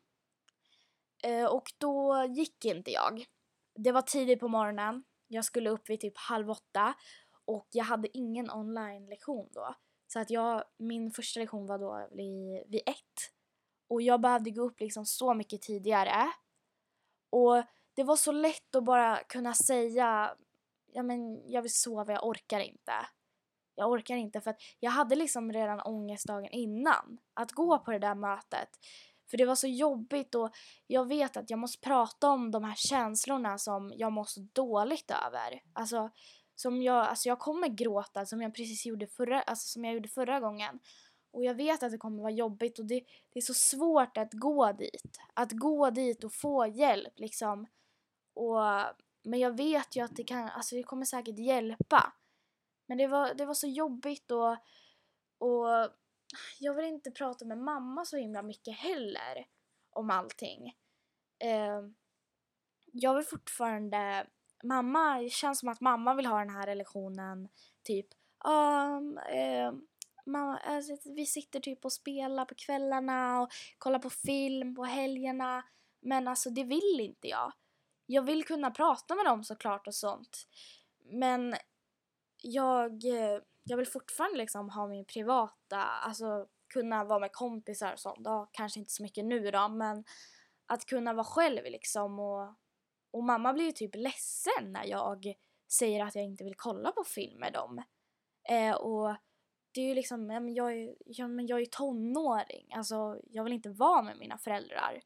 Eh, 1.23 1.45
och 1.45 1.73
då 1.77 2.25
gick 2.29 2.65
inte 2.65 2.91
jag. 2.91 3.25
Det 3.75 3.91
var 3.91 4.01
tidigt 4.01 4.39
på 4.39 4.47
morgonen. 4.47 5.03
Jag 5.27 5.45
skulle 5.45 5.69
upp 5.69 5.89
vid 5.89 5.99
typ 5.99 6.17
halv 6.17 6.49
åtta. 6.49 6.93
Och 7.45 7.67
jag 7.71 7.85
hade 7.85 8.17
ingen 8.17 8.51
online-lektion 8.51 9.49
då. 9.51 9.75
Så 10.07 10.19
att 10.19 10.29
jag, 10.29 10.63
min 10.77 11.11
första 11.11 11.39
lektion 11.39 11.67
var 11.67 11.79
då 11.79 12.07
vid, 12.11 12.63
vid 12.67 12.81
ett. 12.85 13.33
Och 13.87 14.01
jag 14.01 14.21
behövde 14.21 14.51
gå 14.51 14.61
upp 14.61 14.79
liksom 14.79 15.05
så 15.05 15.33
mycket 15.33 15.61
tidigare. 15.61 16.31
Och 17.29 17.63
det 17.93 18.03
var 18.03 18.15
så 18.15 18.31
lätt 18.31 18.75
att 18.75 18.83
bara 18.83 19.23
kunna 19.23 19.53
säga 19.53 20.35
ja 20.93 21.03
men 21.03 21.49
jag 21.51 21.61
vill 21.61 21.73
sova, 21.73 22.13
jag 22.13 22.27
orkar 22.27 22.59
inte. 22.59 22.93
Jag 23.75 23.91
orkar 23.91 24.15
inte 24.15 24.41
för 24.41 24.51
att 24.51 24.61
jag 24.79 24.91
hade 24.91 25.15
liksom 25.15 25.53
redan 25.53 25.81
ångest 25.81 26.27
dagen 26.27 26.49
innan 26.51 27.17
att 27.33 27.51
gå 27.51 27.79
på 27.79 27.91
det 27.91 27.99
där 27.99 28.15
mötet. 28.15 28.69
För 29.29 29.37
det 29.37 29.45
var 29.45 29.55
så 29.55 29.67
jobbigt 29.67 30.35
och 30.35 30.51
jag 30.87 31.07
vet 31.07 31.37
att 31.37 31.49
jag 31.49 31.59
måste 31.59 31.79
prata 31.79 32.29
om 32.29 32.51
de 32.51 32.63
här 32.63 32.75
känslorna 32.75 33.57
som 33.57 33.93
jag 33.95 34.11
mår 34.11 34.23
så 34.23 34.47
dåligt 34.53 35.11
över. 35.27 35.61
Alltså, 35.73 36.09
som 36.55 36.81
jag, 36.81 37.07
alltså 37.07 37.29
jag 37.29 37.39
kommer 37.39 37.67
gråta 37.67 38.25
som 38.25 38.41
jag 38.41 38.55
precis 38.55 38.85
gjorde 38.85 39.07
förra, 39.07 39.41
alltså 39.41 39.67
som 39.67 39.85
jag 39.85 39.93
gjorde 39.93 40.09
förra 40.09 40.39
gången. 40.39 40.79
Och 41.33 41.43
jag 41.43 41.55
vet 41.55 41.83
att 41.83 41.91
det 41.91 41.97
kommer 41.97 42.21
vara 42.21 42.31
jobbigt 42.31 42.79
och 42.79 42.85
det, 42.85 43.03
det 43.33 43.39
är 43.39 43.41
så 43.41 43.53
svårt 43.53 44.17
att 44.17 44.33
gå 44.33 44.71
dit. 44.71 45.19
Att 45.33 45.51
gå 45.51 45.89
dit 45.89 46.23
och 46.23 46.33
få 46.33 46.67
hjälp 46.67 47.13
liksom. 47.19 47.67
Och, 48.33 48.59
men 49.23 49.39
jag 49.39 49.57
vet 49.57 49.95
ju 49.95 50.01
att 50.03 50.15
det 50.15 50.23
kan, 50.23 50.49
alltså 50.49 50.75
det 50.75 50.83
kommer 50.83 51.05
säkert 51.05 51.39
hjälpa. 51.39 52.13
Men 52.85 52.97
det 52.97 53.07
var, 53.07 53.33
det 53.33 53.45
var 53.45 53.53
så 53.53 53.67
jobbigt 53.67 54.31
och, 54.31 54.51
och 55.37 55.91
jag 56.59 56.73
vill 56.73 56.85
inte 56.85 57.11
prata 57.11 57.45
med 57.45 57.57
mamma 57.57 58.05
så 58.05 58.17
himla 58.17 58.41
mycket 58.41 58.77
heller 58.77 59.45
om 59.89 60.09
allting. 60.09 60.75
Eh, 61.39 61.81
jag 62.91 63.15
vill 63.15 63.25
fortfarande, 63.25 64.27
mamma, 64.63 65.21
det 65.21 65.29
känns 65.29 65.59
som 65.59 65.69
att 65.69 65.81
mamma 65.81 66.13
vill 66.13 66.25
ha 66.25 66.39
den 66.39 66.49
här 66.49 66.75
lektionen 66.75 67.49
typ, 67.83 68.07
um, 68.45 69.17
eh, 69.17 69.73
mamma, 70.25 70.57
alltså, 70.57 70.97
vi 71.05 71.25
sitter 71.25 71.59
typ 71.59 71.85
och 71.85 71.93
spelar 71.93 72.45
på 72.45 72.55
kvällarna 72.55 73.41
och 73.41 73.49
kollar 73.77 73.99
på 73.99 74.09
film 74.09 74.75
på 74.75 74.83
helgerna. 74.83 75.63
Men 76.01 76.27
alltså 76.27 76.49
det 76.49 76.63
vill 76.63 76.99
inte 76.99 77.27
jag. 77.27 77.53
Jag 78.11 78.21
vill 78.21 78.45
kunna 78.45 78.71
prata 78.71 79.15
med 79.15 79.25
dem 79.25 79.43
såklart 79.43 79.87
och 79.87 79.95
sånt. 79.95 80.47
Men 81.05 81.55
jag, 82.41 83.05
eh, 83.05 83.39
jag 83.63 83.77
vill 83.77 83.87
fortfarande 83.87 84.37
liksom 84.37 84.69
ha 84.69 84.87
min 84.87 85.05
privata, 85.05 85.77
alltså 85.81 86.47
kunna 86.73 87.03
vara 87.03 87.19
med 87.19 87.31
kompisar 87.31 87.93
och 87.93 87.99
sånt. 87.99 88.21
Ja, 88.23 88.49
kanske 88.51 88.79
inte 88.79 88.91
så 88.91 89.03
mycket 89.03 89.25
nu 89.25 89.51
då, 89.51 89.67
men 89.69 90.03
att 90.65 90.85
kunna 90.85 91.13
vara 91.13 91.23
själv 91.23 91.63
liksom 91.63 92.19
och, 92.19 92.55
och 93.11 93.23
mamma 93.23 93.53
blir 93.53 93.65
ju 93.65 93.71
typ 93.71 93.95
ledsen 93.95 94.71
när 94.71 94.85
jag 94.85 95.33
säger 95.71 96.03
att 96.03 96.15
jag 96.15 96.23
inte 96.23 96.43
vill 96.43 96.55
kolla 96.57 96.91
på 96.91 97.03
film 97.03 97.39
med 97.39 97.53
dem. 97.53 97.83
Eh, 98.49 98.75
och 98.75 99.15
det 99.73 99.81
är 99.81 99.85
ju 99.85 99.93
liksom, 99.93 100.49
jag 100.55 100.73
är, 100.73 100.95
ja, 101.05 101.27
men 101.27 101.47
jag 101.47 101.55
är 101.55 101.59
ju 101.59 101.65
tonåring, 101.71 102.73
alltså 102.73 103.21
jag 103.23 103.43
vill 103.43 103.53
inte 103.53 103.69
vara 103.69 104.01
med 104.01 104.17
mina 104.17 104.37
föräldrar. 104.37 105.01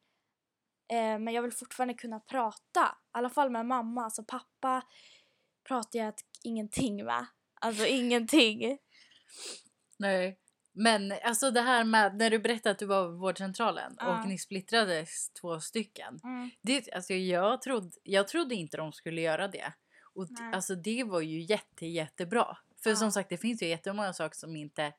Eh, 0.87 1.19
men 1.19 1.27
jag 1.33 1.41
vill 1.41 1.51
fortfarande 1.51 1.93
kunna 1.93 2.19
prata, 2.19 2.81
i 2.85 3.17
alla 3.17 3.29
fall 3.29 3.49
med 3.49 3.65
mamma, 3.65 4.03
alltså 4.03 4.23
pappa 4.23 4.81
pratar 5.67 5.99
jag 5.99 6.13
ingenting 6.43 7.05
med. 7.05 7.25
Alltså 7.61 7.85
ingenting. 7.87 8.77
Nej. 9.97 10.39
Men 10.77 11.13
alltså 11.23 11.51
det 11.51 11.61
här 11.61 11.83
med 11.83 12.15
när 12.17 12.29
du 12.29 12.39
berättade 12.39 12.71
att 12.71 12.79
du 12.79 12.85
var 12.85 13.05
på 13.05 13.11
vårdcentralen 13.11 13.95
Ja. 13.99 14.19
och 14.21 14.27
ni 14.27 14.37
splittrades 14.37 15.29
två 15.29 15.59
stycken. 15.59 16.19
Mm. 16.23 16.49
Det, 16.61 16.93
alltså 16.93 17.13
jag, 17.13 17.61
trodde, 17.61 17.91
jag 18.03 18.27
trodde 18.27 18.55
inte 18.55 18.77
de 18.77 18.93
skulle 18.93 19.21
göra 19.21 19.47
det. 19.47 19.73
Och 20.13 20.27
Nej. 20.31 20.53
alltså 20.53 20.75
det 20.75 21.03
var 21.03 21.21
ju 21.21 21.39
jätte, 21.41 21.85
jättebra. 21.85 22.57
För 22.83 22.89
Ja. 22.89 22.95
som 22.95 23.11
sagt 23.11 23.29
det 23.29 23.37
finns 23.37 23.61
ju 23.63 23.67
jättemånga 23.67 24.13
saker 24.13 24.35
som 24.37 24.55
inte, 24.55 24.93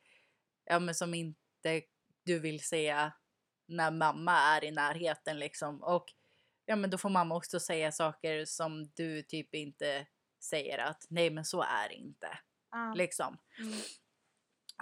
ja 0.65 0.79
men 0.79 0.95
som 0.95 1.15
inte 1.15 1.83
du 2.25 2.39
vill 2.39 2.61
säga 2.61 3.13
när 3.67 3.91
mamma 3.91 4.33
är 4.39 4.65
i 4.65 4.71
närheten 4.71 5.39
liksom. 5.39 5.83
Och 5.83 6.05
ja 6.65 6.77
men 6.77 6.91
då 6.91 6.99
får 6.99 7.09
mamma 7.09 7.37
också 7.37 7.61
säga 7.61 7.93
saker 7.93 8.45
som 8.45 8.91
du 8.95 9.23
typ 9.23 9.55
inte 9.55 10.07
säger 10.43 10.79
att 10.79 11.07
nej 11.11 11.31
men 11.31 11.45
så 11.45 11.63
är 11.63 11.89
det 11.89 11.95
inte. 11.95 12.39
Ja. 12.71 12.95
Liksom. 12.95 13.39
Mm. 13.59 13.79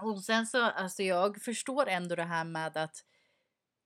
Och 0.02 0.24
sen 0.24 0.46
så, 0.46 0.62
alltså 0.62 1.02
jag 1.02 1.42
förstår 1.42 1.88
ändå 1.88 2.14
det 2.14 2.22
här 2.24 2.44
med 2.44 2.76
att 2.76 2.96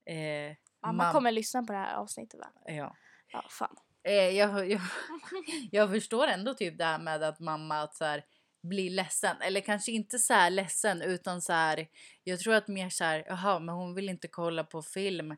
eh, 0.05 0.55
Mamma 0.81 1.03
mam- 1.03 1.13
kommer 1.13 1.31
lyssna 1.31 1.63
på 1.63 1.73
det 1.73 1.79
här 1.79 1.95
avsnittet 1.95 2.39
va? 2.39 2.51
Ja. 2.65 2.95
Ja, 3.31 3.45
fan. 3.49 3.75
Eh, 4.03 4.13
jag, 4.13 4.69
jag, 4.69 4.81
jag 5.71 5.89
förstår 5.89 6.27
ändå 6.27 6.53
typ 6.53 6.77
det 6.77 6.85
här 6.85 6.99
med 6.99 7.23
att 7.23 7.39
mamma 7.39 7.81
att 7.81 7.95
så 7.95 8.05
här, 8.05 8.25
blir 8.61 8.89
ledsen. 8.89 9.41
Eller 9.41 9.61
kanske 9.61 9.91
inte 9.91 10.19
så 10.19 10.33
här 10.33 10.49
ledsen 10.49 11.01
utan 11.01 11.41
så 11.41 11.53
här. 11.53 11.87
Jag 12.23 12.39
tror 12.39 12.53
att 12.53 12.67
mer 12.67 12.89
så 12.89 13.03
här, 13.03 13.23
jaha 13.27 13.59
men 13.59 13.75
hon 13.75 13.95
vill 13.95 14.09
inte 14.09 14.27
kolla 14.27 14.63
på 14.63 14.81
film 14.81 15.35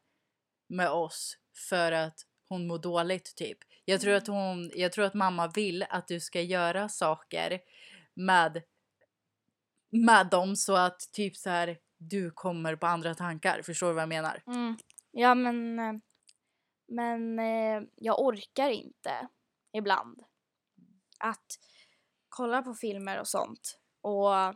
med 0.67 0.89
oss 0.89 1.37
för 1.69 1.91
att 1.91 2.25
hon 2.49 2.67
mår 2.67 2.79
dåligt 2.79 3.35
typ. 3.35 3.57
Jag 3.85 4.01
tror 4.01 4.13
att 4.13 4.27
hon, 4.27 4.71
jag 4.75 4.91
tror 4.91 5.05
att 5.05 5.13
mamma 5.13 5.51
vill 5.55 5.85
att 5.89 6.07
du 6.07 6.19
ska 6.19 6.41
göra 6.41 6.89
saker 6.89 7.59
med 8.13 8.63
med 9.91 10.27
dem 10.29 10.55
så 10.55 10.75
att 10.75 10.99
typ 11.11 11.37
så 11.37 11.49
här 11.49 11.77
du 11.97 12.31
kommer 12.31 12.75
på 12.75 12.87
andra 12.87 13.15
tankar. 13.15 13.61
Förstår 13.61 13.87
du 13.87 13.93
vad 13.93 14.01
jag 14.01 14.09
menar? 14.09 14.43
Mm. 14.47 14.77
Ja, 15.11 15.35
men, 15.35 15.79
eh, 15.79 15.93
men 16.87 17.39
eh, 17.39 17.81
jag 17.95 18.19
orkar 18.19 18.69
inte 18.69 19.27
ibland 19.73 20.23
att 21.19 21.59
kolla 22.31 22.61
på 22.61 22.73
filmer 22.73 23.19
och 23.19 23.27
sånt 23.27 23.79
och 24.01 24.55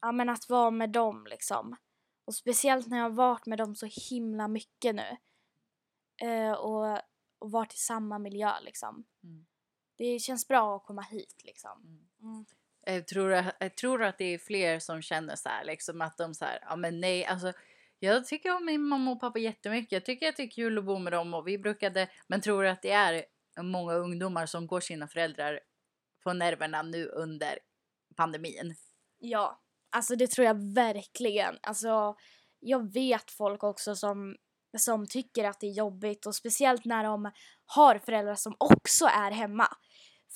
ja, 0.00 0.12
men 0.12 0.28
att 0.28 0.48
vara 0.48 0.70
med 0.70 0.90
dem 0.90 1.26
liksom. 1.30 1.76
Och 2.24 2.34
speciellt 2.34 2.86
när 2.86 2.96
jag 2.96 3.04
har 3.04 3.10
varit 3.10 3.46
med 3.46 3.58
dem 3.58 3.74
så 3.74 3.88
himla 4.10 4.48
mycket 4.48 4.94
nu. 4.94 5.16
Eh, 6.22 6.52
och, 6.52 7.00
och 7.38 7.50
varit 7.50 7.74
i 7.74 7.76
samma 7.76 8.18
miljö 8.18 8.52
liksom. 8.60 9.04
Mm. 9.24 9.46
Det 9.98 10.18
känns 10.18 10.48
bra 10.48 10.76
att 10.76 10.84
komma 10.84 11.02
hit 11.02 11.40
liksom. 11.44 11.80
Mm. 11.84 12.34
Mm. 12.34 12.44
Jag 12.86 13.06
tror, 13.06 13.44
jag 13.60 13.76
tror 13.76 14.02
att 14.02 14.18
det 14.18 14.24
är 14.24 14.38
fler 14.38 14.78
som 14.78 15.02
känner 15.02 15.36
så 15.36 15.48
här, 15.48 15.64
liksom 15.64 16.00
att 16.00 16.18
de 16.18 16.34
så 16.34 16.44
här, 16.44 16.58
ja 16.68 16.76
men 16.76 17.00
nej, 17.00 17.24
alltså 17.24 17.52
jag 17.98 18.26
tycker 18.26 18.56
om 18.56 18.64
min 18.64 18.82
mamma 18.82 19.10
och 19.10 19.20
pappa 19.20 19.38
jättemycket. 19.38 19.92
Jag 19.92 20.04
tycker 20.04 20.28
att 20.28 20.36
det 20.36 20.42
är 20.42 20.50
kul 20.50 20.78
att 20.78 20.84
bo 20.84 20.98
med 20.98 21.12
dem 21.12 21.34
och 21.34 21.48
vi 21.48 21.58
brukade, 21.58 22.08
men 22.26 22.40
tror 22.40 22.66
att 22.66 22.82
det 22.82 22.90
är 22.90 23.24
många 23.60 23.92
ungdomar 23.94 24.46
som 24.46 24.66
går 24.66 24.80
sina 24.80 25.08
föräldrar 25.08 25.60
på 26.24 26.32
nerverna 26.32 26.82
nu 26.82 27.06
under 27.06 27.58
pandemin. 28.16 28.74
Ja, 29.18 29.60
alltså 29.90 30.16
det 30.16 30.26
tror 30.26 30.46
jag 30.46 30.74
verkligen. 30.74 31.58
Alltså, 31.62 32.16
jag 32.60 32.92
vet 32.92 33.30
folk 33.30 33.64
också 33.64 33.96
som, 33.96 34.36
som 34.78 35.06
tycker 35.06 35.44
att 35.44 35.60
det 35.60 35.66
är 35.66 35.72
jobbigt 35.72 36.26
och 36.26 36.34
speciellt 36.34 36.84
när 36.84 37.04
de 37.04 37.30
har 37.66 37.98
föräldrar 37.98 38.34
som 38.34 38.56
också 38.58 39.04
är 39.04 39.30
hemma. 39.30 39.68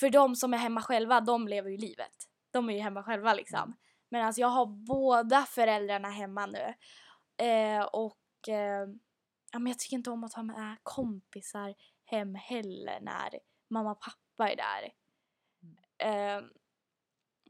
För 0.00 0.10
de 0.10 0.36
som 0.36 0.54
är 0.54 0.58
hemma 0.58 0.82
själva, 0.82 1.20
de 1.20 1.48
lever 1.48 1.70
ju 1.70 1.76
livet. 1.76 2.16
De 2.50 2.70
är 2.70 2.74
ju 2.74 2.80
hemma 2.80 3.02
själva 3.02 3.34
liksom. 3.34 3.76
Men 4.10 4.26
alltså 4.26 4.40
jag 4.40 4.48
har 4.48 4.66
båda 4.66 5.42
föräldrarna 5.42 6.10
hemma 6.10 6.46
nu. 6.46 6.74
Eh, 7.46 7.84
och 7.84 8.48
eh, 8.48 8.88
ja, 9.52 9.58
men 9.58 9.66
jag 9.66 9.78
tycker 9.78 9.96
inte 9.96 10.10
om 10.10 10.24
att 10.24 10.34
ha 10.34 10.42
med 10.42 10.76
kompisar 10.82 11.74
hem 12.06 12.34
heller 12.34 13.00
när 13.00 13.30
mamma 13.70 13.90
och 13.90 14.00
pappa 14.00 14.50
är 14.52 14.56
där. 14.56 14.92
Eh, 15.98 16.42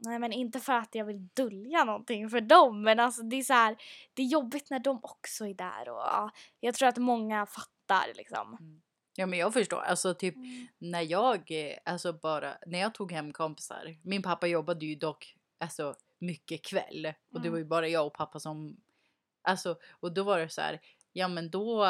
nej 0.05 0.19
men 0.19 0.33
inte 0.33 0.59
för 0.59 0.73
att 0.73 0.95
jag 0.95 1.05
vill 1.05 1.27
dölja 1.33 1.83
någonting 1.83 2.29
för 2.29 2.41
dem 2.41 2.81
men 2.81 2.99
alltså 2.99 3.23
det 3.23 3.35
är 3.35 3.43
så 3.43 3.53
här, 3.53 3.77
det 4.13 4.21
är 4.21 4.25
jobbigt 4.27 4.69
när 4.69 4.79
de 4.79 4.99
också 5.03 5.47
är 5.47 5.53
där 5.53 5.89
och 5.89 5.97
ja, 5.99 6.31
jag 6.59 6.75
tror 6.75 6.89
att 6.89 6.97
många 6.97 7.45
fattar 7.45 8.13
liksom. 8.15 8.57
Ja 9.15 9.25
men 9.25 9.39
jag 9.39 9.53
förstår, 9.53 9.79
alltså 9.81 10.13
typ 10.13 10.35
Mm. 10.35 10.67
när 10.77 11.01
jag, 11.01 11.51
alltså 11.85 12.13
bara, 12.13 12.57
när 12.65 12.79
jag 12.79 12.93
tog 12.93 13.11
hem 13.11 13.33
kompisar. 13.33 13.97
Min 14.03 14.21
pappa 14.21 14.47
jobbade 14.47 14.85
ju 14.85 14.95
dock 14.95 15.35
alltså 15.59 15.95
mycket 16.19 16.65
kväll 16.65 17.13
och 17.33 17.41
det 17.41 17.47
Mm. 17.47 17.51
var 17.51 17.57
ju 17.59 17.65
bara 17.65 17.87
jag 17.87 18.07
och 18.07 18.13
pappa 18.13 18.39
som, 18.39 18.77
alltså 19.41 19.77
och 19.89 20.13
då 20.13 20.23
var 20.23 20.39
det 20.39 20.49
så 20.49 20.61
här, 20.61 20.79
ja 21.13 21.27
men 21.27 21.49
då, 21.49 21.85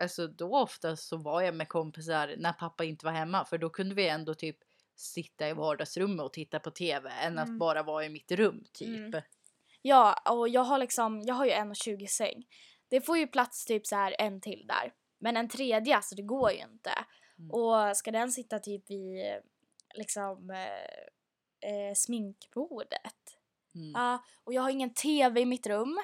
alltså 0.00 0.26
då 0.26 0.56
oftast 0.56 1.08
så 1.08 1.16
var 1.16 1.42
jag 1.42 1.54
med 1.54 1.68
kompisar 1.68 2.34
när 2.38 2.52
pappa 2.52 2.84
inte 2.84 3.04
var 3.06 3.12
hemma 3.12 3.44
för 3.44 3.58
då 3.58 3.70
kunde 3.70 3.94
vi 3.94 4.08
ändå 4.08 4.34
typ 4.34 4.56
sitta 4.96 5.48
i 5.48 5.52
vardagsrummet 5.52 6.24
och 6.24 6.32
titta 6.32 6.58
på 6.60 6.70
tv 6.70 7.10
än 7.10 7.38
att 7.38 7.46
Mm. 7.48 7.58
bara 7.58 7.82
vara 7.82 8.04
i 8.04 8.08
mitt 8.08 8.32
rum 8.32 8.64
typ. 8.72 8.88
Mm. 8.88 9.22
Ja, 9.82 10.22
och 10.30 10.48
jag 10.48 10.64
har 10.64 10.78
liksom, 10.78 11.22
jag 11.22 11.34
har 11.34 11.44
ju 11.44 11.50
en 11.52 11.70
och 11.70 11.76
20 11.76 12.06
säng. 12.06 12.44
Det 12.88 13.00
får 13.00 13.18
ju 13.18 13.26
plats 13.26 13.64
typ 13.64 13.86
så 13.86 13.96
här 13.96 14.14
en 14.18 14.40
till 14.40 14.66
där. 14.66 14.92
Men 15.18 15.36
en 15.36 15.48
tredje, 15.48 15.96
alltså 15.96 16.14
det 16.14 16.22
går 16.22 16.50
ju 16.50 16.58
inte. 16.58 16.92
Mm. 17.38 17.50
Och 17.50 17.96
ska 17.96 18.10
den 18.10 18.32
sitta 18.32 18.58
typ 18.58 18.90
vid 18.90 19.24
liksom 19.94 20.50
eh, 20.50 21.70
eh, 21.70 21.94
sminkbordet? 21.94 23.38
Mm. 23.74 23.90
Ja, 23.94 24.24
och 24.44 24.54
jag 24.54 24.62
har 24.62 24.70
ingen 24.70 24.94
tv 24.94 25.40
i 25.40 25.46
mitt 25.46 25.66
rum. 25.66 25.98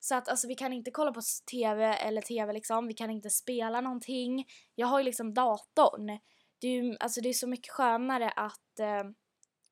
Så 0.00 0.14
att 0.14 0.28
alltså 0.28 0.48
vi 0.48 0.54
kan 0.54 0.72
inte 0.72 0.90
kolla 0.90 1.12
på 1.12 1.20
tv 1.50 1.84
eller 1.84 2.22
tv 2.22 2.52
liksom, 2.52 2.86
vi 2.86 2.94
kan 2.94 3.10
inte 3.10 3.30
spela 3.30 3.80
någonting. 3.80 4.46
Jag 4.74 4.86
har 4.86 4.98
ju 4.98 5.04
liksom 5.04 5.34
datorn. 5.34 6.18
Det 6.58 6.66
är 6.66 6.82
ju 6.82 6.96
alltså 7.00 7.20
det 7.20 7.28
är 7.28 7.32
så 7.32 7.46
mycket 7.46 7.72
skönare 7.72 8.30
att 8.30 8.78
eh, 8.78 9.04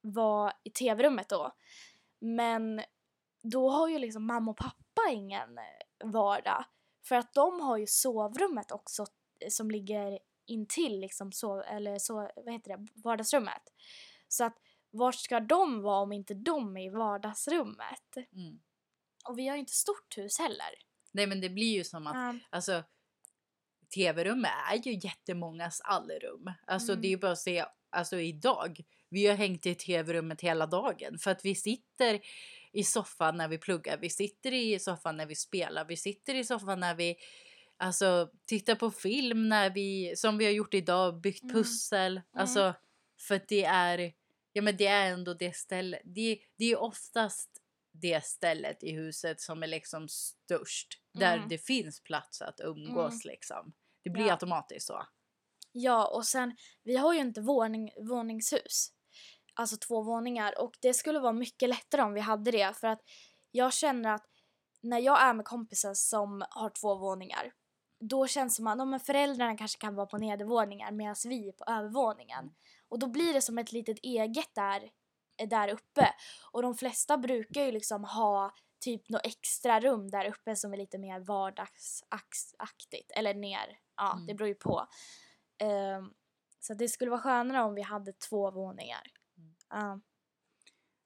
vara 0.01 0.53
i 0.62 0.70
tv-rummet 0.70 1.29
då. 1.29 1.53
Men 2.18 2.83
då 3.43 3.70
har 3.70 3.89
ju 3.89 3.99
liksom 3.99 4.27
mamma 4.27 4.51
och 4.51 4.57
pappa 4.57 5.11
ingen 5.11 5.59
vardag. 6.05 6.64
För 7.09 7.16
att 7.16 7.35
de 7.35 7.61
har 7.61 7.77
ju 7.77 7.87
sovrummet 7.87 8.72
också 8.72 9.07
eh, 9.41 9.49
som 9.49 9.70
ligger 9.70 10.18
intill 10.47 11.01
liksom 11.01 11.33
sov, 11.33 11.62
eller 11.66 11.99
så, 11.99 12.31
vad 12.37 12.53
heter 12.53 12.77
det, 12.77 12.87
vardagsrummet. 12.95 13.62
Så 14.29 14.45
att 14.45 14.59
vart 14.91 15.14
ska 15.14 15.41
de 15.41 15.83
vara 15.83 16.03
om 16.03 16.12
inte 16.12 16.35
de 16.35 16.77
är 16.77 16.87
i 16.87 16.89
vardagsrummet? 16.89 18.16
Mm. 18.16 18.61
Och 19.29 19.39
vi 19.39 19.49
har 19.49 19.57
ju 19.57 19.61
inte 19.61 19.72
stort 19.72 20.18
hus 20.18 20.39
heller. 20.39 20.75
Nej 21.12 21.27
men 21.27 21.41
det 21.41 21.49
blir 21.51 21.72
ju 21.72 21.85
som 21.85 22.07
att 22.07 22.14
Ja. 22.14 22.35
Alltså 22.51 22.85
tv-rummet 23.95 24.51
är 24.72 24.77
ju 24.89 24.99
jättemångas 25.03 25.81
allrum. 25.81 26.51
Alltså 26.66 26.93
Mm. 26.93 27.03
det 27.03 27.09
är 27.09 27.11
ju 27.11 27.16
bara 27.16 27.33
att 27.33 27.39
se, 27.39 27.64
alltså 27.91 28.20
idag, 28.20 28.81
vi 29.09 29.27
har 29.27 29.35
hängt 29.35 29.66
i 29.66 29.75
tv-rummet 29.75 30.41
hela 30.41 30.66
dagen 30.66 31.18
för 31.18 31.31
att 31.31 31.45
vi 31.45 31.55
sitter 31.55 32.20
i 32.72 32.85
soffan 32.85 33.37
när 33.37 33.49
vi 33.49 33.59
pluggar, 33.59 33.99
vi 33.99 34.11
sitter 34.11 34.53
i 34.53 34.79
soffan 34.79 35.16
när 35.16 35.27
vi 35.27 35.35
spelar, 35.35 35.85
vi 35.85 35.97
sitter 35.97 36.35
i 36.35 36.45
soffan 36.45 36.81
när 36.81 36.95
vi 36.95 37.16
alltså 37.77 38.31
tittar 38.47 38.75
på 38.75 38.91
film 38.91 39.49
när 39.49 39.70
vi, 39.70 40.14
som 40.16 40.39
vi 40.39 40.45
har 40.45 40.53
gjort 40.53 40.75
idag, 40.75 41.20
byggt 41.20 41.43
Mm. 41.43 41.55
pussel. 41.55 42.20
Alltså 42.33 42.75
för 43.20 43.35
att 43.35 43.49
det 43.49 43.64
är, 43.64 44.12
ja 44.53 44.62
men 44.62 44.77
det 44.77 44.87
är 44.87 45.11
ändå 45.12 45.35
det 45.35 45.57
stället, 45.57 46.01
det, 46.05 46.39
det 46.59 46.64
är 46.64 46.81
oftast 46.81 47.51
det 48.03 48.24
stället 48.24 48.82
i 48.82 48.92
huset 48.92 49.40
som 49.40 49.62
är 49.62 49.66
liksom 49.66 50.09
störst. 50.09 50.88
Där 51.12 51.36
Mm. 51.36 51.49
det 51.49 51.59
finns 51.59 52.03
plats 52.03 52.42
att 52.42 52.61
umgås 52.61 53.24
liksom. 53.24 53.72
Det 54.03 54.11
blir 54.11 54.26
Ja. 54.26 54.32
automatiskt 54.32 54.86
så. 54.86 55.07
Ja, 55.72 56.07
och 56.07 56.24
sen, 56.26 56.57
vi 56.82 56.97
har 56.97 57.12
ju 57.14 57.20
inte 57.20 57.40
våning, 57.40 57.90
våningshus. 58.09 58.88
Alltså 59.55 59.76
två 59.76 60.03
våningar. 60.03 60.61
Och 60.61 60.76
det 60.80 60.95
skulle 60.95 61.18
vara 61.20 61.32
mycket 61.32 61.68
lättare 61.68 62.03
om 62.03 62.14
vi 62.14 62.20
hade 62.20 62.51
det. 62.51 62.76
För 62.76 62.86
att 62.88 63.01
jag 63.51 63.72
känner 63.72 64.14
att 64.14 64.26
när 64.80 64.99
jag 64.99 65.22
är 65.22 65.34
med 65.34 65.45
kompisar 65.45 65.95
som 65.95 66.45
har 66.51 66.70
två 66.70 66.95
våningar. 66.95 67.53
Då 68.01 68.26
känns 68.26 68.53
det 68.53 68.57
som 68.57 68.66
att 68.66 68.88
men 68.88 69.01
föräldrarna 69.01 69.57
kanske 69.57 69.78
kan 69.80 69.95
vara 69.95 70.07
på 70.07 70.18
nedervåningar 70.18 70.90
medan 70.92 71.16
vi 71.24 71.49
är 71.49 71.53
på 71.53 71.64
övervåningen. 71.68 72.55
Och 72.88 72.99
då 72.99 73.07
blir 73.07 73.32
det 73.32 73.42
som 73.42 73.59
ett 73.59 73.72
litet 73.72 73.99
eget 74.03 74.55
där, 74.55 74.90
där 75.49 75.68
uppe. 75.68 76.14
Och 76.53 76.62
de 76.62 76.74
flesta 76.74 77.18
brukar 77.18 77.62
ju 77.64 77.72
liksom 77.72 78.05
ha 78.05 78.55
typ 78.80 79.09
något 79.09 79.26
extra 79.26 79.80
rum 79.80 80.11
där 80.11 80.24
uppe 80.28 80.57
som 80.57 80.72
är 80.72 80.76
lite 80.76 80.99
mer 80.99 81.20
vardagsaktigt. 81.20 83.12
Eller 83.16 83.35
ner, 83.35 83.78
ja 83.97 84.12
Mm. 84.12 84.26
det 84.26 84.35
beror 84.35 84.49
ju 84.49 84.55
på. 84.55 84.87
Ehm, 85.59 86.12
så 86.61 86.74
det 86.74 86.89
skulle 86.89 87.11
vara 87.11 87.20
skönare 87.20 87.62
om 87.62 87.74
vi 87.74 87.82
hade 87.82 88.12
två 88.12 88.51
våningar. 88.51 89.03
Mm. 89.39 89.55
Ja. 89.70 90.01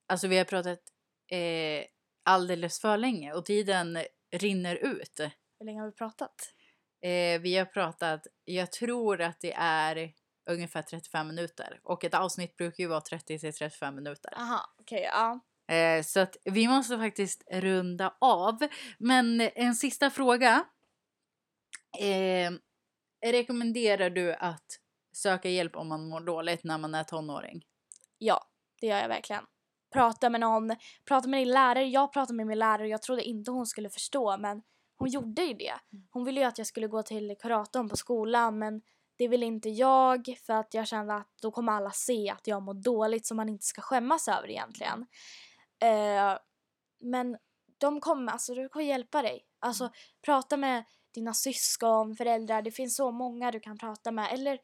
Alltså 0.06 0.28
vi 0.28 0.38
har 0.38 0.44
pratat 0.44 0.80
eh, 1.28 1.84
alldeles 2.22 2.80
för 2.80 2.96
länge 2.96 3.32
och 3.32 3.44
tiden 3.44 3.98
rinner 4.30 4.76
ut. 4.76 5.20
hur 5.58 5.66
länge 5.66 5.80
har 5.80 5.86
vi 5.86 5.92
pratat? 5.92 6.54
Eh, 7.00 7.40
vi 7.40 7.56
har 7.56 7.64
pratat, 7.64 8.26
jag 8.44 8.72
tror 8.72 9.20
att 9.20 9.40
det 9.40 9.52
är 9.58 10.12
ungefär 10.48 10.82
35 10.82 11.26
minuter 11.26 11.80
och 11.82 12.04
ett 12.04 12.14
avsnitt 12.14 12.56
brukar 12.56 12.84
ju 12.84 12.88
vara 12.88 13.00
30 13.00 13.38
till 13.38 13.52
35 13.52 13.94
minuter. 13.94 14.34
Aha, 14.36 14.74
okej, 14.80 15.10
ja. 15.12 15.40
Eh, 15.74 16.02
så 16.02 16.20
att 16.20 16.36
vi 16.44 16.68
måste 16.68 16.98
faktiskt 16.98 17.42
runda 17.50 18.14
av. 18.20 18.58
Men 18.98 19.40
en 19.40 19.74
sista 19.74 20.10
fråga. 20.10 20.64
Eh, 21.98 22.52
rekommenderar 23.26 24.10
du 24.10 24.34
att 24.34 24.78
söka 25.12 25.48
hjälp 25.48 25.76
om 25.76 25.88
man 25.88 26.08
mår 26.08 26.20
dåligt 26.20 26.64
när 26.64 26.78
man 26.78 26.94
är 26.94 27.04
tonåring? 27.04 27.64
Ja, 28.18 28.44
det 28.80 28.86
gör 28.86 28.98
jag 28.98 29.08
verkligen. 29.08 29.44
Prata 29.92 30.30
med 30.30 30.40
någon, 30.40 30.76
prata 31.04 31.28
med 31.28 31.40
din 31.40 31.48
lärare. 31.48 31.84
Jag 31.84 32.12
pratade 32.12 32.36
med 32.36 32.46
min 32.46 32.58
lärare 32.58 32.82
och 32.82 32.88
jag 32.88 33.02
trodde 33.02 33.22
inte 33.22 33.50
hon 33.50 33.66
skulle 33.66 33.90
förstå 33.90 34.36
men 34.38 34.62
hon 34.98 35.08
gjorde 35.08 35.42
ju 35.42 35.54
det. 35.54 35.74
Hon 36.10 36.24
ville 36.24 36.40
ju 36.40 36.46
att 36.46 36.58
jag 36.58 36.66
skulle 36.66 36.86
gå 36.86 37.02
till 37.02 37.36
kuratorn 37.38 37.88
på 37.88 37.96
skolan 37.96 38.58
men 38.58 38.82
det 39.18 39.28
ville 39.28 39.46
inte 39.46 39.68
jag 39.68 40.36
för 40.46 40.52
att 40.52 40.74
jag 40.74 40.88
kände 40.88 41.14
att 41.14 41.28
då 41.42 41.50
kommer 41.50 41.72
alla 41.72 41.90
se 41.90 42.30
att 42.30 42.46
jag 42.46 42.62
mår 42.62 42.74
dåligt 42.74 43.26
som 43.26 43.36
man 43.36 43.48
inte 43.48 43.64
ska 43.64 43.80
skämmas 43.82 44.28
över 44.28 44.50
egentligen. 44.50 45.06
Eh, 45.80 46.38
men 47.00 47.38
de 47.78 48.00
kommer, 48.00 48.32
alltså 48.32 48.54
de 48.54 48.68
kommer 48.68 48.86
hjälpa 48.86 49.22
dig. 49.22 49.44
Alltså 49.58 49.90
prata 50.22 50.56
med 50.56 50.84
dina 51.14 51.34
syskon, 51.34 52.16
föräldrar, 52.16 52.62
det 52.62 52.70
finns 52.70 52.96
så 52.96 53.10
många 53.10 53.50
du 53.50 53.60
kan 53.60 53.78
prata 53.78 54.10
med. 54.10 54.32
Eller 54.32 54.58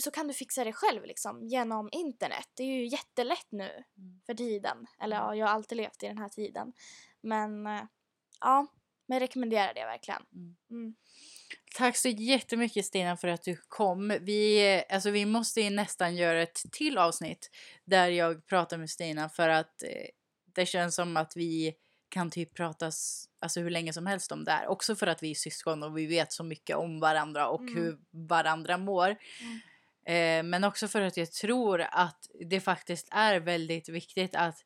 så 0.00 0.10
kan 0.10 0.28
du 0.28 0.34
fixa 0.34 0.64
det 0.64 0.72
själv 0.72 1.04
liksom 1.04 1.42
genom 1.46 1.88
internet. 1.92 2.48
Det 2.54 2.62
är 2.62 2.66
ju 2.66 2.86
jättelätt 2.86 3.46
nu 3.50 3.84
Mm. 3.98 4.20
för 4.26 4.34
tiden. 4.34 4.86
Eller 5.02 5.16
ja, 5.16 5.34
jag 5.34 5.46
har 5.46 5.54
alltid 5.54 5.76
levt 5.76 6.02
i 6.02 6.06
den 6.06 6.18
här 6.18 6.28
tiden. 6.28 6.72
Men 7.20 7.66
eh, 7.66 7.82
ja, 8.40 8.66
men 9.06 9.16
jag 9.16 9.22
rekommenderar 9.22 9.74
det 9.74 9.84
verkligen. 9.84 10.22
Mm. 10.70 10.94
Tack 11.76 11.96
så 11.96 12.08
jättemycket 12.08 12.84
Stina 12.86 13.16
för 13.16 13.28
att 13.28 13.42
du 13.42 13.56
kom. 13.68 14.18
Vi, 14.20 14.82
alltså, 14.88 15.10
vi 15.10 15.26
måste 15.26 15.60
ju 15.60 15.70
nästan 15.70 16.16
göra 16.16 16.42
ett 16.42 16.62
till 16.72 16.98
avsnitt 16.98 17.50
där 17.84 18.08
jag 18.08 18.46
pratar 18.46 18.78
med 18.78 18.90
Stina 18.90 19.28
för 19.28 19.48
att 19.48 19.82
eh, 19.82 19.88
det 20.54 20.66
känns 20.66 20.94
som 20.94 21.16
att 21.16 21.32
vi 21.36 21.74
kan 22.08 22.30
typ 22.30 22.54
pratas 22.54 23.26
alltså 23.40 23.60
hur 23.60 23.70
länge 23.70 23.92
som 23.92 24.06
helst 24.06 24.32
om 24.32 24.44
det 24.44 24.50
här. 24.52 24.66
Också 24.66 24.96
för 24.96 25.06
att 25.06 25.22
vi 25.22 25.30
är 25.30 25.34
syskon 25.34 25.82
och 25.82 25.98
vi 25.98 26.06
vet 26.06 26.32
så 26.32 26.44
mycket 26.44 26.76
om 26.76 27.00
varandra 27.00 27.48
och 27.48 27.60
Mm. 27.60 27.74
hur 27.74 27.98
varandra 28.28 28.78
mår. 28.78 29.16
Mm. 29.40 29.60
Eh, 30.06 30.50
men 30.50 30.64
också 30.64 30.88
för 30.88 31.00
att 31.00 31.16
jag 31.16 31.32
tror 31.32 31.80
att 31.90 32.26
det 32.50 32.60
faktiskt 32.60 33.08
är 33.10 33.40
väldigt 33.40 33.88
viktigt 33.88 34.34
att 34.34 34.56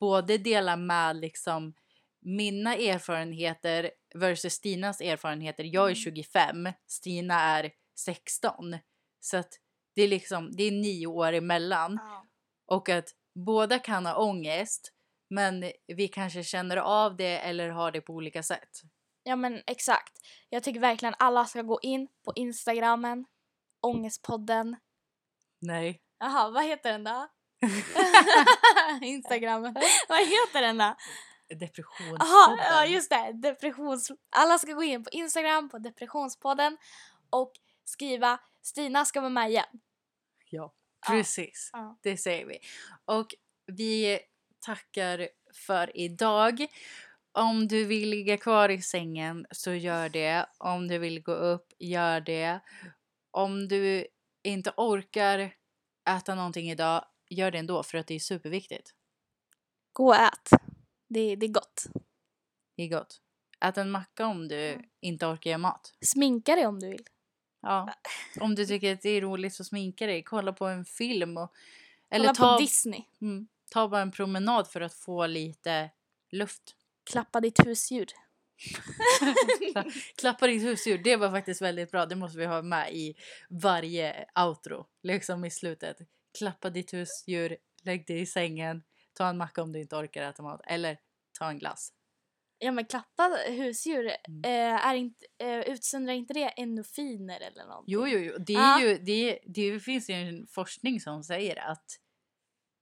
både 0.00 0.38
dela 0.38 0.76
med 0.76 1.16
liksom 1.16 1.74
mina 2.20 2.74
erfarenheter 2.74 3.90
versus 4.16 4.52
Stinas 4.54 5.00
erfarenheter. 5.00 5.64
Jag 5.64 5.82
är 5.84 5.86
Mm. 5.86 5.94
25, 5.94 6.68
Stina 6.86 7.34
är 7.40 7.70
16. 7.98 8.76
Så 9.20 9.36
att 9.36 9.48
det 9.94 10.02
är 10.02 10.08
liksom, 10.08 10.56
det 10.56 10.62
är 10.62 10.70
nio 10.70 11.06
år 11.06 11.32
emellan. 11.32 11.98
Ja. 12.02 12.26
Och 12.66 12.88
att 12.88 13.08
båda 13.34 13.78
kan 13.78 14.06
ha 14.06 14.14
ångest 14.14 14.92
men 15.30 15.72
vi 15.86 16.08
kanske 16.08 16.44
känner 16.44 16.76
av 16.76 17.16
det 17.16 17.38
eller 17.38 17.68
har 17.68 17.92
det 17.92 18.00
på 18.00 18.12
olika 18.12 18.42
sätt. 18.42 18.68
ja 19.22 19.36
men 19.36 19.62
exakt. 19.66 20.12
Jag 20.48 20.62
tycker 20.62 20.80
verkligen 20.80 21.14
alla 21.18 21.44
ska 21.44 21.62
gå 21.62 21.80
in 21.82 22.08
på 22.24 22.32
Instagrammen, 22.36 23.24
Ångestpodden. 23.86 24.76
Nej. 25.60 26.00
Jaha, 26.18 26.50
vad 26.50 26.64
heter 26.64 26.92
den 26.92 27.04
då? 27.04 27.28
Instagrammen. 29.02 29.74
vad 30.08 30.18
heter 30.18 30.62
den 30.62 30.78
då? 30.78 30.94
Depressionspodden. 31.48 32.26
Jaha, 32.26 32.58
ja 32.70 32.86
just 32.86 33.10
det. 33.10 33.32
Depressions... 33.32 34.12
Alla 34.30 34.58
ska 34.58 34.72
gå 34.72 34.82
in 34.82 35.04
på 35.04 35.10
Instagram 35.10 35.68
på 35.68 35.78
Depressionspodden 35.78 36.76
och 37.30 37.52
skriva 37.84 38.38
Stina 38.62 39.04
ska 39.04 39.20
vara 39.20 39.30
med 39.30 39.50
igen. 39.50 39.64
Ja, 40.50 40.74
Ja. 41.06 41.12
precis. 41.12 41.70
Ja. 41.72 41.98
Det 42.02 42.16
säger 42.16 42.46
vi. 42.46 42.58
Och 43.04 43.26
vi 43.66 44.18
tackar 44.60 45.28
för 45.66 45.96
idag. 45.96 46.66
Om 47.32 47.68
du 47.68 47.84
vill 47.84 48.08
ligga 48.10 48.36
kvar 48.36 48.68
i 48.68 48.82
sängen 48.82 49.46
så 49.50 49.72
gör 49.72 50.08
det. 50.08 50.46
Om 50.58 50.88
du 50.88 50.98
vill 50.98 51.22
gå 51.22 51.32
upp, 51.32 51.72
gör 51.78 52.20
det. 52.20 52.60
Om 53.30 53.68
du 53.68 54.06
inte 54.42 54.72
orkar 54.76 55.54
äta 56.10 56.34
någonting 56.34 56.70
idag, 56.70 57.04
gör 57.28 57.50
det 57.50 57.58
ändå 57.58 57.82
för 57.82 57.98
att 57.98 58.06
det 58.06 58.14
är 58.14 58.18
superviktigt. 58.20 58.90
Gå 59.92 60.06
och 60.08 60.16
ät. 60.16 60.50
Det, 61.08 61.36
det 61.36 61.46
är 61.46 61.50
gott. 61.50 61.84
Det 62.76 62.82
är 62.82 62.88
gott. 62.88 63.20
Ät 63.60 63.78
en 63.78 63.90
macka 63.90 64.26
om 64.26 64.48
du 64.48 64.56
Mm. 64.72 64.84
inte 65.00 65.26
orkar 65.26 65.50
göra 65.50 65.58
mat. 65.58 65.92
Sminka 66.00 66.54
dig 66.56 66.66
om 66.66 66.80
du 66.80 66.88
vill. 66.88 67.04
Ja. 67.62 67.94
Om 68.40 68.54
du 68.54 68.66
tycker 68.66 68.92
att 68.92 69.02
det 69.02 69.10
är 69.10 69.20
roligt 69.20 69.60
att 69.60 69.66
sminka 69.66 70.06
dig, 70.06 70.22
kolla 70.22 70.52
på 70.52 70.66
en 70.66 70.84
film 70.84 71.36
och 71.36 71.52
eller 72.10 72.24
Kolla 72.24 72.34
ta, 72.34 72.54
på 72.56 72.60
Disney. 72.60 73.02
mm, 73.20 73.48
ta 73.70 73.88
bara 73.88 74.00
en 74.02 74.10
promenad 74.12 74.68
för 74.68 74.80
att 74.80 74.94
få 74.94 75.26
lite 75.26 75.90
luft. 76.30 76.62
Klappa 77.10 77.40
ditt 77.40 77.66
husdjur. 77.66 78.06
Kla- 79.72 79.92
Klappa 80.16 80.46
ditt 80.46 80.62
husdjur, 80.62 80.98
det 80.98 81.16
var 81.16 81.30
faktiskt 81.30 81.62
väldigt 81.62 81.90
bra. 81.90 82.06
Det 82.06 82.16
måste 82.16 82.38
vi 82.38 82.46
ha 82.46 82.62
med 82.62 82.94
i 82.94 83.14
varje 83.50 84.26
outro, 84.46 84.86
liksom 85.02 85.44
i 85.44 85.50
slutet. 85.50 85.96
Klappa 86.38 86.70
ditt 86.70 86.92
husdjur, 86.94 87.56
lägg 87.82 88.06
dig 88.06 88.20
i 88.20 88.26
sängen, 88.26 88.82
ta 89.16 89.28
en 89.28 89.36
macka 89.38 89.62
om 89.62 89.72
du 89.72 89.80
inte 89.80 89.96
orkar 89.96 90.22
äta 90.22 90.42
mat 90.42 90.60
eller 90.66 90.98
ta 91.38 91.48
en 91.48 91.58
glass. 91.58 91.92
Ja 92.58 92.72
men 92.72 92.84
klappa 92.84 93.36
husdjur, 93.48 94.12
Mm. 94.28 94.44
eh, 94.44 94.86
är 94.86 94.94
inte, 94.94 95.26
eh, 95.38 95.58
utsöndrar 95.60 96.14
inte 96.14 96.34
det 96.34 96.48
endorfiner 96.48 97.40
eller 97.40 97.64
någonting? 97.66 97.92
Jo, 97.94 98.06
jo, 98.06 98.18
jo. 98.18 98.34
Det, 98.38 98.52
är 98.54 98.58
Ja. 98.58 98.80
ju, 98.80 98.98
det, 98.98 99.38
det 99.46 99.80
finns 99.80 100.10
ju 100.10 100.14
en 100.14 100.46
forskning 100.46 101.00
som 101.00 101.24
säger 101.24 101.56
att 101.70 101.84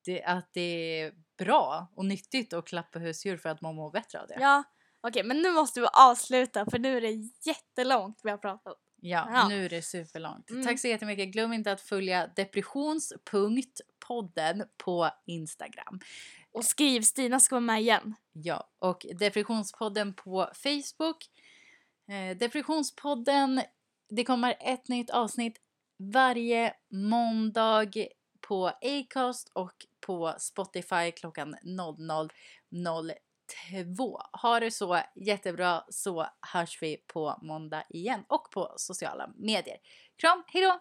det, 0.05 0.22
att 0.24 0.49
det 0.53 1.01
är 1.01 1.12
bra 1.39 1.93
och 1.97 2.05
nyttigt 2.05 2.53
att 2.53 2.66
klappa 2.66 2.99
husdjur 2.99 3.37
för 3.37 3.49
att 3.49 3.61
man 3.61 3.74
mår 3.74 3.91
bättre 3.91 4.20
av 4.20 4.28
det. 4.28 4.37
Ja, 4.41 4.62
okej 5.01 5.22
men 5.24 5.43
nu 5.43 5.53
måste 5.53 5.80
vi 5.80 5.87
avsluta 5.93 6.66
för 6.70 6.78
nu 6.78 6.97
är 6.97 7.01
det 7.01 7.30
jättelångt 7.47 8.20
vi 8.22 8.30
har 8.30 8.39
pratat. 8.39 8.78
Ja, 8.97 9.28
Ja. 9.32 9.49
nu 9.49 9.64
är 9.64 9.68
det 9.68 9.82
superlångt. 9.82 10.51
Mm. 10.51 10.64
Tack 10.66 10.80
så 10.80 10.89
jättemycket. 10.89 11.28
Glöm 11.28 11.53
inte 11.53 11.72
att 11.72 11.80
följa 11.80 12.26
depressionspunktpodden 14.05 14.64
på 14.76 15.11
Instagram. 15.26 16.00
Och 16.52 16.64
skriv 16.64 17.00
Stina 17.00 17.40
ska 17.40 17.55
vara 17.55 17.61
med 17.61 17.80
igen. 17.80 18.14
Ja, 18.32 18.68
och 18.78 19.07
Depressionspodden 19.18 20.14
på 20.14 20.50
Facebook. 20.55 21.30
Eh, 22.09 22.36
Depressionspodden, 22.36 23.62
det 24.09 24.24
kommer 24.24 24.57
ett 24.61 24.88
nytt 24.88 25.11
avsnitt 25.11 25.61
varje 25.96 26.74
måndag 26.90 27.90
på 28.40 28.66
Acast 28.66 29.50
och 29.52 29.86
på 30.00 30.34
Spotify 30.38 31.11
klockan 31.16 31.57
00.02. 31.64 34.20
Ha 34.42 34.61
det 34.61 34.70
så 34.70 35.00
jättebra 35.14 35.84
så 35.88 36.26
hörs 36.52 36.82
vi 36.82 36.96
på 37.07 37.38
måndag 37.42 37.84
igen 37.88 38.24
och 38.28 38.50
på 38.50 38.74
sociala 38.76 39.30
medier. 39.36 39.76
Kram, 40.16 40.44
hejdå! 40.46 40.80